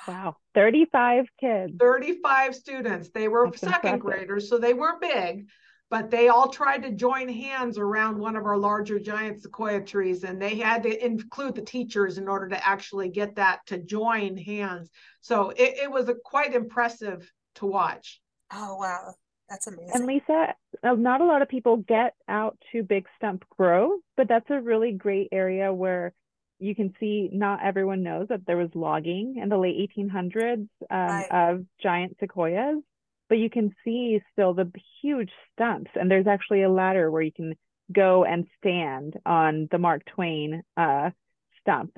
Wow, 0.07 0.37
35 0.53 1.25
kids. 1.39 1.73
35 1.79 2.55
students. 2.55 3.09
They 3.09 3.27
were 3.27 3.47
That's 3.49 3.61
second 3.61 3.95
impressive. 3.95 4.01
graders, 4.01 4.49
so 4.49 4.57
they 4.57 4.73
weren't 4.73 5.01
big, 5.01 5.47
but 5.89 6.11
they 6.11 6.29
all 6.29 6.49
tried 6.49 6.83
to 6.83 6.91
join 6.91 7.29
hands 7.29 7.77
around 7.77 8.17
one 8.17 8.35
of 8.35 8.45
our 8.45 8.57
larger 8.57 8.99
giant 8.99 9.41
sequoia 9.41 9.81
trees, 9.81 10.23
and 10.23 10.41
they 10.41 10.55
had 10.55 10.83
to 10.83 11.05
include 11.05 11.55
the 11.55 11.61
teachers 11.61 12.17
in 12.17 12.27
order 12.27 12.49
to 12.49 12.67
actually 12.67 13.09
get 13.09 13.35
that 13.35 13.65
to 13.67 13.77
join 13.77 14.37
hands. 14.37 14.89
So 15.21 15.49
it, 15.51 15.77
it 15.83 15.91
was 15.91 16.09
a, 16.09 16.15
quite 16.15 16.53
impressive 16.53 17.31
to 17.55 17.65
watch. 17.65 18.21
Oh, 18.51 18.75
wow. 18.75 19.15
That's 19.49 19.67
amazing. 19.67 19.91
And 19.93 20.05
Lisa, 20.05 20.55
uh, 20.83 20.93
not 20.95 21.21
a 21.21 21.25
lot 21.25 21.41
of 21.41 21.49
people 21.49 21.77
get 21.77 22.13
out 22.27 22.57
to 22.71 22.83
Big 22.83 23.05
Stump 23.17 23.45
Grove, 23.55 23.99
but 24.17 24.27
that's 24.27 24.49
a 24.49 24.59
really 24.59 24.91
great 24.91 25.29
area 25.31 25.71
where 25.71 26.13
you 26.59 26.75
can 26.75 26.93
see 26.99 27.29
not 27.31 27.63
everyone 27.63 28.03
knows 28.03 28.27
that 28.29 28.45
there 28.45 28.57
was 28.57 28.69
logging 28.73 29.37
in 29.41 29.49
the 29.49 29.57
late 29.57 29.91
1800s 29.97 30.67
um, 30.89 31.23
of 31.31 31.65
giant 31.81 32.17
sequoias, 32.19 32.77
but 33.29 33.37
you 33.37 33.49
can 33.49 33.75
see 33.83 34.21
still 34.31 34.53
the 34.53 34.71
huge 35.01 35.31
stumps. 35.53 35.91
And 35.95 36.09
there's 36.09 36.27
actually 36.27 36.63
a 36.63 36.69
ladder 36.69 37.11
where 37.11 37.21
you 37.21 37.31
can 37.31 37.55
go 37.91 38.23
and 38.23 38.47
stand 38.57 39.15
on 39.25 39.67
the 39.71 39.77
Mark 39.77 40.03
Twain 40.05 40.63
uh, 40.77 41.11
stump, 41.61 41.97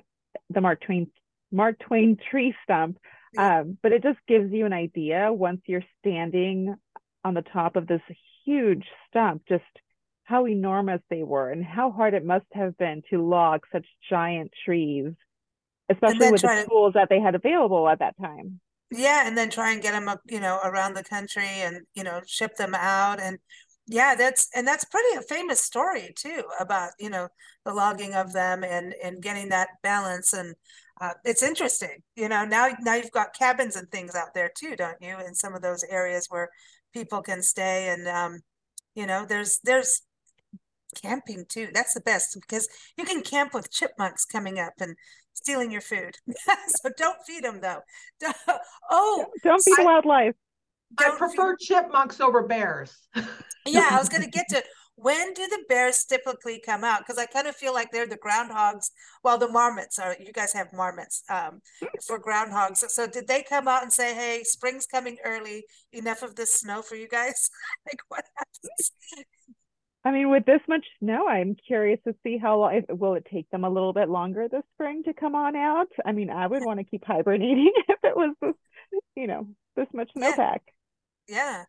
the 0.50 0.62
Mark 0.62 0.82
Twain 0.82 1.08
Mark 1.52 1.80
Twain 1.80 2.17
tree 2.32 2.56
stump. 2.63 2.98
Um, 3.38 3.78
but 3.84 3.91
it 3.91 4.02
just 4.02 4.20
gives 4.28 4.52
you 4.52 4.65
an 4.65 4.74
idea 4.74 5.32
once 5.32 5.62
you're 5.67 5.84
standing 6.00 6.76
on 7.24 7.34
the 7.34 7.43
top 7.43 7.76
of 7.76 7.86
this 7.86 8.02
huge 8.46 8.86
stump, 9.10 9.43
just 9.48 9.63
how 10.27 10.45
enormous 10.45 10.99
they 11.09 11.23
were 11.23 11.51
and 11.51 11.63
how 11.63 11.89
hard 11.89 12.13
it 12.13 12.25
must 12.25 12.45
have 12.51 12.77
been 12.77 13.01
to 13.09 13.25
log 13.25 13.61
such 13.71 13.85
giant 14.09 14.51
trees, 14.65 15.13
especially 15.89 16.31
with 16.31 16.41
the 16.41 16.65
tools 16.67 16.93
that 16.95 17.07
they 17.09 17.21
had 17.21 17.33
available 17.33 17.87
at 17.87 17.99
that 17.99 18.13
time. 18.21 18.59
Yeah, 18.91 19.25
and 19.25 19.37
then 19.37 19.49
try 19.49 19.71
and 19.71 19.81
get 19.81 19.93
them, 19.93 20.09
up, 20.09 20.19
you 20.25 20.41
know, 20.41 20.59
around 20.65 20.95
the 20.95 21.03
country 21.03 21.47
and 21.47 21.77
you 21.95 22.03
know 22.03 22.19
ship 22.27 22.57
them 22.57 22.75
out. 22.75 23.21
And 23.21 23.39
yeah 23.89 24.15
that's 24.15 24.49
and 24.53 24.67
that's 24.67 24.83
pretty 24.83 25.15
a 25.17 25.21
famous 25.21 25.61
story 25.61 26.11
too 26.13 26.43
about 26.59 26.91
you 26.99 27.09
know 27.09 27.29
the 27.63 27.73
logging 27.73 28.13
of 28.13 28.33
them 28.33 28.65
and 28.65 28.93
and 29.01 29.23
getting 29.23 29.47
that 29.49 29.69
balance. 29.81 30.33
And 30.33 30.55
uh, 30.99 31.13
it's 31.23 31.41
interesting 31.41 32.03
you 32.17 32.27
know 32.27 32.43
now 32.43 32.67
now 32.81 32.95
you've 32.95 33.11
got 33.11 33.33
cabins 33.33 33.77
and 33.77 33.89
things 33.89 34.13
out 34.13 34.33
there 34.33 34.51
too 34.57 34.75
don't 34.75 34.97
you 34.99 35.15
in 35.25 35.35
some 35.35 35.53
of 35.53 35.61
those 35.61 35.85
areas 35.89 36.27
where 36.29 36.49
people 36.93 37.21
can 37.21 37.41
stay. 37.41 37.87
And 37.87 38.07
um, 38.09 38.41
you 38.93 39.07
know 39.07 39.25
there's 39.25 39.61
there's 39.63 40.01
camping 40.95 41.45
too 41.50 41.67
that's 41.73 41.93
the 41.93 42.02
best 42.02 42.38
because 42.39 42.67
you 42.97 43.04
can 43.04 43.21
camp 43.21 43.54
with 43.54 43.71
chipmunks 43.71 44.26
coming 44.26 44.60
up 44.60 44.73
and 44.80 44.95
stealing 45.34 45.71
your 45.71 45.82
food 45.82 46.15
so 46.67 46.89
don't 46.97 47.17
feed 47.26 47.43
them 47.43 47.60
though 47.62 47.82
oh 48.89 49.26
don't 49.43 49.62
feed 49.62 49.80
I, 49.80 49.84
wildlife 49.84 50.36
I 50.97 51.15
prefer 51.17 51.56
chipmunks 51.58 52.21
over 52.21 52.43
bears. 52.43 52.95
yeah, 53.65 53.89
I 53.91 53.97
was 53.97 54.10
going 54.10 54.23
to 54.23 54.30
get 54.30 54.45
to 54.50 54.63
when 54.95 55.34
do 55.34 55.45
the 55.47 55.63
bears 55.69 56.06
typically 56.06 56.60
come 56.65 56.84
out? 56.84 57.00
Because 57.00 57.19
I 57.19 57.28
kind 57.28 57.45
of 57.45 57.56
feel 57.56 57.71
like 57.71 57.91
they're 57.91 58.08
the 58.08 58.17
groundhogs. 58.17 58.89
Well, 59.23 59.38
the 59.38 59.47
marmots 59.47 60.00
are. 60.00 60.15
You 60.19 60.34
guys 60.34 60.54
have 60.54 60.73
marmots 60.73 61.23
um, 61.30 61.62
for 62.08 62.19
groundhogs. 62.19 62.78
So 62.78 63.06
did 63.06 63.28
they 63.28 63.43
come 63.43 63.67
out 63.67 63.84
and 63.84 63.93
say, 63.93 64.15
"Hey, 64.15 64.41
spring's 64.43 64.88
coming 64.88 65.17
early. 65.23 65.65
Enough 65.93 66.23
of 66.23 66.36
this 66.36 66.54
snow 66.54 66.82
for 66.82 66.95
you 66.95 67.08
guys"? 67.08 67.50
like 67.86 68.00
what 68.08 68.26
happens? 68.36 68.91
I 70.08 70.12
mean, 70.12 70.30
with 70.30 70.46
this 70.46 70.62
much 70.70 70.86
snow, 71.00 71.28
I'm 71.28 71.58
curious 71.67 72.00
to 72.08 72.15
see 72.24 72.38
how 72.38 72.58
long. 72.58 72.82
Will 72.88 73.15
it 73.15 73.28
take 73.30 73.50
them 73.50 73.65
a 73.65 73.70
little 73.70 73.91
bit 73.91 74.08
longer 74.08 74.48
this 74.48 74.63
spring 74.74 75.04
to 75.04 75.13
come 75.13 75.36
on 75.36 75.54
out? 75.54 75.89
I 76.06 76.13
mean, 76.13 76.30
I 76.30 76.48
would 76.48 76.63
want 76.63 76.80
to 76.80 76.86
keep 76.86 77.04
hibernating 77.04 77.74
if 77.89 78.00
it 78.02 78.15
was 78.15 78.34
this, 78.41 78.54
you 79.17 79.28
know, 79.28 79.50
this 79.76 79.88
much 79.93 80.10
snowpack. 80.17 80.60
Yeah. 81.28 81.36
yeah. 81.36 81.63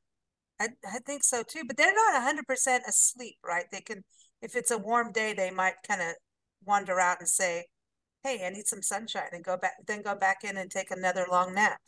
I, 0.60 0.68
I 0.86 0.98
think 1.04 1.24
so 1.24 1.42
too, 1.42 1.62
but 1.66 1.76
they're 1.76 1.92
not 1.92 2.22
hundred 2.22 2.46
percent 2.46 2.84
asleep, 2.88 3.38
right? 3.44 3.64
They 3.72 3.80
can, 3.80 4.04
if 4.40 4.54
it's 4.54 4.70
a 4.70 4.78
warm 4.78 5.10
day, 5.10 5.32
they 5.32 5.50
might 5.50 5.74
kind 5.84 6.00
of 6.00 6.14
wander 6.64 7.00
out 7.00 7.18
and 7.18 7.28
say, 7.28 7.64
"Hey, 8.22 8.46
I 8.46 8.50
need 8.50 8.68
some 8.68 8.82
sunshine," 8.82 9.30
and 9.32 9.42
go 9.42 9.56
back, 9.56 9.74
then 9.88 10.02
go 10.02 10.14
back 10.14 10.44
in 10.44 10.56
and 10.56 10.70
take 10.70 10.92
another 10.92 11.26
long 11.28 11.54
nap. 11.54 11.80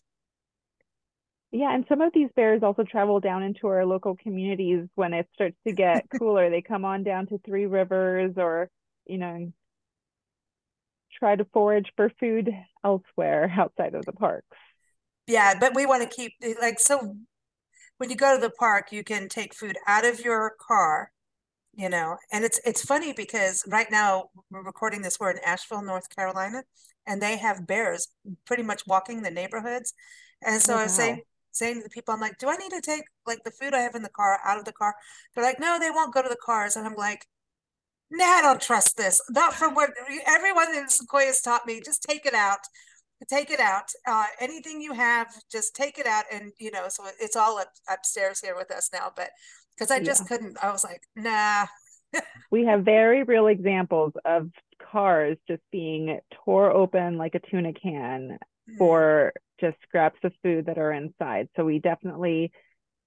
Yeah, 1.53 1.75
and 1.75 1.85
some 1.89 2.01
of 2.01 2.13
these 2.13 2.31
bears 2.37 2.63
also 2.63 2.85
travel 2.85 3.19
down 3.19 3.43
into 3.43 3.67
our 3.67 3.85
local 3.85 4.17
communities 4.17 4.87
when 4.95 5.13
it 5.13 5.29
starts 5.35 5.57
to 5.67 5.73
get 5.73 6.07
cooler. 6.19 6.49
they 6.49 6.63
come 6.63 6.85
on 6.85 7.03
down 7.03 7.27
to 7.27 7.39
Three 7.39 7.67
Rivers 7.67 8.35
or, 8.37 8.71
you 9.07 9.19
know, 9.19 9.53
try 11.19 11.35
to 11.35 11.45
forage 11.53 11.93
for 11.97 12.11
food 12.21 12.51
elsewhere 12.85 13.53
outside 13.59 13.95
of 13.95 14.05
the 14.07 14.13
parks. 14.13 14.47
Yeah, 15.27 15.55
but 15.59 15.75
we 15.75 15.87
want 15.87 16.03
to 16.03 16.09
keep 16.09 16.33
eh, 16.43 16.55
like 16.61 16.79
so 16.79 17.17
when 17.99 18.11
you 18.11 18.17
go 18.17 18.35
to 18.35 18.41
the 18.41 18.51
park, 18.51 18.93
you 18.93 19.05
can 19.05 19.29
take 19.29 19.55
food 19.55 19.77
out 19.87 20.05
of 20.07 20.21
your 20.21 20.55
car, 20.59 21.13
you 21.75 21.89
know, 21.89 22.17
and 22.33 22.45
it's 22.45 22.61
it's 22.65 22.85
funny 22.85 23.13
because 23.13 23.65
right 23.69 23.91
now 23.91 24.31
we're 24.51 24.63
recording 24.63 25.03
this, 25.03 25.19
we're 25.21 25.31
in 25.31 25.39
Asheville, 25.45 25.83
North 25.83 26.15
Carolina, 26.15 26.63
and 27.07 27.21
they 27.21 27.37
have 27.37 27.67
bears 27.67 28.09
pretty 28.47 28.63
much 28.63 28.87
walking 28.87 29.23
the 29.23 29.31
neighborhoods. 29.31 29.95
And 30.43 30.63
so 30.63 30.75
oh, 30.75 30.79
I 30.79 30.83
was 30.85 30.99
oh, 30.99 31.03
wow. 31.03 31.09
saying 31.09 31.23
saying 31.53 31.77
to 31.77 31.83
the 31.83 31.91
people, 31.91 32.15
I'm 32.15 32.21
like, 32.21 32.39
do 32.39 32.49
I 32.49 32.57
need 32.57 32.71
to 32.71 32.81
take 32.81 33.05
like 33.27 33.43
the 33.45 33.51
food 33.51 33.75
I 33.75 33.81
have 33.81 33.95
in 33.95 34.03
the 34.03 34.09
car 34.09 34.39
out 34.45 34.59
of 34.59 34.65
the 34.65 34.73
car? 34.73 34.95
They're 35.35 35.45
like, 35.45 35.61
no, 35.61 35.79
they 35.79 35.91
won't 35.91 36.15
go 36.15 36.23
to 36.23 36.29
the 36.29 36.37
cars. 36.45 36.77
And 36.77 36.87
I'm 36.87 36.95
like, 36.95 37.27
nah, 38.11 38.25
I 38.25 38.43
don't 38.43 38.61
trust 38.61 38.97
this. 38.97 39.21
Not 39.31 39.55
from 39.55 39.75
what 39.75 39.91
everyone 40.27 40.75
in 40.75 40.89
Sequoia 40.89 41.27
has 41.27 41.41
taught 41.41 41.67
me. 41.67 41.81
Just 41.85 42.03
take 42.03 42.27
it 42.27 42.35
out 42.35 42.59
take 43.29 43.51
it 43.51 43.61
out. 43.61 43.91
Uh, 44.07 44.27
anything 44.41 44.81
you 44.81 44.93
have, 44.93 45.29
just 45.51 45.75
take 45.75 45.99
it 45.99 46.07
out. 46.07 46.25
And, 46.33 46.53
you 46.59 46.71
know, 46.71 46.87
so 46.89 47.05
it's 47.21 47.37
all 47.37 47.59
up, 47.59 47.69
upstairs 47.89 48.41
here 48.41 48.57
with 48.57 48.71
us 48.71 48.91
now. 48.93 49.13
But 49.15 49.31
because 49.77 49.91
I 49.91 50.03
just 50.03 50.23
yeah. 50.23 50.29
couldn't, 50.29 50.59
I 50.63 50.71
was 50.71 50.85
like, 50.85 51.03
nah. 51.17 51.67
we 52.51 52.65
have 52.65 52.85
very 52.85 53.23
real 53.23 53.47
examples 53.47 54.13
of 54.25 54.51
cars 54.91 55.37
just 55.47 55.63
being 55.71 56.19
tore 56.45 56.71
open 56.71 57.17
like 57.17 57.35
a 57.35 57.41
tuna 57.41 57.73
can 57.73 58.39
mm. 58.69 58.79
for 58.79 59.33
just 59.61 59.77
scraps 59.83 60.19
of 60.25 60.33
food 60.43 60.67
that 60.67 60.79
are 60.79 60.93
inside. 60.93 61.49
So 61.57 61.65
we 61.65 61.79
definitely 61.79 62.53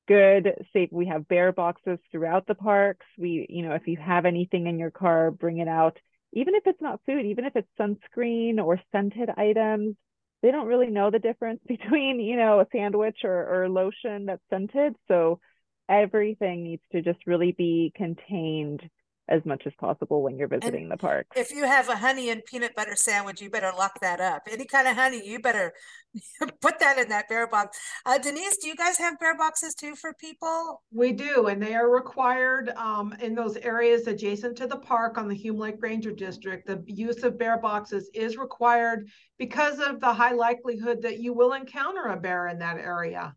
good 0.08 0.66
safe 0.74 0.90
we 0.92 1.06
have 1.06 1.28
bear 1.30 1.54
boxes 1.54 1.98
throughout 2.12 2.46
the 2.46 2.54
parks 2.54 3.06
we 3.18 3.46
you 3.50 3.66
know 3.66 3.74
if 3.74 3.88
you 3.88 3.96
have 3.96 4.26
anything 4.26 4.68
in 4.68 4.78
your 4.78 4.92
car 4.92 5.32
bring 5.32 5.60
it 5.60 5.68
out 5.70 5.98
even 6.34 6.56
if 6.56 6.64
it's 6.66 6.82
not 6.82 7.00
food, 7.06 7.26
even 7.26 7.46
if 7.46 7.56
it's 7.56 7.70
sunscreen 7.80 8.58
or 8.64 8.80
scented 8.92 9.30
items, 9.38 9.96
they 10.42 10.52
don't 10.52 10.68
really 10.68 10.90
know 10.90 11.12
the 11.12 11.20
difference 11.20 11.62
between, 11.68 12.20
you 12.20 12.36
know, 12.36 12.60
a 12.60 12.68
sandwich 12.72 13.20
or, 13.24 13.64
or 13.64 13.70
lotion 13.70 14.26
that's 14.26 14.42
scented. 14.50 14.96
So 15.08 15.40
everything 15.88 16.64
needs 16.64 16.84
to 16.92 17.02
just 17.02 17.26
really 17.28 17.52
be 17.52 17.94
contained 17.96 18.82
as 19.30 19.42
much 19.46 19.64
as 19.66 19.74
possible 19.80 20.22
when 20.22 20.38
you're 20.38 20.48
visiting 20.48 20.84
and 20.84 20.92
the 20.92 20.98
park. 20.98 21.28
If 21.36 21.52
you 21.52 21.64
have 21.64 21.88
a 21.88 21.96
honey 21.96 22.30
and 22.30 22.44
peanut 22.46 22.76
butter 22.76 22.96
sandwich, 22.96 23.42
you 23.42 23.50
better 23.50 23.72
lock 23.78 24.00
that 24.02 24.20
up. 24.20 24.48
Any 24.52 24.66
kind 24.66 24.88
of 24.88 24.96
honey, 24.96 25.26
you 25.26 25.40
better 25.40 25.74
put 26.62 26.80
that 26.80 26.98
in 26.98 27.10
that 27.10 27.30
bear 27.30 27.48
box. 27.48 27.78
Uh, 28.06 28.18
Denise, 28.18 28.58
do 28.58 28.68
you 28.68 28.76
guys 28.76 28.98
have 28.98 29.18
bear 29.20 29.38
boxes 29.38 29.76
too 29.76 29.96
for 29.96 30.14
people? 30.14 30.82
We 30.92 31.14
do, 31.14 31.48
and 31.48 31.62
they 31.62 31.74
are 31.74 31.90
required 31.90 32.70
um, 32.76 33.16
in 33.22 33.34
those 33.34 33.56
areas 33.58 34.08
adjacent 34.08 34.58
to 34.58 34.68
the 34.68 34.78
park 34.78 35.18
on 35.18 35.30
the 35.30 35.36
Hume 35.36 35.58
Lake 35.58 35.78
Ranger 35.80 36.12
District. 36.12 36.68
The 36.68 36.84
use 36.86 37.24
of 37.24 37.40
bear 37.40 37.58
boxes 37.60 38.10
is 38.14 38.38
required 38.38 39.08
because 39.40 39.80
of 39.80 40.02
the 40.02 40.14
high 40.14 40.34
likelihood 40.34 41.02
that 41.02 41.20
you 41.20 41.34
will 41.34 41.54
encounter 41.54 42.04
a 42.08 42.18
bear 42.18 42.50
in 42.50 42.60
that 42.60 42.78
area. 42.78 43.36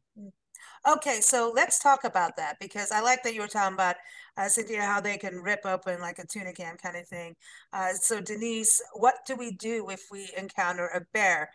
Okay, 0.87 1.20
so 1.20 1.53
let's 1.55 1.81
talk 1.81 2.05
about 2.05 2.37
that 2.37 2.59
because 2.61 2.92
I 2.92 3.01
like 3.01 3.25
that 3.25 3.35
you 3.35 3.40
were 3.40 3.49
talking 3.49 3.75
about 3.75 3.96
uh, 4.37 4.49
Cynthia 4.49 4.83
how 4.83 5.01
they 5.01 5.16
can 5.16 5.37
rip 5.37 5.61
open 5.64 6.01
like 6.01 6.20
a 6.20 6.27
tuna 6.27 6.53
can 6.53 6.77
kind 6.77 6.96
of 6.96 7.09
thing. 7.09 7.35
Uh, 7.72 7.92
so 7.92 8.20
Denise, 8.20 8.81
what 8.92 9.16
do 9.27 9.35
we 9.35 9.51
do 9.51 9.90
if 9.90 10.05
we 10.12 10.31
encounter 10.37 10.87
a 10.94 11.01
bear? 11.12 11.51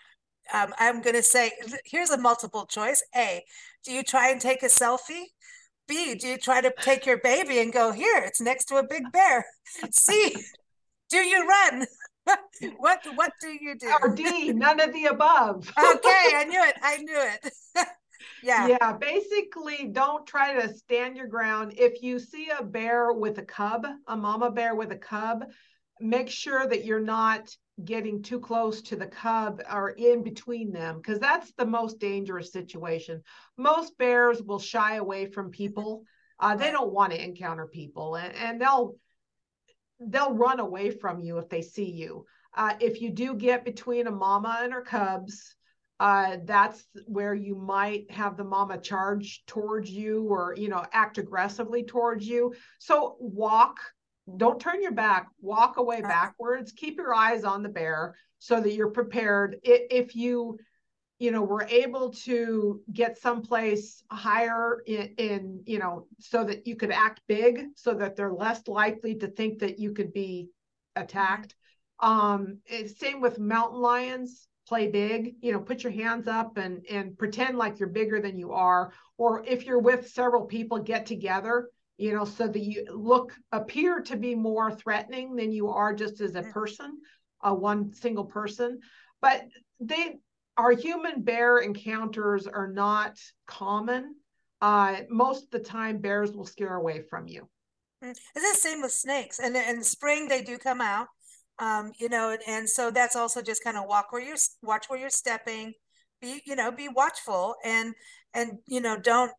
Um, 0.54 0.74
I'm 0.80 1.02
going 1.02 1.16
to 1.16 1.24
say 1.24 1.52
here's 1.86 2.10
a 2.10 2.18
multiple 2.18 2.66
choice. 2.66 3.02
A, 3.16 3.44
do 3.86 3.94
you 3.94 4.04
try 4.04 4.32
and 4.32 4.42
take 4.42 4.64
a 4.64 4.68
selfie? 4.68 5.26
B, 5.88 6.16
do 6.16 6.28
you 6.28 6.38
try 6.38 6.60
to 6.60 6.74
take 6.82 7.06
your 7.06 7.20
baby 7.20 7.60
and 7.60 7.72
go 7.72 7.92
here? 7.92 8.22
It's 8.26 8.42
next 8.42 8.66
to 8.66 8.76
a 8.76 8.88
big 8.88 9.12
bear. 9.14 9.46
C, 9.92 10.36
do 11.10 11.18
you 11.18 11.48
run? 11.48 11.86
what 12.78 13.00
what 13.16 13.32
do 13.40 13.50
you 13.50 13.76
do? 13.76 13.92
Or 14.02 14.14
D, 14.14 14.52
none 14.52 14.80
of 14.80 14.92
the 14.92 15.06
above. 15.06 15.72
okay, 15.78 16.32
I 16.36 16.46
knew 16.48 16.64
it. 16.64 16.76
I 16.82 16.98
knew 16.98 17.18
it. 17.18 17.88
Yeah. 18.44 18.68
Yeah. 18.68 18.94
Basically, 18.94 19.90
don't 19.92 20.26
try 20.26 20.54
to 20.62 20.74
stand 20.74 21.18
your 21.18 21.28
ground. 21.28 21.74
If 21.78 22.02
you 22.02 22.20
see 22.20 22.50
a 22.50 22.64
bear 22.64 23.14
with 23.14 23.38
a 23.38 23.44
cub, 23.44 23.86
a 24.08 24.18
mama 24.18 24.52
bear 24.52 24.76
with 24.76 24.92
a 24.92 24.98
cub, 24.98 25.46
make 26.00 26.30
sure 26.30 26.68
that 26.68 26.86
you're 26.86 27.00
not 27.00 27.50
getting 27.84 28.22
too 28.22 28.40
close 28.40 28.82
to 28.82 28.96
the 28.96 29.08
cub 29.08 29.62
or 29.72 29.90
in 29.92 30.24
between 30.24 30.72
them 30.72 30.98
because 30.98 31.20
that's 31.20 31.52
the 31.54 31.66
most 31.66 32.00
dangerous 32.00 32.52
situation. 32.52 33.24
Most 33.58 33.98
bears 33.98 34.42
will 34.42 34.60
shy 34.60 34.96
away 34.96 35.26
from 35.28 35.52
people. 35.52 36.04
Uh, 36.40 36.56
they 36.56 36.72
don't 36.72 36.92
want 36.92 37.12
to 37.14 37.24
encounter 37.24 37.68
people 37.68 38.16
and, 38.16 38.36
and 38.36 38.62
they'll 38.62 38.96
they'll 40.00 40.34
run 40.34 40.60
away 40.60 40.90
from 40.90 41.20
you 41.20 41.38
if 41.38 41.48
they 41.50 41.62
see 41.62 41.90
you. 41.90 42.26
Uh, 42.56 42.74
if 42.80 43.02
you 43.02 43.12
do 43.12 43.36
get 43.36 43.64
between 43.64 44.08
a 44.08 44.12
mama 44.12 44.60
and 44.62 44.74
her 44.74 44.82
cubs, 44.82 45.56
uh, 46.02 46.38
that's 46.46 46.84
where 47.06 47.36
you 47.36 47.54
might 47.54 48.10
have 48.10 48.36
the 48.36 48.44
mama 48.44 48.76
charge 48.80 49.44
towards 49.46 49.88
you 49.88 50.24
or 50.24 50.56
you 50.58 50.68
know 50.68 50.84
act 50.92 51.20
aggressively 51.20 51.84
towards 51.84 52.28
you. 52.28 52.52
So 52.80 53.18
walk 53.20 53.78
don't 54.38 54.60
turn 54.60 54.82
your 54.82 54.94
back 54.94 55.28
walk 55.42 55.78
away 55.78 56.02
backwards. 56.02 56.72
Keep 56.72 56.98
your 56.98 57.14
eyes 57.14 57.44
on 57.44 57.62
the 57.62 57.70
bear 57.70 58.16
so 58.40 58.60
that 58.60 58.74
you're 58.74 58.90
prepared. 58.90 59.58
If 59.64 60.16
you 60.16 60.58
you 61.20 61.30
know 61.30 61.44
were 61.44 61.68
able 61.70 62.10
to 62.26 62.82
get 62.92 63.20
someplace 63.20 64.02
higher 64.10 64.82
in, 64.88 65.14
in 65.20 65.64
you 65.68 65.78
know 65.78 66.08
so 66.18 66.44
that 66.44 66.66
you 66.66 66.76
could 66.76 66.92
act 66.92 67.22
big 67.28 67.68
so 67.76 67.94
that 67.94 68.16
they're 68.16 68.34
less 68.34 68.68
likely 68.68 69.14
to 69.18 69.28
think 69.28 69.60
that 69.60 69.78
you 69.78 69.94
could 69.94 70.12
be 70.12 70.50
attacked. 70.96 71.54
Um 72.00 72.58
same 72.98 73.22
with 73.22 73.38
mountain 73.38 73.82
lions 73.82 74.48
play 74.72 74.88
big 74.88 75.36
you 75.42 75.52
know 75.52 75.60
put 75.60 75.84
your 75.84 75.92
hands 75.92 76.30
up 76.30 76.56
and 76.56 76.86
and 76.90 77.18
pretend 77.18 77.58
like 77.58 77.78
you're 77.78 77.90
bigger 77.90 78.22
than 78.22 78.38
you 78.38 78.54
are. 78.54 78.94
Or 79.18 79.44
if 79.46 79.66
you're 79.66 79.82
with 79.82 80.08
several 80.08 80.46
people 80.46 80.80
get 80.80 81.06
together 81.06 81.68
you 81.98 82.14
know 82.14 82.24
so 82.24 82.48
that 82.48 82.60
you 82.60 82.86
look 82.90 83.34
appear 83.52 84.00
to 84.00 84.16
be 84.16 84.34
more 84.34 84.74
threatening 84.74 85.36
than 85.36 85.52
you 85.52 85.68
are 85.68 85.94
just 85.94 86.22
as 86.22 86.36
a 86.36 86.44
person 86.44 87.00
a 87.44 87.54
one 87.54 87.94
single 87.94 88.24
person. 88.24 88.80
But 89.22 89.44
they 89.82 90.20
our 90.56 90.72
human 90.72 91.22
bear 91.22 91.58
encounters 91.58 92.48
are 92.48 92.72
not 92.72 93.18
common. 93.48 94.16
Uh, 94.62 95.02
most 95.10 95.46
of 95.46 95.52
the 95.52 95.60
time 95.60 95.98
bears 95.98 96.32
will 96.32 96.46
scare 96.46 96.76
away 96.76 97.02
from 97.10 97.28
you. 97.28 97.50
Mm, 98.02 98.12
it's 98.12 98.54
the 98.54 98.70
same 98.70 98.82
with 98.82 98.94
snakes. 98.94 99.40
And 99.40 99.54
in 99.58 99.84
spring 99.84 100.30
they 100.30 100.44
do 100.44 100.58
come 100.58 100.80
out 100.80 101.08
um, 101.62 101.92
you 102.00 102.10
know, 102.10 102.36
and 102.48 102.68
so 102.68 102.90
that's 102.90 103.16
also 103.16 103.42
just 103.42 103.64
kind 103.64 103.78
of 103.78 103.86
walk 103.88 104.12
where 104.12 104.22
you're 104.22 104.36
watch 104.64 104.88
where 104.88 105.00
you're 105.00 105.12
stepping, 105.12 105.74
be 106.20 106.42
you 106.46 106.56
know, 106.56 106.72
be 106.72 106.90
watchful 106.90 107.56
and 107.64 107.94
and 108.34 108.58
you 108.68 108.82
know, 108.82 108.98
don't 108.98 109.32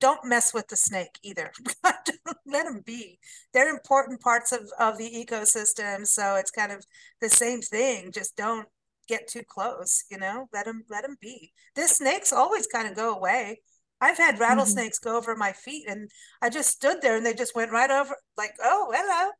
don't 0.00 0.24
mess 0.24 0.52
with 0.52 0.66
the 0.66 0.76
snake 0.76 1.16
either. 1.22 1.52
Let 1.84 2.64
them 2.64 2.82
be. 2.84 3.20
They're 3.52 3.70
important 3.70 4.20
parts 4.20 4.50
of 4.50 4.68
of 4.80 4.98
the 4.98 5.08
ecosystem, 5.08 6.06
so 6.06 6.34
it's 6.34 6.50
kind 6.50 6.72
of 6.72 6.84
the 7.20 7.28
same 7.28 7.62
thing. 7.62 8.10
Just 8.12 8.36
don't 8.36 8.66
get 9.06 9.28
too 9.28 9.42
close. 9.48 10.04
You 10.10 10.18
know, 10.18 10.48
let 10.52 10.64
them 10.64 10.82
let 10.90 11.02
them 11.02 11.16
be. 11.20 11.52
The 11.76 11.82
snakes 11.82 12.32
always 12.32 12.66
kind 12.66 12.88
of 12.88 12.96
go 12.96 13.14
away. 13.14 13.60
I've 14.00 14.18
had 14.18 14.34
mm-hmm. 14.34 14.42
rattlesnakes 14.42 14.98
mm-hmm. 14.98 15.10
go 15.10 15.16
over 15.16 15.36
my 15.36 15.52
feet, 15.52 15.84
and 15.88 16.10
I 16.42 16.50
just 16.50 16.70
stood 16.70 17.00
there, 17.00 17.16
and 17.16 17.24
they 17.24 17.32
just 17.34 17.54
went 17.54 17.70
right 17.70 17.90
over, 17.90 18.16
like, 18.36 18.54
"Oh, 18.60 18.92
hello, 18.92 19.30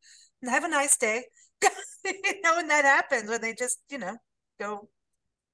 have 0.52 0.64
a 0.64 0.68
nice 0.68 0.96
day." 0.96 1.24
You 2.04 2.40
know, 2.42 2.56
when 2.56 2.68
that 2.68 2.84
happens, 2.84 3.28
when 3.28 3.40
they 3.40 3.54
just, 3.54 3.78
you 3.90 3.98
know, 3.98 4.16
go 4.58 4.88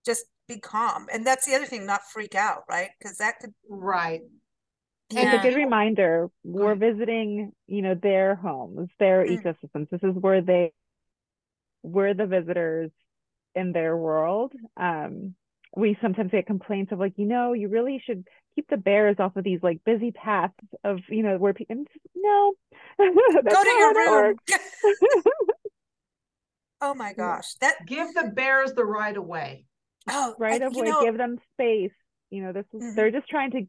just 0.04 0.24
be 0.48 0.58
calm. 0.58 1.06
And 1.12 1.26
that's 1.26 1.46
the 1.46 1.54
other 1.54 1.66
thing, 1.66 1.86
not 1.86 2.02
freak 2.12 2.34
out, 2.34 2.64
right? 2.68 2.90
Because 2.98 3.18
that 3.18 3.38
could 3.40 3.54
right. 3.68 4.20
Yeah. 5.10 5.34
It's 5.34 5.44
a 5.44 5.48
good 5.48 5.56
reminder. 5.56 6.28
We're 6.44 6.76
visiting, 6.76 7.52
you 7.66 7.82
know, 7.82 7.94
their 7.94 8.36
homes, 8.36 8.88
their 8.98 9.24
mm. 9.24 9.42
ecosystems. 9.42 9.90
This 9.90 10.02
is 10.02 10.14
where 10.14 10.40
they 10.40 10.72
we're 11.82 12.14
the 12.14 12.26
visitors 12.26 12.90
in 13.54 13.72
their 13.72 13.96
world. 13.96 14.52
Um, 14.76 15.34
we 15.76 15.96
sometimes 16.02 16.30
get 16.30 16.46
complaints 16.46 16.92
of 16.92 16.98
like, 16.98 17.14
you 17.16 17.26
know, 17.26 17.52
you 17.52 17.68
really 17.68 18.02
should 18.04 18.26
keep 18.54 18.68
the 18.68 18.76
bears 18.76 19.16
off 19.18 19.36
of 19.36 19.44
these 19.44 19.60
like 19.62 19.80
busy 19.84 20.10
paths 20.10 20.52
of, 20.84 20.98
you 21.08 21.22
know, 21.22 21.36
where 21.38 21.54
people 21.54 21.84
no. 22.14 22.52
Go 22.98 23.06
to 23.08 23.68
your 23.78 23.94
room. 23.94 24.36
oh 26.80 26.94
my 26.94 27.12
gosh. 27.12 27.54
That 27.60 27.86
give 27.86 28.14
the 28.14 28.32
bears 28.34 28.72
the 28.72 28.84
right 28.84 29.16
of 29.16 29.24
way. 29.24 29.66
Oh, 30.08 30.34
right 30.38 30.60
of 30.62 30.74
way, 30.74 30.88
know... 30.88 31.02
give 31.02 31.16
them 31.16 31.38
space. 31.54 31.92
You 32.30 32.44
know, 32.44 32.52
this 32.52 32.66
is 32.72 32.82
mm-hmm. 32.82 32.96
they're 32.96 33.10
just 33.10 33.28
trying 33.28 33.50
to 33.52 33.62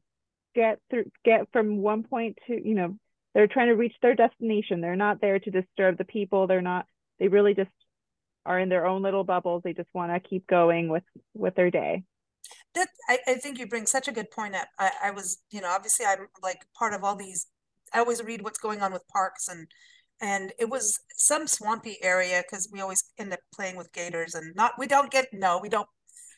get 0.55 0.79
through 0.89 1.05
get 1.23 1.47
from 1.51 1.77
one 1.77 2.03
point 2.03 2.37
to, 2.47 2.53
you 2.53 2.75
know, 2.75 2.97
they're 3.33 3.47
trying 3.47 3.67
to 3.67 3.75
reach 3.75 3.95
their 4.01 4.15
destination. 4.15 4.81
They're 4.81 4.95
not 4.95 5.21
there 5.21 5.39
to 5.39 5.51
disturb 5.51 5.97
the 5.97 6.05
people. 6.05 6.47
They're 6.47 6.61
not 6.61 6.85
they 7.19 7.27
really 7.27 7.53
just 7.53 7.71
are 8.45 8.59
in 8.59 8.69
their 8.69 8.85
own 8.85 9.01
little 9.01 9.23
bubbles. 9.23 9.61
They 9.63 9.73
just 9.73 9.89
want 9.93 10.11
to 10.11 10.29
keep 10.29 10.47
going 10.47 10.89
with 10.89 11.03
with 11.33 11.55
their 11.55 11.71
day. 11.71 12.03
That 12.75 12.89
I, 13.07 13.19
I 13.27 13.33
think 13.35 13.59
you 13.59 13.67
bring 13.67 13.85
such 13.85 14.07
a 14.07 14.11
good 14.11 14.31
point 14.31 14.55
up. 14.55 14.67
I, 14.79 14.91
I 15.05 15.11
was, 15.11 15.41
you 15.51 15.61
know, 15.61 15.69
obviously 15.69 16.05
I'm 16.05 16.27
like 16.41 16.65
part 16.77 16.93
of 16.93 17.03
all 17.03 17.15
these. 17.15 17.47
I 17.93 17.99
always 17.99 18.23
read 18.23 18.41
what's 18.41 18.59
going 18.59 18.81
on 18.81 18.93
with 18.93 19.07
parks 19.07 19.47
and 19.47 19.67
and 20.21 20.53
it 20.59 20.69
was 20.69 20.99
some 21.15 21.47
swampy 21.47 21.97
area 22.03 22.43
because 22.43 22.69
we 22.71 22.81
always 22.81 23.03
end 23.17 23.33
up 23.33 23.39
playing 23.53 23.75
with 23.75 23.91
gators 23.91 24.35
and 24.35 24.55
not 24.55 24.73
we 24.77 24.87
don't 24.87 25.11
get 25.11 25.27
no 25.33 25.59
we 25.61 25.69
don't 25.69 25.87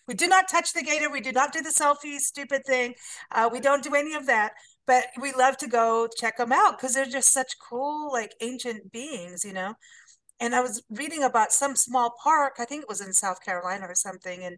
we 0.08 0.14
do 0.14 0.28
not 0.28 0.50
touch 0.50 0.74
the 0.74 0.84
gator. 0.84 1.10
We 1.10 1.22
do 1.22 1.32
not 1.32 1.54
do 1.54 1.62
the 1.62 1.70
selfie 1.70 2.20
stupid 2.20 2.66
thing. 2.66 2.96
Uh, 3.32 3.50
we 3.52 3.60
don't 3.60 3.84
do 3.84 3.96
any 3.96 4.14
of 4.16 4.26
that. 4.26 4.54
But 4.86 5.06
we 5.20 5.32
love 5.32 5.56
to 5.58 5.68
go 5.68 6.10
check 6.18 6.38
them 6.38 6.52
out 6.52 6.78
because 6.78 6.94
they're 6.94 7.06
just 7.06 7.32
such 7.32 7.54
cool 7.58 8.12
like 8.12 8.34
ancient 8.42 8.92
beings 8.92 9.46
you 9.46 9.54
know? 9.54 9.76
And 10.40 10.54
I 10.54 10.62
was 10.62 10.84
reading 10.90 11.24
about 11.24 11.54
some 11.54 11.76
small 11.76 12.16
park, 12.22 12.56
I 12.60 12.66
think 12.66 12.84
it 12.84 12.90
was 12.90 13.00
in 13.02 13.14
South 13.14 13.42
Carolina 13.46 13.86
or 13.88 13.96
something, 13.96 14.44
and 14.44 14.58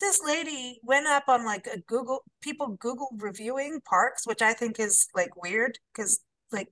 this 0.00 0.20
lady 0.24 0.80
went 0.82 1.06
up 1.06 1.24
on 1.28 1.44
like 1.44 1.66
a 1.66 1.80
Google 1.80 2.24
people 2.40 2.76
Google 2.80 3.10
reviewing 3.18 3.80
parks, 3.82 4.26
which 4.26 4.42
I 4.42 4.54
think 4.54 4.80
is 4.80 5.06
like 5.14 5.36
weird 5.36 5.78
because 5.92 6.20
like 6.50 6.68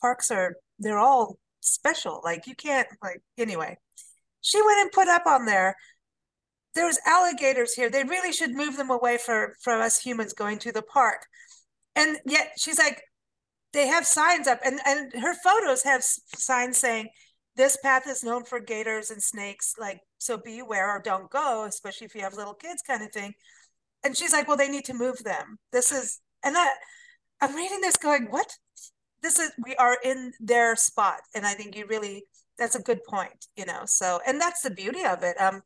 parks 0.00 0.30
are 0.30 0.56
they're 0.78 0.98
all 0.98 1.38
special. 1.60 2.20
Like 2.24 2.46
you 2.46 2.54
can't 2.54 2.88
like 3.02 3.22
anyway. 3.38 3.76
She 4.40 4.60
went 4.62 4.80
and 4.80 4.92
put 4.92 5.08
up 5.08 5.26
on 5.26 5.46
there. 5.46 5.76
There's 6.74 6.98
alligators 7.06 7.74
here. 7.74 7.90
They 7.90 8.04
really 8.04 8.32
should 8.32 8.52
move 8.52 8.76
them 8.76 8.90
away 8.90 9.18
for 9.18 9.54
from 9.62 9.80
us 9.80 10.00
humans 10.00 10.32
going 10.32 10.58
to 10.60 10.72
the 10.72 10.82
park. 10.82 11.26
And 11.96 12.18
yet 12.24 12.52
she's 12.56 12.78
like, 12.78 13.02
they 13.72 13.86
have 13.86 14.06
signs 14.06 14.46
up 14.46 14.60
and 14.64 14.80
and 14.86 15.12
her 15.14 15.34
photos 15.34 15.82
have 15.82 16.02
signs 16.02 16.78
saying 16.78 17.08
this 17.56 17.76
path 17.82 18.06
is 18.08 18.24
known 18.24 18.44
for 18.44 18.60
gators 18.60 19.10
and 19.10 19.22
snakes 19.22 19.74
like 19.78 20.00
so 20.18 20.36
be 20.36 20.58
aware 20.58 20.90
or 20.90 21.00
don't 21.00 21.30
go 21.30 21.64
especially 21.64 22.06
if 22.06 22.14
you 22.14 22.20
have 22.20 22.34
little 22.34 22.54
kids 22.54 22.82
kind 22.86 23.02
of 23.02 23.12
thing 23.12 23.32
and 24.04 24.16
she's 24.16 24.32
like 24.32 24.48
well 24.48 24.56
they 24.56 24.68
need 24.68 24.84
to 24.84 24.94
move 24.94 25.18
them 25.24 25.58
this 25.72 25.92
is 25.92 26.20
and 26.44 26.54
that 26.54 26.74
i'm 27.40 27.54
reading 27.54 27.80
this 27.80 27.96
going 27.96 28.26
what 28.30 28.52
this 29.22 29.38
is 29.38 29.50
we 29.64 29.74
are 29.76 29.98
in 30.04 30.32
their 30.40 30.76
spot 30.76 31.20
and 31.34 31.46
i 31.46 31.54
think 31.54 31.76
you 31.76 31.86
really 31.88 32.24
that's 32.58 32.74
a 32.74 32.82
good 32.82 33.02
point 33.04 33.46
you 33.56 33.64
know 33.64 33.82
so 33.84 34.20
and 34.26 34.40
that's 34.40 34.62
the 34.62 34.70
beauty 34.70 35.04
of 35.04 35.22
it 35.22 35.40
um 35.40 35.62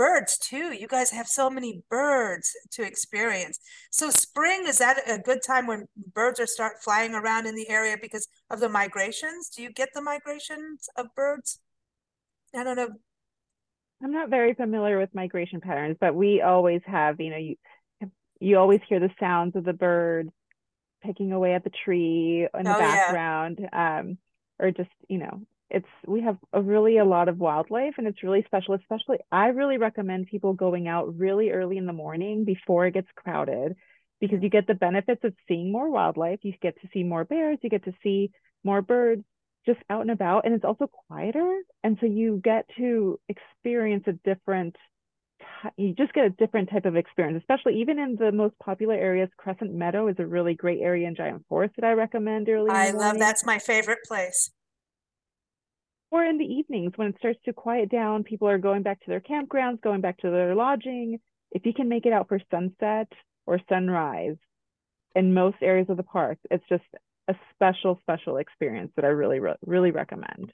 birds 0.00 0.38
too. 0.38 0.72
You 0.72 0.88
guys 0.88 1.10
have 1.10 1.26
so 1.28 1.50
many 1.50 1.82
birds 1.90 2.56
to 2.70 2.82
experience. 2.82 3.58
So 3.90 4.08
spring 4.08 4.64
is 4.66 4.78
that 4.78 4.96
a 5.06 5.18
good 5.18 5.40
time 5.46 5.66
when 5.66 5.88
birds 6.14 6.40
are 6.40 6.46
start 6.46 6.82
flying 6.82 7.14
around 7.14 7.46
in 7.46 7.54
the 7.54 7.68
area 7.68 7.98
because 8.00 8.26
of 8.48 8.60
the 8.60 8.70
migrations? 8.70 9.50
Do 9.54 9.62
you 9.62 9.70
get 9.70 9.90
the 9.92 10.00
migrations 10.00 10.88
of 10.96 11.08
birds? 11.14 11.60
I 12.56 12.64
don't 12.64 12.76
know. 12.76 12.88
I'm 14.02 14.12
not 14.12 14.30
very 14.30 14.54
familiar 14.54 14.98
with 14.98 15.14
migration 15.14 15.60
patterns, 15.60 15.98
but 16.00 16.14
we 16.14 16.40
always 16.40 16.80
have, 16.86 17.20
you 17.20 17.30
know, 17.30 17.36
you 17.36 17.56
you 18.40 18.56
always 18.56 18.80
hear 18.88 19.00
the 19.00 19.10
sounds 19.20 19.54
of 19.54 19.64
the 19.64 19.74
birds 19.74 20.30
picking 21.02 21.32
away 21.32 21.54
at 21.54 21.64
the 21.64 21.70
tree 21.84 22.46
in 22.52 22.64
the 22.64 22.76
oh, 22.76 22.78
background. 22.78 23.58
Yeah. 23.60 23.98
Um, 24.00 24.18
or 24.58 24.70
just, 24.70 24.90
you 25.08 25.18
know, 25.18 25.40
it's 25.70 25.86
we 26.06 26.20
have 26.22 26.36
a 26.52 26.60
really 26.60 26.98
a 26.98 27.04
lot 27.04 27.28
of 27.28 27.38
wildlife 27.38 27.94
and 27.96 28.06
it's 28.06 28.22
really 28.22 28.42
special 28.44 28.74
especially 28.74 29.18
i 29.30 29.46
really 29.46 29.78
recommend 29.78 30.26
people 30.26 30.52
going 30.52 30.88
out 30.88 31.16
really 31.16 31.50
early 31.50 31.78
in 31.78 31.86
the 31.86 31.92
morning 31.92 32.44
before 32.44 32.86
it 32.86 32.94
gets 32.94 33.06
crowded 33.14 33.76
because 34.20 34.42
you 34.42 34.50
get 34.50 34.66
the 34.66 34.74
benefits 34.74 35.22
of 35.24 35.32
seeing 35.46 35.70
more 35.70 35.88
wildlife 35.88 36.40
you 36.42 36.52
get 36.60 36.74
to 36.80 36.88
see 36.92 37.04
more 37.04 37.24
bears 37.24 37.58
you 37.62 37.70
get 37.70 37.84
to 37.84 37.94
see 38.02 38.30
more 38.64 38.82
birds 38.82 39.22
just 39.64 39.78
out 39.88 40.00
and 40.00 40.10
about 40.10 40.44
and 40.44 40.54
it's 40.54 40.64
also 40.64 40.90
quieter 41.06 41.60
and 41.84 41.96
so 42.00 42.06
you 42.06 42.40
get 42.42 42.66
to 42.76 43.20
experience 43.28 44.04
a 44.06 44.12
different 44.12 44.74
you 45.76 45.94
just 45.94 46.12
get 46.12 46.24
a 46.24 46.30
different 46.30 46.70
type 46.70 46.84
of 46.84 46.96
experience 46.96 47.38
especially 47.38 47.80
even 47.80 47.98
in 47.98 48.16
the 48.16 48.32
most 48.32 48.54
popular 48.58 48.94
areas 48.94 49.28
crescent 49.36 49.72
meadow 49.72 50.08
is 50.08 50.16
a 50.18 50.26
really 50.26 50.54
great 50.54 50.80
area 50.80 51.06
in 51.06 51.14
giant 51.14 51.44
forest 51.48 51.74
that 51.76 51.84
i 51.84 51.92
recommend 51.92 52.48
early 52.48 52.70
i 52.70 52.90
love 52.90 53.18
that's 53.18 53.44
my 53.44 53.58
favorite 53.58 53.98
place 54.06 54.50
or 56.10 56.24
in 56.24 56.38
the 56.38 56.44
evenings 56.44 56.92
when 56.96 57.08
it 57.08 57.16
starts 57.18 57.38
to 57.44 57.52
quiet 57.52 57.88
down, 57.88 58.24
people 58.24 58.48
are 58.48 58.58
going 58.58 58.82
back 58.82 59.00
to 59.00 59.06
their 59.08 59.20
campgrounds, 59.20 59.80
going 59.80 60.00
back 60.00 60.18
to 60.18 60.30
their 60.30 60.54
lodging. 60.54 61.20
If 61.52 61.64
you 61.64 61.72
can 61.72 61.88
make 61.88 62.04
it 62.04 62.12
out 62.12 62.28
for 62.28 62.40
sunset 62.50 63.08
or 63.46 63.60
sunrise 63.68 64.36
in 65.14 65.34
most 65.34 65.56
areas 65.62 65.88
of 65.88 65.96
the 65.96 66.02
park, 66.02 66.38
it's 66.50 66.64
just 66.68 66.84
a 67.28 67.34
special, 67.54 67.98
special 68.02 68.38
experience 68.38 68.90
that 68.96 69.04
I 69.04 69.08
really, 69.08 69.40
really 69.64 69.92
recommend. 69.92 70.52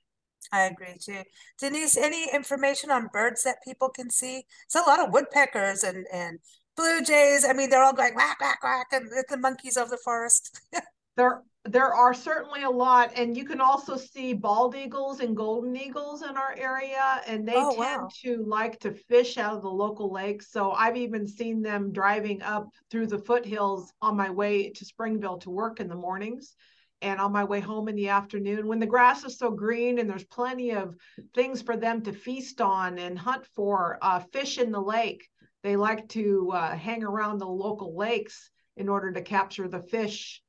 I 0.52 0.62
agree 0.62 0.96
too. 1.00 1.22
Denise, 1.59 1.96
any 1.96 2.28
information 2.32 2.90
on 2.90 3.11
birds 3.12 3.42
that 3.44 3.64
people 3.64 3.88
can 3.88 4.11
see? 4.11 4.44
It's 4.64 4.74
a 4.74 4.80
lot 4.80 5.00
of 5.00 5.12
woodpeckers 5.12 5.82
and, 5.82 6.06
and 6.12 6.38
blue 6.76 7.02
jays. 7.02 7.44
I 7.44 7.52
mean, 7.52 7.70
they're 7.70 7.82
all 7.82 7.92
going 7.92 8.14
whack, 8.14 8.40
whack, 8.40 8.62
whack, 8.62 8.88
and 8.92 9.11
the 9.28 9.37
monkeys 9.37 9.76
of 9.76 9.90
the 9.90 9.98
forest. 9.98 10.61
there 11.16 11.42
there 11.64 11.92
are 11.92 12.14
certainly 12.14 12.62
a 12.62 12.70
lot 12.70 13.11
and 13.16 13.37
you 13.37 13.44
can 13.44 13.61
also 13.61 13.96
see 13.96 14.32
bald 14.32 14.76
eagles 14.76 15.20
and 15.20 15.37
golden 15.37 15.74
eagles 15.76 16.22
in 16.22 16.37
our 16.37 16.54
area 16.56 17.20
and 17.26 17.46
they 17.46 17.54
oh, 17.56 17.70
tend 17.70 18.02
wow. 18.02 18.09
to 18.22 18.44
like 18.46 18.78
to 18.78 18.92
fish 18.92 19.37
out 19.37 19.56
of 19.56 19.62
the 19.62 19.68
local 19.68 20.12
lakes 20.12 20.52
so 20.52 20.70
i've 20.72 20.96
even 20.96 21.26
seen 21.26 21.62
them 21.62 21.90
driving 21.90 22.40
up 22.42 22.68
through 22.90 23.06
the 23.06 23.18
foothills 23.18 23.92
on 24.00 24.16
my 24.16 24.30
way 24.30 24.70
to 24.70 24.85
springville 24.85 25.38
to 25.38 25.50
work 25.50 25.80
in 25.80 25.88
the 25.88 25.94
mornings 25.94 26.54
and 27.02 27.20
on 27.20 27.32
my 27.32 27.44
way 27.44 27.61
home 27.61 27.88
in 27.88 27.96
the 27.96 28.09
afternoon 28.09 28.66
when 28.66 28.78
the 28.78 28.87
grass 28.87 29.24
is 29.24 29.38
so 29.38 29.50
green 29.50 29.98
and 29.98 30.09
there's 30.09 30.24
plenty 30.24 30.70
of 30.70 30.94
things 31.35 31.62
for 31.62 31.76
them 31.76 32.02
to 32.02 32.12
feast 32.12 32.61
on 32.61 32.98
and 32.98 33.18
hunt 33.18 33.46
for 33.54 33.98
uh, 34.02 34.20
fish 34.32 34.59
in 34.59 34.72
the 34.72 34.80
lake 34.80 35.26
they 35.62 35.76
like 35.76 36.09
to 36.09 36.50
uh, 36.52 36.74
hang 36.76 37.02
around 37.02 37.38
the 37.38 37.46
local 37.46 37.96
lakes 37.96 38.50
in 38.76 38.88
order 38.88 39.12
to 39.12 39.22
capture 39.22 39.68
the 39.68 39.80
fish 39.80 40.42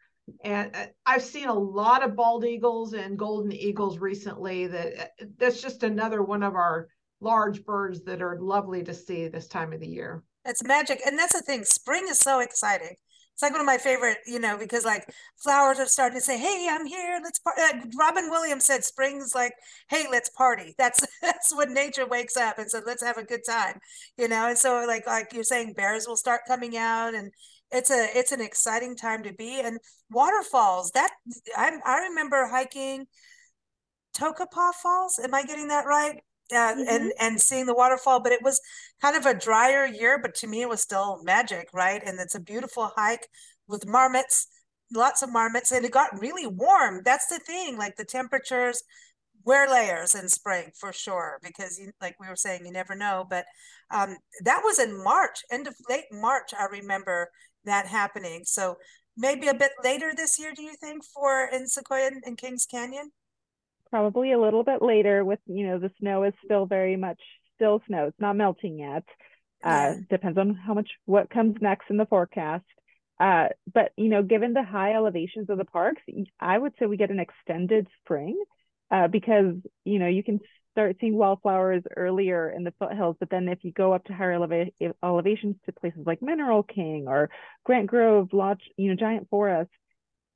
and 0.43 0.75
uh, 0.75 0.85
I've 1.05 1.23
seen 1.23 1.47
a 1.47 1.53
lot 1.53 2.03
of 2.03 2.15
bald 2.15 2.45
eagles 2.45 2.93
and 2.93 3.17
golden 3.17 3.51
eagles 3.51 3.99
recently. 3.99 4.67
That 4.67 4.99
uh, 4.99 5.25
that's 5.37 5.61
just 5.61 5.83
another 5.83 6.21
one 6.21 6.43
of 6.43 6.55
our 6.55 6.87
large 7.21 7.63
birds 7.63 8.03
that 8.03 8.21
are 8.21 8.39
lovely 8.39 8.83
to 8.83 8.93
see 8.93 9.27
this 9.27 9.47
time 9.47 9.73
of 9.73 9.79
the 9.79 9.87
year. 9.87 10.23
It's 10.45 10.63
magic, 10.63 11.01
and 11.05 11.17
that's 11.17 11.33
the 11.33 11.41
thing. 11.41 11.63
Spring 11.63 12.05
is 12.09 12.19
so 12.19 12.39
exciting. 12.39 12.95
It's 13.37 13.43
like 13.43 13.51
one 13.51 13.61
of 13.61 13.67
my 13.67 13.77
favorite, 13.77 14.17
you 14.25 14.39
know, 14.39 14.57
because 14.57 14.83
like 14.83 15.07
flowers 15.37 15.77
are 15.79 15.85
starting 15.85 16.17
to 16.17 16.23
say, 16.25 16.39
"Hey, 16.39 16.67
I'm 16.69 16.87
here. 16.87 17.19
Let's 17.23 17.37
party." 17.39 17.61
Like 17.61 17.83
Robin 17.97 18.29
Williams 18.31 18.65
said, 18.65 18.83
"Spring's 18.83 19.35
like, 19.35 19.53
hey, 19.89 20.07
let's 20.09 20.29
party." 20.29 20.73
That's 20.79 21.05
that's 21.21 21.55
when 21.55 21.73
nature 21.73 22.07
wakes 22.07 22.35
up 22.35 22.57
and 22.57 22.69
said, 22.69 22.83
"Let's 22.87 23.03
have 23.03 23.17
a 23.17 23.23
good 23.23 23.41
time," 23.47 23.79
you 24.17 24.27
know. 24.27 24.47
And 24.49 24.57
so, 24.57 24.85
like 24.87 25.05
like 25.05 25.33
you're 25.33 25.43
saying, 25.43 25.73
bears 25.73 26.07
will 26.07 26.17
start 26.17 26.41
coming 26.47 26.75
out, 26.77 27.13
and 27.13 27.31
it's 27.71 27.91
a 27.91 28.07
it's 28.17 28.31
an 28.31 28.41
exciting 28.41 28.95
time 28.95 29.23
to 29.23 29.33
be 29.33 29.59
and 29.59 29.77
waterfalls 30.09 30.91
that 30.91 31.11
i 31.57 31.77
i 31.85 31.99
remember 32.07 32.47
hiking 32.47 33.05
Tokopah 34.13 34.73
Falls. 34.73 35.17
Am 35.19 35.33
I 35.33 35.43
getting 35.43 35.69
that 35.69 35.85
right? 35.85 36.21
Uh, 36.49 36.55
mm-hmm. 36.55 36.83
and 36.87 37.13
and 37.19 37.41
seeing 37.41 37.65
the 37.65 37.75
waterfall, 37.75 38.21
but 38.21 38.31
it 38.31 38.41
was 38.41 38.61
kind 39.01 39.17
of 39.17 39.25
a 39.25 39.33
drier 39.33 39.85
year, 39.85 40.17
but 40.17 40.33
to 40.33 40.47
me 40.47 40.61
it 40.61 40.69
was 40.69 40.81
still 40.81 41.21
magic, 41.23 41.67
right? 41.73 42.01
And 42.05 42.19
it's 42.21 42.35
a 42.35 42.39
beautiful 42.39 42.91
hike 42.95 43.27
with 43.67 43.85
marmots, 43.85 44.47
lots 44.93 45.21
of 45.21 45.29
marmots, 45.31 45.71
and 45.73 45.83
it 45.85 45.91
got 45.91 46.17
really 46.21 46.47
warm. 46.47 47.01
That's 47.03 47.27
the 47.27 47.39
thing, 47.39 47.77
like 47.77 47.97
the 47.97 48.05
temperatures 48.05 48.81
wear 49.43 49.69
layers 49.69 50.15
in 50.15 50.29
spring 50.29 50.71
for 50.79 50.93
sure 50.93 51.39
because 51.43 51.77
you, 51.79 51.91
like 52.01 52.15
we 52.19 52.27
were 52.27 52.35
saying 52.35 52.65
you 52.65 52.71
never 52.71 52.95
know 52.95 53.25
but 53.29 53.45
um, 53.91 54.17
that 54.43 54.59
was 54.61 54.77
in 54.77 55.01
march 55.01 55.39
end 55.49 55.67
of 55.67 55.75
late 55.87 56.03
march 56.11 56.51
i 56.59 56.65
remember 56.65 57.29
that 57.67 57.85
happening. 57.85 58.41
So 58.45 58.77
maybe 59.15 59.47
a 59.47 59.53
bit 59.53 59.71
later 59.83 60.11
this 60.15 60.39
year, 60.39 60.51
do 60.55 60.63
you 60.63 60.73
think, 60.73 61.03
for 61.05 61.47
in 61.53 61.67
Sequoia 61.67 62.11
and 62.25 62.37
Kings 62.37 62.65
Canyon? 62.65 63.11
Probably 63.89 64.33
a 64.33 64.39
little 64.39 64.63
bit 64.63 64.81
later 64.81 65.23
with, 65.23 65.39
you 65.45 65.67
know, 65.67 65.79
the 65.79 65.91
snow 65.99 66.23
is 66.23 66.33
still 66.43 66.65
very 66.65 66.95
much 66.95 67.19
still 67.55 67.81
snow. 67.87 68.05
It's 68.07 68.19
not 68.19 68.35
melting 68.35 68.79
yet. 68.79 69.03
Uh, 69.63 69.95
depends 70.09 70.37
on 70.37 70.53
how 70.55 70.73
much 70.73 70.89
what 71.05 71.29
comes 71.29 71.55
next 71.61 71.89
in 71.89 71.97
the 71.97 72.05
forecast. 72.05 72.65
Uh, 73.19 73.47
but 73.73 73.91
you 73.97 74.09
know, 74.09 74.21
given 74.21 74.53
the 74.53 74.63
high 74.63 74.93
elevations 74.93 75.49
of 75.49 75.57
the 75.57 75.65
parks, 75.65 76.01
I 76.39 76.57
would 76.57 76.73
say 76.77 76.85
we 76.85 76.97
get 76.97 77.09
an 77.09 77.19
extended 77.19 77.87
spring 78.03 78.39
uh, 78.91 79.07
because 79.07 79.55
you 79.83 79.99
know 79.99 80.07
you 80.07 80.23
can 80.23 80.39
start 80.71 80.97
seeing 81.01 81.17
wildflowers 81.17 81.81
earlier 81.95 82.51
in 82.51 82.63
the 82.63 82.73
foothills. 82.79 83.15
But 83.19 83.31
then 83.31 83.47
if 83.47 83.63
you 83.63 83.71
go 83.71 83.93
up 83.93 84.05
to 84.05 84.13
higher 84.13 84.37
eleva- 84.37 84.71
elevations 85.03 85.55
to 85.65 85.71
places 85.71 86.01
like 86.05 86.21
Mineral 86.21 86.61
King 86.61 87.05
or 87.07 87.31
Grant 87.63 87.87
Grove, 87.87 88.29
Lodge, 88.31 88.61
you 88.77 88.89
know, 88.89 88.95
Giant 88.95 89.27
Forest, 89.29 89.71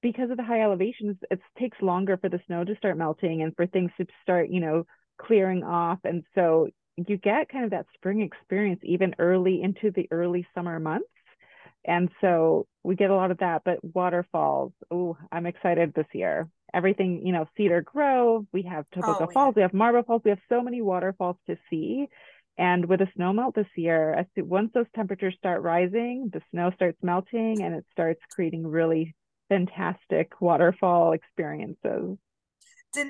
because 0.02 0.32
of 0.32 0.38
the 0.38 0.44
high 0.44 0.62
elevations, 0.62 1.18
it 1.30 1.40
takes 1.60 1.82
longer 1.82 2.18
for 2.18 2.30
the 2.30 2.40
snow 2.48 2.64
to 2.64 2.76
start 2.76 2.98
melting 2.98 3.42
and 3.42 3.56
for 3.56 3.68
things 3.68 3.92
to 3.98 4.06
start, 4.24 4.50
you 4.50 4.60
know, 4.60 4.86
clearing 5.20 5.64
off. 5.64 6.00
And 6.04 6.24
so 6.36 6.68
you 6.98 7.18
get 7.18 7.50
kind 7.50 7.66
of 7.66 7.72
that 7.72 7.86
spring 7.94 8.22
experience 8.22 8.82
even 8.84 9.16
early 9.20 9.62
into 9.62 9.92
the 9.92 10.08
early 10.12 10.48
summer 10.54 10.80
months. 10.80 11.06
And 11.86 12.10
so 12.22 12.68
we 12.84 12.96
get 12.96 13.10
a 13.10 13.16
lot 13.16 13.32
of 13.32 13.40
that, 13.40 13.64
but 13.66 13.80
waterfalls. 13.84 14.74
Oh, 14.92 15.18
I'm 15.32 15.46
excited 15.48 15.94
this 15.94 16.06
year. 16.14 16.48
Everything, 16.74 17.26
you 17.26 17.34
know, 17.34 17.48
Cedar 17.58 17.82
Grove, 17.82 18.46
we 18.54 18.64
have 18.64 18.86
Topeka 18.94 19.28
oh, 19.28 19.32
Falls, 19.34 19.56
we 19.56 19.62
have 19.62 19.74
Marble 19.74 20.04
Falls, 20.04 20.22
we 20.24 20.30
have 20.30 20.40
so 20.48 20.62
many 20.62 20.82
waterfalls 20.82 21.38
to 21.48 21.58
see. 21.70 22.08
And 22.58 22.86
with 22.86 23.00
the 23.00 23.08
snow 23.16 23.34
melt 23.34 23.56
this 23.56 23.66
year, 23.76 24.14
as 24.14 24.26
once 24.38 24.72
those 24.74 24.86
temperatures 24.96 25.36
start 25.38 25.64
rising, 25.64 26.30
the 26.32 26.42
snow 26.52 26.72
starts 26.76 27.00
melting 27.02 27.62
and 27.64 27.74
it 27.74 27.86
starts 27.92 28.22
creating 28.32 28.68
really 28.68 29.16
fantastic 29.52 30.40
waterfall 30.40 31.12
experiences. 31.12 32.18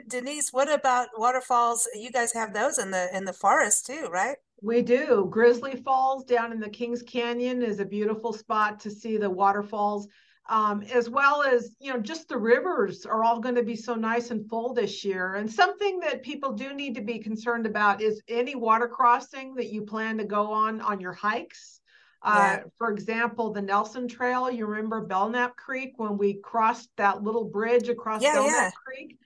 Denise, 0.08 0.49
what 0.51 0.71
about 0.71 1.10
waterfalls? 1.15 1.88
You 1.93 2.12
guys 2.12 2.34
have 2.34 2.54
those 2.54 2.80
in 2.80 2.89
the 2.89 3.15
in 3.15 3.25
the 3.25 3.34
forest 3.34 3.86
too, 3.86 4.08
right? 4.12 4.38
We 4.62 4.82
do. 4.82 5.27
Grizzly 5.30 5.75
Falls 5.75 6.23
down 6.25 6.51
in 6.51 6.60
the 6.60 6.69
Kings 6.69 7.04
Canyon 7.04 7.62
is 7.62 7.80
a 7.80 7.86
beautiful 7.86 8.34
spot 8.34 8.80
to 8.82 8.91
see 8.91 9.17
the 9.17 9.30
waterfalls, 9.30 10.08
um, 10.49 10.82
as 10.91 11.10
well 11.10 11.43
as 11.43 11.75
you 11.80 11.93
know 11.93 11.99
just 11.99 12.27
the 12.27 12.38
rivers 12.38 13.06
are 13.06 13.23
all 13.23 13.39
going 13.39 13.56
to 13.56 13.63
be 13.63 13.75
so 13.75 13.93
nice 13.93 14.32
and 14.32 14.49
full 14.49 14.73
this 14.73 15.06
year. 15.06 15.36
And 15.36 15.51
something 15.51 15.99
that 15.99 16.23
people 16.23 16.54
do 16.54 16.73
need 16.73 16.95
to 16.95 17.01
be 17.01 17.19
concerned 17.19 17.67
about 17.67 18.01
is 18.01 18.21
any 18.27 18.56
water 18.56 18.88
crossing 18.88 19.54
that 19.56 19.71
you 19.71 19.84
plan 19.84 20.17
to 20.17 20.25
go 20.25 20.51
on 20.51 20.82
on 20.82 20.99
your 20.99 21.13
hikes. 21.13 21.81
Uh, 22.23 22.57
yeah. 22.57 22.63
For 22.77 22.91
example, 22.91 23.51
the 23.51 23.62
Nelson 23.62 24.07
Trail, 24.07 24.51
you 24.51 24.65
remember 24.65 25.01
Belknap 25.01 25.55
Creek 25.55 25.93
when 25.97 26.17
we 26.17 26.36
crossed 26.36 26.89
that 26.97 27.23
little 27.23 27.45
bridge 27.45 27.89
across 27.89 28.21
yeah, 28.21 28.34
Belknap 28.34 28.55
yeah. 28.55 28.71
Creek? 28.86 29.17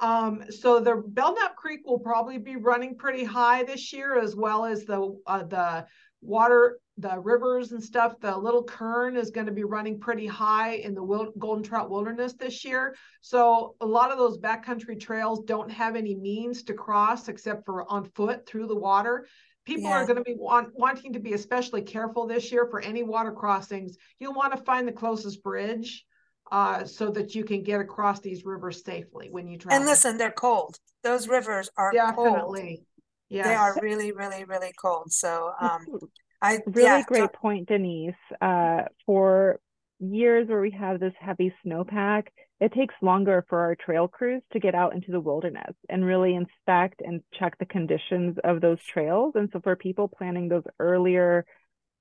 Um, 0.00 0.44
so 0.50 0.80
the 0.80 1.02
Belknap 1.06 1.54
Creek 1.54 1.80
will 1.84 2.00
probably 2.00 2.38
be 2.38 2.56
running 2.56 2.96
pretty 2.96 3.22
high 3.22 3.62
this 3.62 3.92
year, 3.92 4.18
as 4.18 4.34
well 4.34 4.64
as 4.64 4.84
the 4.84 5.16
uh, 5.26 5.44
the 5.44 5.86
water, 6.20 6.80
the 6.98 7.20
rivers 7.20 7.70
and 7.70 7.82
stuff. 7.82 8.18
The 8.20 8.36
Little 8.36 8.64
Kern 8.64 9.16
is 9.16 9.30
going 9.30 9.46
to 9.46 9.52
be 9.52 9.62
running 9.62 10.00
pretty 10.00 10.26
high 10.26 10.74
in 10.74 10.94
the 10.94 11.02
Wil- 11.02 11.32
Golden 11.38 11.62
Trout 11.62 11.90
Wilderness 11.90 12.32
this 12.32 12.64
year. 12.64 12.96
So 13.20 13.76
a 13.80 13.86
lot 13.86 14.10
of 14.10 14.18
those 14.18 14.38
backcountry 14.38 14.98
trails 14.98 15.44
don't 15.44 15.70
have 15.70 15.94
any 15.94 16.16
means 16.16 16.64
to 16.64 16.74
cross 16.74 17.28
except 17.28 17.64
for 17.64 17.88
on 17.88 18.04
foot 18.16 18.44
through 18.46 18.66
the 18.66 18.76
water 18.76 19.26
people 19.64 19.84
yeah. 19.84 20.02
are 20.02 20.06
going 20.06 20.16
to 20.16 20.24
be 20.24 20.34
want, 20.34 20.70
wanting 20.74 21.12
to 21.12 21.20
be 21.20 21.34
especially 21.34 21.82
careful 21.82 22.26
this 22.26 22.50
year 22.50 22.66
for 22.66 22.80
any 22.80 23.02
water 23.02 23.32
crossings. 23.32 23.96
You'll 24.18 24.34
want 24.34 24.56
to 24.56 24.62
find 24.64 24.86
the 24.86 24.92
closest 24.92 25.42
bridge 25.42 26.04
uh, 26.50 26.84
so 26.84 27.10
that 27.10 27.34
you 27.34 27.44
can 27.44 27.62
get 27.62 27.80
across 27.80 28.20
these 28.20 28.44
rivers 28.44 28.84
safely 28.84 29.28
when 29.30 29.46
you 29.46 29.58
travel. 29.58 29.78
and 29.78 29.86
listen 29.86 30.18
they're 30.18 30.30
cold. 30.30 30.76
Those 31.02 31.28
rivers 31.28 31.70
are 31.76 31.92
definitely. 31.92 32.84
Yeah 33.28 33.44
they 33.44 33.54
are 33.54 33.74
really 33.80 34.12
really 34.12 34.44
really 34.44 34.72
cold. 34.80 35.10
So 35.10 35.52
um 35.58 35.86
i 36.42 36.58
really 36.66 36.82
yeah, 36.82 37.02
great 37.02 37.32
point 37.32 37.68
denise. 37.68 38.14
Uh 38.40 38.82
for 39.06 39.60
years 40.00 40.48
where 40.48 40.60
we 40.60 40.72
have 40.72 41.00
this 41.00 41.14
heavy 41.18 41.54
snowpack 41.64 42.24
it 42.62 42.72
takes 42.72 42.94
longer 43.02 43.44
for 43.48 43.58
our 43.58 43.74
trail 43.74 44.06
crews 44.06 44.40
to 44.52 44.60
get 44.60 44.72
out 44.72 44.94
into 44.94 45.10
the 45.10 45.18
wilderness 45.18 45.74
and 45.88 46.04
really 46.04 46.36
inspect 46.36 47.02
and 47.04 47.20
check 47.36 47.58
the 47.58 47.66
conditions 47.66 48.36
of 48.44 48.60
those 48.60 48.80
trails. 48.84 49.32
And 49.34 49.48
so 49.52 49.58
for 49.60 49.74
people 49.74 50.06
planning 50.06 50.48
those 50.48 50.62
earlier 50.78 51.44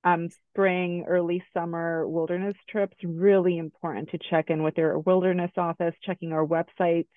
um, 0.04 0.30
spring, 0.52 1.06
early 1.08 1.44
summer 1.52 2.08
wilderness 2.08 2.54
trips, 2.70 2.96
really 3.04 3.58
important 3.58 4.12
to 4.12 4.20
check 4.30 4.52
in 4.52 4.62
with 4.62 4.76
their 4.76 5.00
wilderness 5.00 5.50
office, 5.58 5.96
checking 6.06 6.32
our 6.32 6.46
websites. 6.46 7.08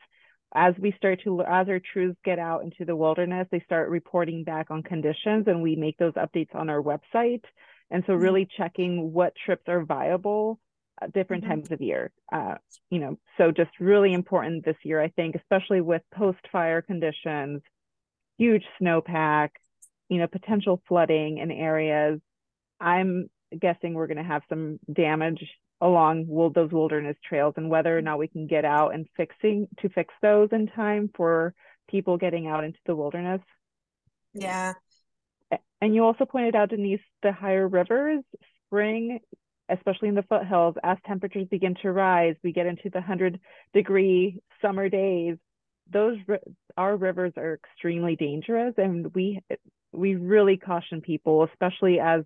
As 0.55 0.73
we 0.81 0.95
start 0.97 1.21
to, 1.25 1.43
as 1.43 1.69
our 1.69 1.81
crews 1.93 2.17
get 2.25 2.39
out 2.39 2.63
into 2.65 2.87
the 2.87 2.97
wilderness, 2.97 3.47
they 3.51 3.61
start 3.67 3.91
reporting 3.91 4.45
back 4.45 4.71
on 4.71 4.83
conditions 4.83 5.49
and 5.49 5.61
we 5.61 5.77
make 5.77 5.99
those 5.99 6.15
updates 6.15 6.55
on 6.55 6.71
our 6.71 6.81
website. 6.81 7.45
And 7.91 8.05
so 8.07 8.15
mm-hmm. 8.15 8.23
really 8.23 8.49
checking 8.57 9.13
what 9.13 9.35
trips 9.45 9.65
are 9.69 9.85
viable 9.85 10.59
different 11.13 11.45
mm-hmm. 11.45 11.53
times 11.53 11.71
of 11.71 11.81
year. 11.81 12.13
Uh, 12.33 12.57
you 12.91 12.99
know, 12.99 13.19
so 13.39 13.51
just 13.51 13.71
really 13.81 14.13
important 14.13 14.65
this 14.65 14.77
year, 14.83 15.01
I 15.01 15.09
think, 15.09 15.35
especially 15.35 15.81
with 15.81 16.03
post 16.15 16.41
fire 16.51 16.83
conditions, 16.83 17.63
huge 18.39 18.65
snowpack, 18.81 19.51
you 20.09 20.19
know, 20.19 20.27
potential 20.27 20.83
flooding 20.89 21.39
in 21.39 21.51
areas. 21.51 22.21
I'm 22.81 23.29
guessing 23.59 23.95
we're 23.95 24.07
going 24.07 24.19
to 24.19 24.25
have 24.25 24.43
some 24.49 24.79
damage 24.93 25.45
along 25.81 26.27
those 26.55 26.71
wilderness 26.71 27.17
trails 27.29 27.55
and 27.57 27.69
whether 27.69 27.97
or 27.97 28.03
not 28.03 28.19
we 28.19 28.29
can 28.29 28.47
get 28.47 28.65
out 28.65 28.95
and 28.95 29.07
fixing 29.17 29.69
to 29.81 29.89
fix 29.89 30.15
those 30.23 30.49
in 30.53 30.67
time 30.69 31.11
for 31.15 31.55
people 31.89 32.17
getting 32.17 32.47
out 32.47 32.65
into 32.65 32.79
the 32.87 32.97
wilderness. 32.97 33.41
Yeah. 34.33 34.75
And 35.81 35.95
you 35.95 36.05
also 36.05 36.25
pointed 36.25 36.57
out, 36.57 36.71
Denise, 36.71 37.01
the 37.23 37.33
higher 37.33 37.69
rivers, 37.69 38.25
spring 38.67 39.21
especially 39.69 40.09
in 40.09 40.15
the 40.15 40.23
foothills, 40.23 40.75
as 40.83 40.99
temperatures 41.07 41.47
begin 41.51 41.75
to 41.83 41.93
rise, 41.93 42.37
we 42.43 42.53
get 42.53 42.67
into 42.67 42.91
the 42.91 42.99
100 42.99 43.41
degree 43.73 44.41
summer 44.61 44.89
days. 44.89 45.37
Those 45.91 46.17
our 46.77 46.97
rivers 46.97 47.33
are 47.37 47.55
extremely 47.55 48.17
dangerous, 48.17 48.75
and 48.79 49.15
we 49.15 49.41
we 49.93 50.15
really 50.17 50.57
caution 50.57 51.01
people, 51.01 51.45
especially 51.45 52.01
as 52.01 52.25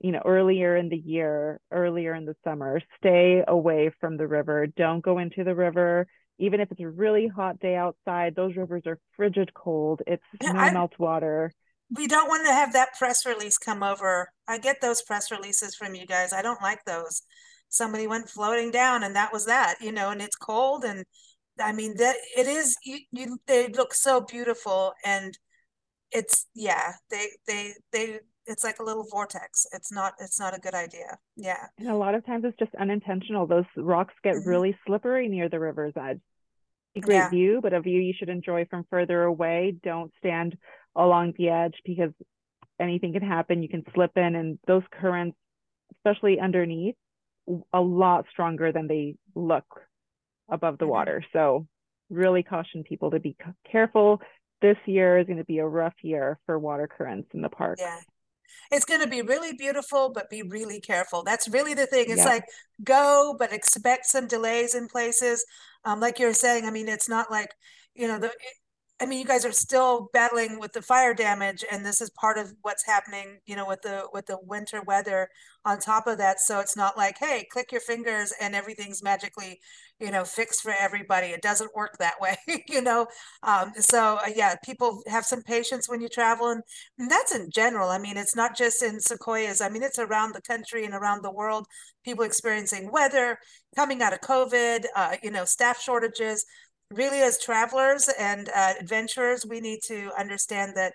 you 0.00 0.12
know 0.12 0.22
earlier 0.24 0.76
in 0.76 0.88
the 0.88 0.96
year, 0.96 1.60
earlier 1.72 2.14
in 2.14 2.24
the 2.24 2.36
summer, 2.44 2.80
stay 2.98 3.42
away 3.46 3.90
from 4.00 4.16
the 4.16 4.26
river. 4.26 4.66
Don't 4.66 5.02
go 5.02 5.18
into 5.18 5.44
the 5.44 5.54
river. 5.54 6.06
Even 6.38 6.60
if 6.60 6.70
it's 6.70 6.80
a 6.80 6.88
really 6.88 7.26
hot 7.26 7.58
day 7.58 7.74
outside, 7.74 8.36
those 8.36 8.54
rivers 8.54 8.82
are 8.86 9.00
frigid 9.16 9.52
cold. 9.54 10.02
It's 10.06 10.22
snow 10.40 10.70
melt 10.70 10.92
water 10.98 11.52
we 11.90 12.06
don't 12.06 12.28
want 12.28 12.46
to 12.46 12.52
have 12.52 12.72
that 12.72 12.94
press 12.98 13.24
release 13.24 13.58
come 13.58 13.82
over. 13.82 14.30
I 14.46 14.58
get 14.58 14.80
those 14.80 15.02
press 15.02 15.30
releases 15.30 15.74
from 15.74 15.94
you 15.94 16.06
guys. 16.06 16.32
I 16.32 16.42
don't 16.42 16.62
like 16.62 16.84
those. 16.84 17.22
Somebody 17.68 18.06
went 18.06 18.28
floating 18.28 18.70
down 18.70 19.02
and 19.04 19.16
that 19.16 19.32
was 19.32 19.46
that, 19.46 19.76
you 19.80 19.92
know, 19.92 20.10
and 20.10 20.20
it's 20.20 20.36
cold 20.36 20.84
and 20.84 21.04
I 21.60 21.72
mean 21.72 21.96
that 21.96 22.16
it 22.36 22.46
is 22.46 22.76
you, 22.84 22.98
you 23.10 23.38
they 23.46 23.68
look 23.68 23.94
so 23.94 24.20
beautiful 24.20 24.92
and 25.04 25.36
it's 26.10 26.46
yeah, 26.54 26.92
they 27.10 27.26
they 27.46 27.72
they 27.92 28.20
it's 28.46 28.64
like 28.64 28.78
a 28.78 28.84
little 28.84 29.06
vortex. 29.10 29.66
It's 29.72 29.92
not 29.92 30.14
it's 30.18 30.40
not 30.40 30.56
a 30.56 30.60
good 30.60 30.74
idea. 30.74 31.18
Yeah. 31.36 31.66
And 31.78 31.88
a 31.88 31.96
lot 31.96 32.14
of 32.14 32.24
times 32.24 32.44
it's 32.46 32.58
just 32.58 32.74
unintentional. 32.74 33.46
Those 33.46 33.66
rocks 33.76 34.14
get 34.22 34.34
mm-hmm. 34.34 34.48
really 34.48 34.78
slippery 34.86 35.28
near 35.28 35.48
the 35.48 35.60
river's 35.60 35.94
edge. 35.96 36.20
A 36.96 37.00
great 37.00 37.16
yeah. 37.16 37.30
view, 37.30 37.60
but 37.62 37.74
a 37.74 37.80
view 37.80 38.00
you 38.00 38.14
should 38.18 38.30
enjoy 38.30 38.66
from 38.70 38.86
further 38.88 39.22
away. 39.22 39.76
Don't 39.82 40.10
stand 40.18 40.56
along 40.98 41.34
the 41.38 41.48
edge 41.48 41.74
because 41.84 42.10
anything 42.80 43.12
can 43.12 43.22
happen. 43.22 43.62
You 43.62 43.68
can 43.68 43.84
slip 43.94 44.12
in, 44.16 44.34
and 44.34 44.58
those 44.66 44.82
currents, 45.00 45.36
especially 45.96 46.40
underneath, 46.40 46.96
a 47.72 47.80
lot 47.80 48.26
stronger 48.30 48.72
than 48.72 48.88
they 48.88 49.14
look 49.34 49.64
above 50.50 50.78
the 50.78 50.84
mm-hmm. 50.84 50.92
water. 50.92 51.24
So, 51.32 51.66
really 52.10 52.42
caution 52.42 52.82
people 52.82 53.12
to 53.12 53.20
be 53.20 53.36
careful. 53.70 54.20
This 54.60 54.76
year 54.86 55.18
is 55.18 55.26
going 55.26 55.38
to 55.38 55.44
be 55.44 55.58
a 55.58 55.66
rough 55.66 55.94
year 56.02 56.38
for 56.44 56.58
water 56.58 56.88
currents 56.88 57.28
in 57.32 57.42
the 57.42 57.48
park. 57.48 57.78
Yeah. 57.80 58.00
It's 58.70 58.84
going 58.84 59.00
to 59.00 59.06
be 59.06 59.22
really 59.22 59.52
beautiful, 59.52 60.10
but 60.12 60.30
be 60.30 60.42
really 60.42 60.80
careful. 60.80 61.22
That's 61.22 61.48
really 61.48 61.74
the 61.74 61.86
thing. 61.86 62.06
It's 62.08 62.18
yeah. 62.18 62.24
like 62.24 62.44
go, 62.82 63.36
but 63.38 63.52
expect 63.52 64.06
some 64.06 64.26
delays 64.26 64.74
in 64.74 64.88
places. 64.88 65.44
Um, 65.84 66.00
like 66.00 66.18
you're 66.18 66.34
saying, 66.34 66.64
I 66.64 66.70
mean, 66.70 66.88
it's 66.88 67.08
not 67.08 67.30
like, 67.30 67.50
you 67.94 68.08
know, 68.08 68.18
the 68.18 68.32
I 69.00 69.06
mean, 69.06 69.20
you 69.20 69.24
guys 69.24 69.44
are 69.44 69.52
still 69.52 70.10
battling 70.12 70.58
with 70.58 70.72
the 70.72 70.82
fire 70.82 71.14
damage, 71.14 71.64
and 71.70 71.86
this 71.86 72.00
is 72.00 72.10
part 72.10 72.36
of 72.36 72.52
what's 72.62 72.84
happening, 72.84 73.38
you 73.46 73.54
know, 73.54 73.66
with 73.66 73.82
the 73.82 74.08
with 74.12 74.26
the 74.26 74.38
winter 74.42 74.82
weather 74.82 75.28
on 75.64 75.78
top 75.78 76.08
of 76.08 76.18
that. 76.18 76.40
So 76.40 76.58
it's 76.58 76.76
not 76.76 76.96
like, 76.96 77.16
hey, 77.18 77.46
click 77.52 77.70
your 77.70 77.80
fingers 77.80 78.32
and 78.40 78.56
everything's 78.56 79.02
magically, 79.02 79.60
you 80.00 80.10
know, 80.10 80.24
fixed 80.24 80.62
for 80.62 80.72
everybody. 80.72 81.28
It 81.28 81.42
doesn't 81.42 81.76
work 81.76 81.96
that 81.98 82.14
way, 82.20 82.36
you 82.68 82.82
know. 82.82 83.06
Um, 83.44 83.72
so 83.76 84.18
uh, 84.20 84.30
yeah, 84.34 84.56
people 84.64 85.02
have 85.06 85.24
some 85.24 85.42
patience 85.44 85.88
when 85.88 86.00
you 86.00 86.08
travel, 86.08 86.48
and, 86.48 86.62
and 86.98 87.08
that's 87.08 87.32
in 87.34 87.50
general. 87.50 87.90
I 87.90 87.98
mean, 87.98 88.16
it's 88.16 88.34
not 88.34 88.56
just 88.56 88.82
in 88.82 89.00
Sequoias. 89.00 89.60
I 89.60 89.68
mean, 89.68 89.84
it's 89.84 90.00
around 90.00 90.34
the 90.34 90.42
country 90.42 90.84
and 90.84 90.94
around 90.94 91.22
the 91.22 91.30
world. 91.30 91.66
People 92.04 92.24
experiencing 92.24 92.90
weather, 92.90 93.38
coming 93.76 94.02
out 94.02 94.12
of 94.12 94.20
COVID, 94.22 94.86
uh, 94.96 95.16
you 95.22 95.30
know, 95.30 95.44
staff 95.44 95.80
shortages 95.80 96.44
really 96.90 97.20
as 97.20 97.38
travelers 97.38 98.08
and 98.18 98.48
uh, 98.54 98.74
adventurers 98.80 99.44
we 99.46 99.60
need 99.60 99.80
to 99.84 100.10
understand 100.18 100.72
that 100.76 100.94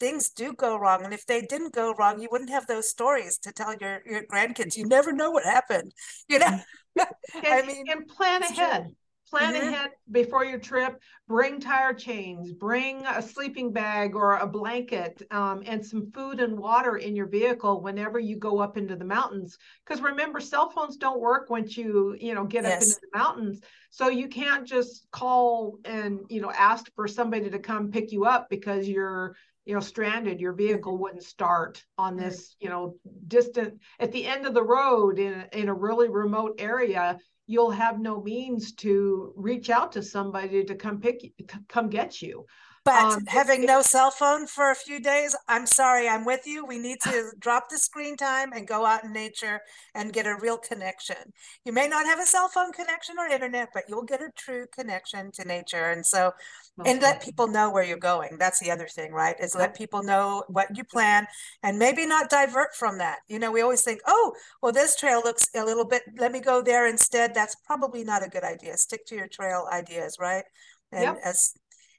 things 0.00 0.30
do 0.30 0.52
go 0.52 0.76
wrong. 0.76 1.04
And 1.04 1.12
if 1.12 1.26
they 1.26 1.40
didn't 1.42 1.74
go 1.74 1.92
wrong, 1.98 2.20
you 2.20 2.28
wouldn't 2.30 2.50
have 2.50 2.66
those 2.66 2.88
stories 2.88 3.38
to 3.38 3.52
tell 3.52 3.74
your, 3.80 4.00
your 4.06 4.22
grandkids. 4.24 4.76
You 4.76 4.86
never 4.86 5.12
know 5.12 5.30
what 5.30 5.44
happened, 5.44 5.92
you 6.28 6.38
know? 6.38 6.60
I 7.34 7.62
mean, 7.66 7.84
and 7.90 8.06
plan 8.08 8.42
ahead. 8.42 8.82
True. 8.82 8.94
Plan 9.30 9.54
mm-hmm. 9.54 9.68
ahead 9.68 9.90
before 10.10 10.44
your 10.44 10.58
trip. 10.58 11.00
Bring 11.26 11.60
tire 11.60 11.92
chains, 11.92 12.52
bring 12.52 13.04
a 13.06 13.20
sleeping 13.20 13.72
bag 13.72 14.14
or 14.14 14.38
a 14.38 14.46
blanket, 14.46 15.22
um, 15.30 15.62
and 15.66 15.84
some 15.84 16.10
food 16.12 16.40
and 16.40 16.58
water 16.58 16.96
in 16.96 17.14
your 17.14 17.26
vehicle 17.26 17.82
whenever 17.82 18.18
you 18.18 18.36
go 18.36 18.58
up 18.58 18.78
into 18.78 18.96
the 18.96 19.04
mountains. 19.04 19.58
Because 19.84 20.02
remember, 20.02 20.40
cell 20.40 20.70
phones 20.70 20.96
don't 20.96 21.20
work 21.20 21.50
once 21.50 21.76
you 21.76 22.16
you 22.18 22.34
know 22.34 22.44
get 22.44 22.64
yes. 22.64 22.74
up 22.74 22.82
into 22.82 23.00
the 23.00 23.18
mountains. 23.18 23.60
So 23.90 24.08
you 24.08 24.28
can't 24.28 24.66
just 24.66 25.06
call 25.10 25.78
and 25.84 26.20
you 26.28 26.40
know 26.40 26.50
ask 26.50 26.90
for 26.94 27.06
somebody 27.06 27.50
to 27.50 27.58
come 27.58 27.90
pick 27.90 28.12
you 28.12 28.24
up 28.24 28.48
because 28.48 28.88
you're 28.88 29.36
you 29.68 29.74
know 29.74 29.80
stranded 29.80 30.40
your 30.40 30.54
vehicle 30.54 30.96
wouldn't 30.96 31.22
start 31.22 31.84
on 31.98 32.14
mm-hmm. 32.14 32.24
this 32.24 32.56
you 32.58 32.70
know 32.70 32.96
distant 33.26 33.78
at 34.00 34.10
the 34.12 34.24
end 34.24 34.46
of 34.46 34.54
the 34.54 34.62
road 34.62 35.18
in 35.18 35.44
in 35.52 35.68
a 35.68 35.74
really 35.74 36.08
remote 36.08 36.54
area 36.58 37.18
you'll 37.48 37.70
have 37.70 37.98
no 37.98 38.20
means 38.22 38.72
to 38.72 39.32
reach 39.34 39.70
out 39.70 39.90
to 39.92 40.02
somebody 40.02 40.62
to 40.62 40.74
come 40.76 41.00
pick 41.00 41.32
come 41.66 41.88
get 41.88 42.22
you 42.22 42.46
but 42.84 43.02
um, 43.02 43.26
having 43.26 43.64
no 43.64 43.82
cell 43.82 44.10
phone 44.10 44.46
for 44.46 44.70
a 44.70 44.74
few 44.74 45.00
days, 45.00 45.36
I'm 45.48 45.66
sorry, 45.66 46.08
I'm 46.08 46.24
with 46.24 46.46
you. 46.46 46.64
We 46.64 46.78
need 46.78 47.00
to 47.02 47.32
drop 47.38 47.68
the 47.68 47.78
screen 47.78 48.16
time 48.16 48.52
and 48.52 48.66
go 48.66 48.84
out 48.84 49.04
in 49.04 49.12
nature 49.12 49.60
and 49.94 50.12
get 50.12 50.26
a 50.26 50.36
real 50.40 50.58
connection. 50.58 51.16
You 51.64 51.72
may 51.72 51.88
not 51.88 52.06
have 52.06 52.18
a 52.18 52.26
cell 52.26 52.48
phone 52.48 52.72
connection 52.72 53.16
or 53.18 53.26
internet, 53.26 53.68
but 53.74 53.84
you'll 53.88 54.04
get 54.04 54.22
a 54.22 54.30
true 54.36 54.66
connection 54.72 55.30
to 55.32 55.44
nature. 55.44 55.90
And 55.90 56.04
so, 56.04 56.32
okay. 56.80 56.90
and 56.90 57.02
let 57.02 57.22
people 57.22 57.48
know 57.48 57.70
where 57.70 57.84
you're 57.84 57.96
going. 57.96 58.36
That's 58.38 58.60
the 58.60 58.70
other 58.70 58.86
thing, 58.86 59.12
right? 59.12 59.36
Is 59.40 59.54
let 59.54 59.76
people 59.76 60.02
know 60.02 60.44
what 60.48 60.76
you 60.76 60.84
plan 60.84 61.26
and 61.62 61.78
maybe 61.78 62.06
not 62.06 62.30
divert 62.30 62.74
from 62.74 62.98
that. 62.98 63.18
You 63.28 63.38
know, 63.38 63.52
we 63.52 63.62
always 63.62 63.82
think, 63.82 64.00
oh, 64.06 64.32
well, 64.62 64.72
this 64.72 64.96
trail 64.96 65.20
looks 65.24 65.46
a 65.54 65.64
little 65.64 65.86
bit, 65.86 66.02
let 66.18 66.32
me 66.32 66.40
go 66.40 66.62
there 66.62 66.86
instead. 66.86 67.34
That's 67.34 67.56
probably 67.66 68.04
not 68.04 68.24
a 68.24 68.28
good 68.28 68.44
idea. 68.44 68.76
Stick 68.76 69.06
to 69.06 69.14
your 69.14 69.28
trail 69.28 69.66
ideas, 69.72 70.16
right? 70.20 70.44
And 70.92 71.02
yep. 71.02 71.18
as 71.22 71.54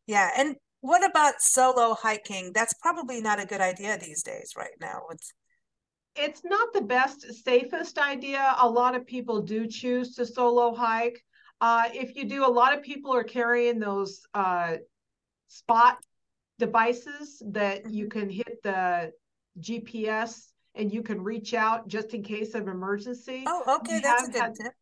yeah, 0.10 0.32
and 0.36 0.56
what 0.82 1.04
about 1.04 1.42
solo 1.42 1.94
hiking? 1.94 2.52
That's 2.54 2.74
probably 2.74 3.22
not 3.22 3.40
a 3.40 3.46
good 3.46 3.62
idea 3.62 3.98
these 3.98 4.24
days, 4.24 4.54
right 4.58 4.76
now. 4.80 5.02
It's 5.12 5.34
it's 6.16 6.44
not 6.44 6.74
the 6.74 6.82
best, 6.82 7.22
safest 7.44 7.98
idea. 7.98 8.56
A 8.60 8.70
lot 8.70 8.96
of 8.96 9.06
people 9.06 9.42
do 9.42 9.68
choose 9.68 10.16
to 10.16 10.26
solo 10.26 10.74
hike. 10.74 11.24
Uh, 11.62 11.90
if 11.94 12.16
you 12.16 12.26
do, 12.26 12.46
a 12.46 12.48
lot 12.48 12.76
of 12.76 12.84
people 12.84 13.14
are 13.14 13.24
carrying 13.24 13.80
those 13.80 14.22
uh, 14.34 14.78
spot 15.48 15.98
devices 16.58 17.42
that 17.48 17.90
you 17.90 18.06
mm-hmm. 18.06 18.20
can 18.20 18.30
hit 18.30 18.62
the 18.64 19.12
GPS 19.60 20.48
and 20.76 20.94
you 20.94 21.02
can 21.04 21.22
reach 21.22 21.54
out 21.54 21.88
just 21.88 22.14
in 22.14 22.24
case 22.24 22.54
of 22.54 22.68
emergency. 22.68 23.44
Oh, 23.48 23.78
okay, 23.80 23.96
we 23.96 24.02
that's 24.02 24.28
a 24.28 24.32
good 24.32 24.42
had, 24.42 24.56
tip. 24.56 24.74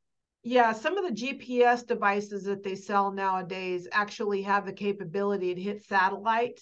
Yeah, 0.44 0.72
some 0.72 0.98
of 0.98 1.06
the 1.06 1.14
GPS 1.14 1.86
devices 1.86 2.44
that 2.46 2.64
they 2.64 2.76
sell 2.76 3.12
nowadays 3.12 3.88
actually 3.92 4.44
have 4.44 4.66
the 4.66 4.74
capability 4.74 5.54
to 5.54 5.62
hit 5.62 5.86
satellite. 5.86 6.62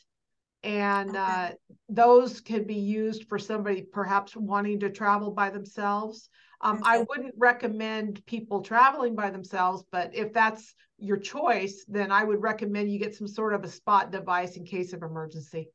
And 0.63 1.11
okay. 1.11 1.19
uh, 1.19 1.49
those 1.89 2.41
can 2.41 2.63
be 2.63 2.75
used 2.75 3.27
for 3.29 3.37
somebody 3.37 3.83
perhaps 3.83 4.35
wanting 4.35 4.79
to 4.79 4.89
travel 4.89 5.31
by 5.31 5.51
themselves. 5.51 6.29
Um. 6.61 6.81
I 6.83 7.05
wouldn't 7.07 7.35
recommend 7.37 8.25
people 8.25 8.61
traveling 8.61 9.13
by 9.13 9.29
themselves, 9.29 9.83
but 9.91 10.15
if 10.15 10.33
that's 10.33 10.73
your 10.97 11.17
choice, 11.17 11.85
then 11.87 12.11
I 12.11 12.23
would 12.23 12.41
recommend 12.41 12.91
you 12.91 12.97
get 12.97 13.13
some 13.13 13.27
sort 13.27 13.53
of 13.53 13.63
a 13.63 13.69
spot 13.69 14.11
device 14.11 14.57
in 14.57 14.65
case 14.65 14.93
of 14.93 15.03
emergency. 15.03 15.69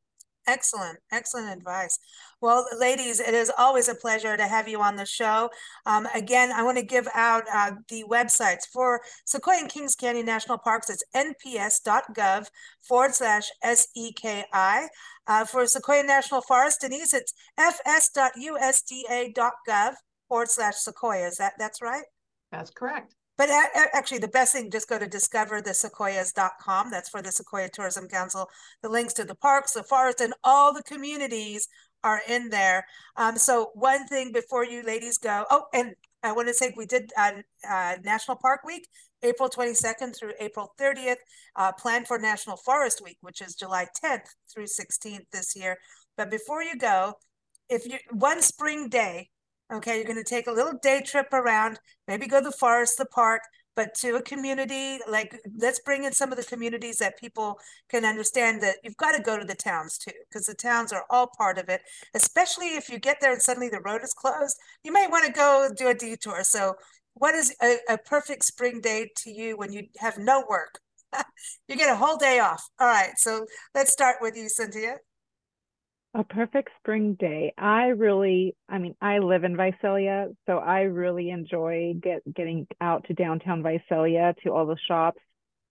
Excellent, 0.47 0.97
excellent 1.11 1.55
advice. 1.55 1.97
Well, 2.41 2.65
ladies, 2.79 3.19
it 3.19 3.35
is 3.35 3.51
always 3.55 3.87
a 3.87 3.93
pleasure 3.93 4.35
to 4.35 4.47
have 4.47 4.67
you 4.67 4.81
on 4.81 4.95
the 4.95 5.05
show. 5.05 5.51
Um, 5.85 6.07
again, 6.15 6.51
I 6.51 6.63
want 6.63 6.79
to 6.79 6.83
give 6.83 7.07
out 7.13 7.43
uh, 7.53 7.73
the 7.87 8.03
websites 8.09 8.65
for 8.73 9.01
Sequoia 9.25 9.59
and 9.59 9.69
Kings 9.69 9.95
Canyon 9.95 10.25
National 10.25 10.57
Parks. 10.57 10.89
It's 10.89 11.03
nps.gov 11.15 12.47
forward 12.81 13.13
slash 13.13 13.47
SEKI. 13.63 14.87
Uh, 15.27 15.45
for 15.45 15.67
Sequoia 15.67 16.01
National 16.03 16.41
Forest, 16.41 16.81
Denise, 16.81 17.13
it's 17.13 17.31
fs.usda.gov 17.59 18.33
forward 20.27 20.49
slash 20.49 20.75
Sequoia. 20.77 21.27
Is 21.27 21.37
that 21.37 21.53
that's 21.59 21.79
right? 21.79 22.05
That's 22.51 22.71
correct. 22.71 23.13
But 23.37 23.49
actually, 23.93 24.19
the 24.19 24.27
best 24.27 24.53
thing, 24.53 24.69
just 24.69 24.89
go 24.89 24.99
to 24.99 25.07
discoverthesequoias.com. 25.07 26.91
That's 26.91 27.09
for 27.09 27.21
the 27.21 27.31
Sequoia 27.31 27.69
Tourism 27.69 28.07
Council. 28.07 28.47
The 28.83 28.89
links 28.89 29.13
to 29.13 29.23
the 29.23 29.35
parks, 29.35 29.73
the 29.73 29.83
forest, 29.83 30.21
and 30.21 30.33
all 30.43 30.73
the 30.73 30.83
communities 30.83 31.67
are 32.03 32.21
in 32.27 32.49
there. 32.49 32.85
Um, 33.15 33.37
so 33.37 33.71
one 33.73 34.07
thing 34.07 34.31
before 34.31 34.65
you 34.65 34.83
ladies 34.83 35.17
go, 35.17 35.45
oh, 35.49 35.65
and 35.73 35.95
I 36.23 36.31
want 36.31 36.47
to 36.47 36.53
say 36.53 36.73
we 36.75 36.85
did 36.85 37.11
uh, 37.17 37.31
uh, 37.67 37.95
National 38.03 38.37
Park 38.37 38.63
Week, 38.63 38.87
April 39.23 39.49
22nd 39.49 40.15
through 40.17 40.33
April 40.39 40.73
30th, 40.79 41.15
uh, 41.55 41.71
planned 41.73 42.07
for 42.07 42.17
National 42.17 42.57
Forest 42.57 43.01
Week, 43.03 43.17
which 43.21 43.41
is 43.41 43.55
July 43.55 43.87
10th 44.03 44.27
through 44.53 44.65
16th 44.65 45.25
this 45.31 45.55
year. 45.55 45.77
But 46.17 46.29
before 46.29 46.63
you 46.63 46.77
go, 46.77 47.13
if 47.69 47.85
you 47.87 47.97
one 48.11 48.41
spring 48.41 48.89
day, 48.89 49.29
Okay, 49.71 49.95
you're 49.95 50.05
going 50.05 50.17
to 50.17 50.23
take 50.23 50.47
a 50.47 50.51
little 50.51 50.77
day 50.83 51.01
trip 51.01 51.31
around, 51.31 51.79
maybe 52.05 52.27
go 52.27 52.39
to 52.39 52.43
the 52.43 52.51
forest, 52.51 52.97
the 52.97 53.05
park, 53.05 53.41
but 53.75 53.93
to 53.95 54.15
a 54.15 54.21
community 54.21 54.99
like 55.09 55.39
let's 55.57 55.79
bring 55.79 56.03
in 56.03 56.11
some 56.11 56.31
of 56.31 56.37
the 56.37 56.43
communities 56.43 56.97
that 56.97 57.17
people 57.19 57.57
can 57.89 58.05
understand 58.05 58.61
that 58.61 58.75
you've 58.83 58.97
got 58.97 59.13
to 59.13 59.21
go 59.21 59.37
to 59.37 59.45
the 59.45 59.55
towns 59.55 59.97
too 59.97 60.11
because 60.29 60.45
the 60.45 60.53
towns 60.53 60.91
are 60.91 61.05
all 61.09 61.27
part 61.37 61.57
of 61.57 61.69
it 61.69 61.81
especially 62.13 62.75
if 62.75 62.89
you 62.89 62.99
get 62.99 63.17
there 63.21 63.31
and 63.31 63.41
suddenly 63.41 63.69
the 63.69 63.81
road 63.81 64.01
is 64.03 64.13
closed 64.13 64.57
you 64.83 64.91
might 64.91 65.09
want 65.11 65.25
to 65.25 65.31
go 65.31 65.69
do 65.75 65.87
a 65.87 65.93
detour. 65.93 66.43
So 66.43 66.75
what 67.13 67.35
is 67.35 67.55
a, 67.61 67.77
a 67.89 67.97
perfect 67.97 68.45
spring 68.45 68.81
day 68.81 69.09
to 69.17 69.31
you 69.31 69.57
when 69.57 69.71
you 69.73 69.83
have 69.99 70.17
no 70.17 70.43
work? 70.49 70.79
You 71.67 71.77
get 71.77 71.91
a 71.91 71.95
whole 71.95 72.17
day 72.17 72.39
off. 72.39 72.63
All 72.79 72.87
right 72.87 73.11
so 73.17 73.45
let's 73.75 73.91
start 73.91 74.17
with 74.21 74.35
you 74.35 74.49
cynthia 74.49 74.97
a 76.13 76.23
perfect 76.23 76.69
spring 76.79 77.15
day. 77.19 77.53
I 77.57 77.87
really, 77.87 78.55
I 78.67 78.79
mean, 78.79 78.95
I 79.01 79.19
live 79.19 79.43
in 79.43 79.55
Visalia, 79.55 80.27
so 80.45 80.57
I 80.57 80.81
really 80.81 81.29
enjoy 81.29 81.93
get, 82.01 82.21
getting 82.33 82.67
out 82.81 83.05
to 83.05 83.13
downtown 83.13 83.63
Visalia 83.63 84.35
to 84.43 84.51
all 84.51 84.65
the 84.65 84.77
shops, 84.87 85.21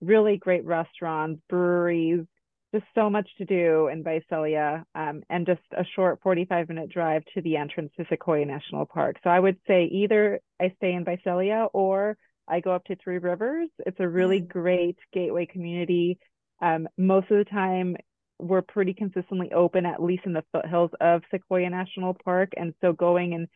really 0.00 0.38
great 0.38 0.64
restaurants, 0.64 1.42
breweries, 1.48 2.24
just 2.72 2.86
so 2.94 3.10
much 3.10 3.28
to 3.36 3.44
do 3.44 3.88
in 3.88 4.02
Visalia, 4.02 4.84
um, 4.94 5.22
and 5.28 5.44
just 5.44 5.60
a 5.76 5.84
short 5.94 6.20
45 6.22 6.68
minute 6.68 6.90
drive 6.90 7.22
to 7.34 7.42
the 7.42 7.56
entrance 7.56 7.92
to 7.96 8.06
Sequoia 8.08 8.46
National 8.46 8.86
Park. 8.86 9.16
So 9.22 9.28
I 9.28 9.40
would 9.40 9.58
say 9.66 9.86
either 9.86 10.40
I 10.60 10.72
stay 10.76 10.92
in 10.92 11.04
Visalia 11.04 11.66
or 11.72 12.16
I 12.48 12.60
go 12.60 12.72
up 12.72 12.84
to 12.84 12.96
Three 12.96 13.18
Rivers. 13.18 13.68
It's 13.80 14.00
a 14.00 14.08
really 14.08 14.40
mm. 14.40 14.48
great 14.48 14.98
gateway 15.12 15.46
community. 15.46 16.18
Um, 16.62 16.88
most 16.96 17.30
of 17.30 17.38
the 17.38 17.44
time, 17.44 17.96
we're 18.40 18.62
pretty 18.62 18.94
consistently 18.94 19.52
open, 19.52 19.86
at 19.86 20.02
least 20.02 20.24
in 20.26 20.32
the 20.32 20.44
foothills 20.52 20.90
of 21.00 21.22
Sequoia 21.30 21.70
National 21.70 22.16
Park. 22.24 22.50
And 22.56 22.74
so 22.80 22.92
going 22.92 23.34
and 23.34 23.48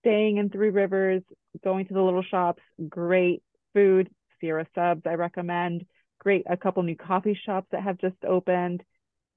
staying 0.00 0.38
in 0.38 0.50
Three 0.50 0.70
Rivers, 0.70 1.22
going 1.62 1.86
to 1.86 1.94
the 1.94 2.02
little 2.02 2.22
shops, 2.22 2.62
great 2.88 3.42
food, 3.74 4.10
Sierra 4.40 4.66
Subs, 4.74 5.02
I 5.06 5.14
recommend. 5.14 5.86
Great, 6.18 6.44
a 6.48 6.56
couple 6.56 6.82
new 6.82 6.96
coffee 6.96 7.38
shops 7.46 7.68
that 7.72 7.82
have 7.82 7.98
just 7.98 8.16
opened. 8.26 8.82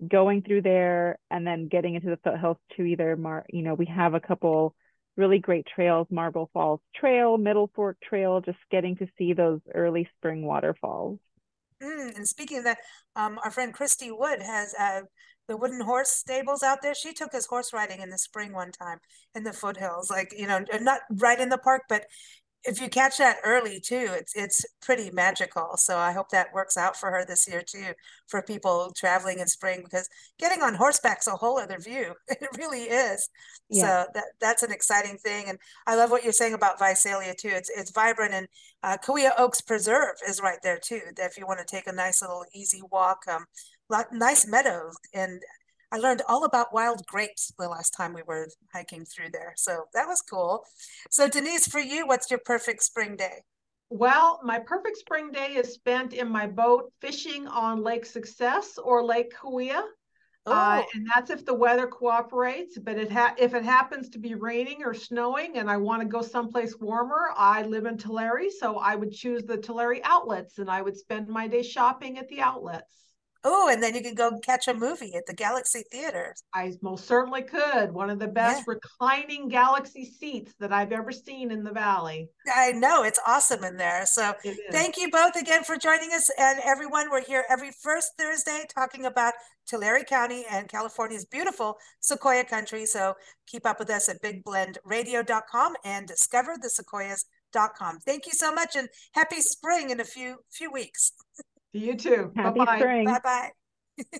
Going 0.05 0.41
through 0.41 0.63
there 0.63 1.17
and 1.29 1.47
then 1.47 1.67
getting 1.69 1.95
into 1.95 2.09
the 2.09 2.17
foothills 2.17 2.57
to 2.75 2.83
either, 2.83 3.15
Mar- 3.15 3.45
you 3.49 3.61
know, 3.61 3.73
we 3.73 3.85
have 3.85 4.13
a 4.13 4.19
couple 4.19 4.75
really 5.15 5.39
great 5.39 5.67
trails, 5.73 6.07
Marble 6.09 6.49
Falls 6.53 6.81
Trail, 6.95 7.37
Middle 7.37 7.69
Fork 7.75 7.97
Trail, 8.01 8.41
just 8.41 8.57
getting 8.71 8.95
to 8.97 9.07
see 9.17 9.33
those 9.33 9.59
early 9.73 10.09
spring 10.17 10.45
waterfalls. 10.45 11.19
Mm, 11.83 12.15
and 12.15 12.27
speaking 12.27 12.59
of 12.59 12.63
that, 12.63 12.77
um, 13.15 13.39
our 13.43 13.51
friend 13.51 13.73
Christy 13.73 14.11
Wood 14.11 14.41
has 14.41 14.73
uh, 14.79 15.01
the 15.47 15.57
wooden 15.57 15.81
horse 15.81 16.09
stables 16.09 16.63
out 16.63 16.81
there. 16.81 16.95
She 16.95 17.13
took 17.13 17.33
us 17.33 17.45
horse 17.45 17.73
riding 17.73 18.01
in 18.01 18.09
the 18.09 18.17
spring 18.17 18.53
one 18.53 18.71
time 18.71 18.99
in 19.35 19.43
the 19.43 19.53
foothills, 19.53 20.09
like 20.09 20.33
you 20.37 20.47
know, 20.47 20.63
not 20.79 21.01
right 21.17 21.39
in 21.39 21.49
the 21.49 21.57
park, 21.57 21.83
but 21.89 22.05
if 22.65 22.79
you 22.79 22.89
catch 22.89 23.17
that 23.17 23.37
early 23.43 23.79
too, 23.79 24.07
it's 24.11 24.35
it's 24.35 24.65
pretty 24.81 25.11
magical. 25.11 25.75
So 25.75 25.97
I 25.97 26.11
hope 26.11 26.29
that 26.29 26.53
works 26.53 26.77
out 26.77 26.95
for 26.95 27.11
her 27.11 27.25
this 27.25 27.47
year 27.47 27.61
too, 27.61 27.93
for 28.27 28.41
people 28.41 28.91
traveling 28.95 29.39
in 29.39 29.47
spring 29.47 29.81
because 29.83 30.09
getting 30.39 30.61
on 30.61 30.73
horseback's 30.73 31.27
a 31.27 31.31
whole 31.31 31.59
other 31.59 31.79
view. 31.79 32.13
It 32.43 32.57
really 32.57 32.83
is. 32.83 33.29
Yeah. 33.69 34.03
So 34.03 34.11
that 34.13 34.25
that's 34.39 34.63
an 34.63 34.71
exciting 34.71 35.17
thing, 35.17 35.45
and 35.47 35.57
I 35.87 35.95
love 35.95 36.11
what 36.11 36.23
you're 36.23 36.33
saying 36.33 36.53
about 36.53 36.79
Visalia 36.79 37.33
too. 37.35 37.51
It's 37.51 37.69
it's 37.69 37.91
vibrant, 37.91 38.33
and 38.33 38.47
uh, 38.81 38.97
Kaweah 39.03 39.31
Oaks 39.37 39.61
Preserve 39.61 40.15
is 40.27 40.41
right 40.41 40.59
there 40.63 40.77
too. 40.77 41.01
If 41.17 41.37
you 41.37 41.45
want 41.45 41.59
to 41.59 41.65
take 41.65 41.87
a 41.87 41.93
nice 41.93 42.21
little 42.21 42.45
easy 42.53 42.81
walk, 42.91 43.23
um, 43.29 43.45
lot, 43.89 44.07
nice 44.11 44.47
meadows, 44.47 44.95
and 45.13 45.41
I 45.93 45.97
learned 45.97 46.23
all 46.27 46.43
about 46.43 46.73
wild 46.73 47.05
grapes 47.05 47.53
the 47.59 47.69
last 47.69 47.91
time 47.91 48.13
we 48.13 48.23
were 48.23 48.49
hiking 48.73 49.05
through 49.05 49.29
there. 49.31 49.53
So 49.57 49.83
that 49.93 50.07
was 50.07 50.21
cool. 50.21 50.65
So, 51.11 51.29
Denise, 51.29 51.67
for 51.67 51.79
you, 51.79 52.07
what's 52.07 52.31
your 52.31 52.39
perfect 52.43 52.81
spring 52.81 53.15
day? 53.15 53.43
Well, 53.91 54.39
my 54.43 54.57
perfect 54.57 54.97
spring 54.97 55.31
day 55.31 55.53
is 55.53 55.71
spent 55.71 56.13
in 56.13 56.27
my 56.27 56.47
boat 56.47 56.91
fishing 56.99 57.47
on 57.47 57.83
Lake 57.83 58.07
Success 58.07 58.79
or 58.79 59.05
Lake 59.05 59.31
Kaweah. 59.35 59.83
Uh, 60.47 60.81
Oh, 60.81 60.85
and 60.95 61.07
that's 61.13 61.29
if 61.29 61.45
the 61.45 61.53
weather 61.53 61.85
cooperates. 61.85 62.79
But 62.79 62.97
it 62.97 63.11
ha- 63.11 63.35
if 63.37 63.53
it 63.53 63.63
happens 63.63 64.09
to 64.09 64.19
be 64.19 64.33
raining 64.33 64.83
or 64.83 64.95
snowing 64.95 65.57
and 65.57 65.69
I 65.69 65.77
want 65.77 66.01
to 66.01 66.07
go 66.07 66.23
someplace 66.23 66.75
warmer, 66.79 67.29
I 67.37 67.61
live 67.61 67.85
in 67.85 67.99
Tulare, 67.99 68.49
so 68.49 68.77
I 68.77 68.95
would 68.95 69.11
choose 69.11 69.43
the 69.43 69.57
Tulare 69.57 70.01
outlets 70.03 70.57
and 70.57 70.71
I 70.71 70.81
would 70.81 70.97
spend 70.97 71.27
my 71.27 71.47
day 71.47 71.61
shopping 71.61 72.17
at 72.17 72.27
the 72.29 72.41
outlets. 72.41 73.12
Oh, 73.43 73.69
and 73.71 73.81
then 73.81 73.95
you 73.95 74.01
can 74.01 74.15
go 74.15 74.37
catch 74.39 74.67
a 74.67 74.73
movie 74.73 75.15
at 75.15 75.25
the 75.25 75.33
Galaxy 75.33 75.83
Theater. 75.91 76.33
I 76.53 76.73
most 76.81 77.05
certainly 77.07 77.43
could. 77.43 77.91
One 77.91 78.09
of 78.09 78.19
the 78.19 78.27
best 78.27 78.67
reclining 78.67 79.47
galaxy 79.47 80.05
seats 80.05 80.53
that 80.59 80.71
I've 80.71 80.91
ever 80.91 81.11
seen 81.11 81.51
in 81.51 81.63
the 81.63 81.71
valley. 81.71 82.29
I 82.53 82.71
know 82.71 83.03
it's 83.03 83.19
awesome 83.25 83.63
in 83.63 83.77
there. 83.77 84.05
So 84.05 84.33
thank 84.71 84.97
you 84.97 85.09
both 85.09 85.35
again 85.35 85.63
for 85.63 85.77
joining 85.77 86.11
us. 86.13 86.29
And 86.39 86.59
everyone, 86.63 87.09
we're 87.09 87.23
here 87.23 87.45
every 87.49 87.71
first 87.81 88.11
Thursday 88.17 88.65
talking 88.73 89.05
about 89.05 89.33
Tulare 89.67 90.03
County 90.03 90.45
and 90.49 90.67
California's 90.67 91.25
beautiful 91.25 91.77
Sequoia 91.99 92.43
country. 92.43 92.85
So 92.85 93.15
keep 93.47 93.65
up 93.65 93.79
with 93.79 93.89
us 93.89 94.09
at 94.09 94.21
bigblendradio.com 94.21 95.73
and 95.85 96.09
discoverthesequoias.com. 96.09 97.99
Thank 97.99 98.25
you 98.25 98.33
so 98.33 98.53
much 98.53 98.75
and 98.75 98.89
happy 99.13 99.41
spring 99.41 99.89
in 99.89 99.99
a 99.99 100.05
few 100.05 100.37
few 100.51 100.71
weeks. 100.71 101.11
You 101.73 101.95
too. 101.95 102.31
Happy 102.35 102.59
Bye-bye. 102.59 102.77
spring. 102.77 103.05
Bye 103.05 103.19
bye. 103.23 103.51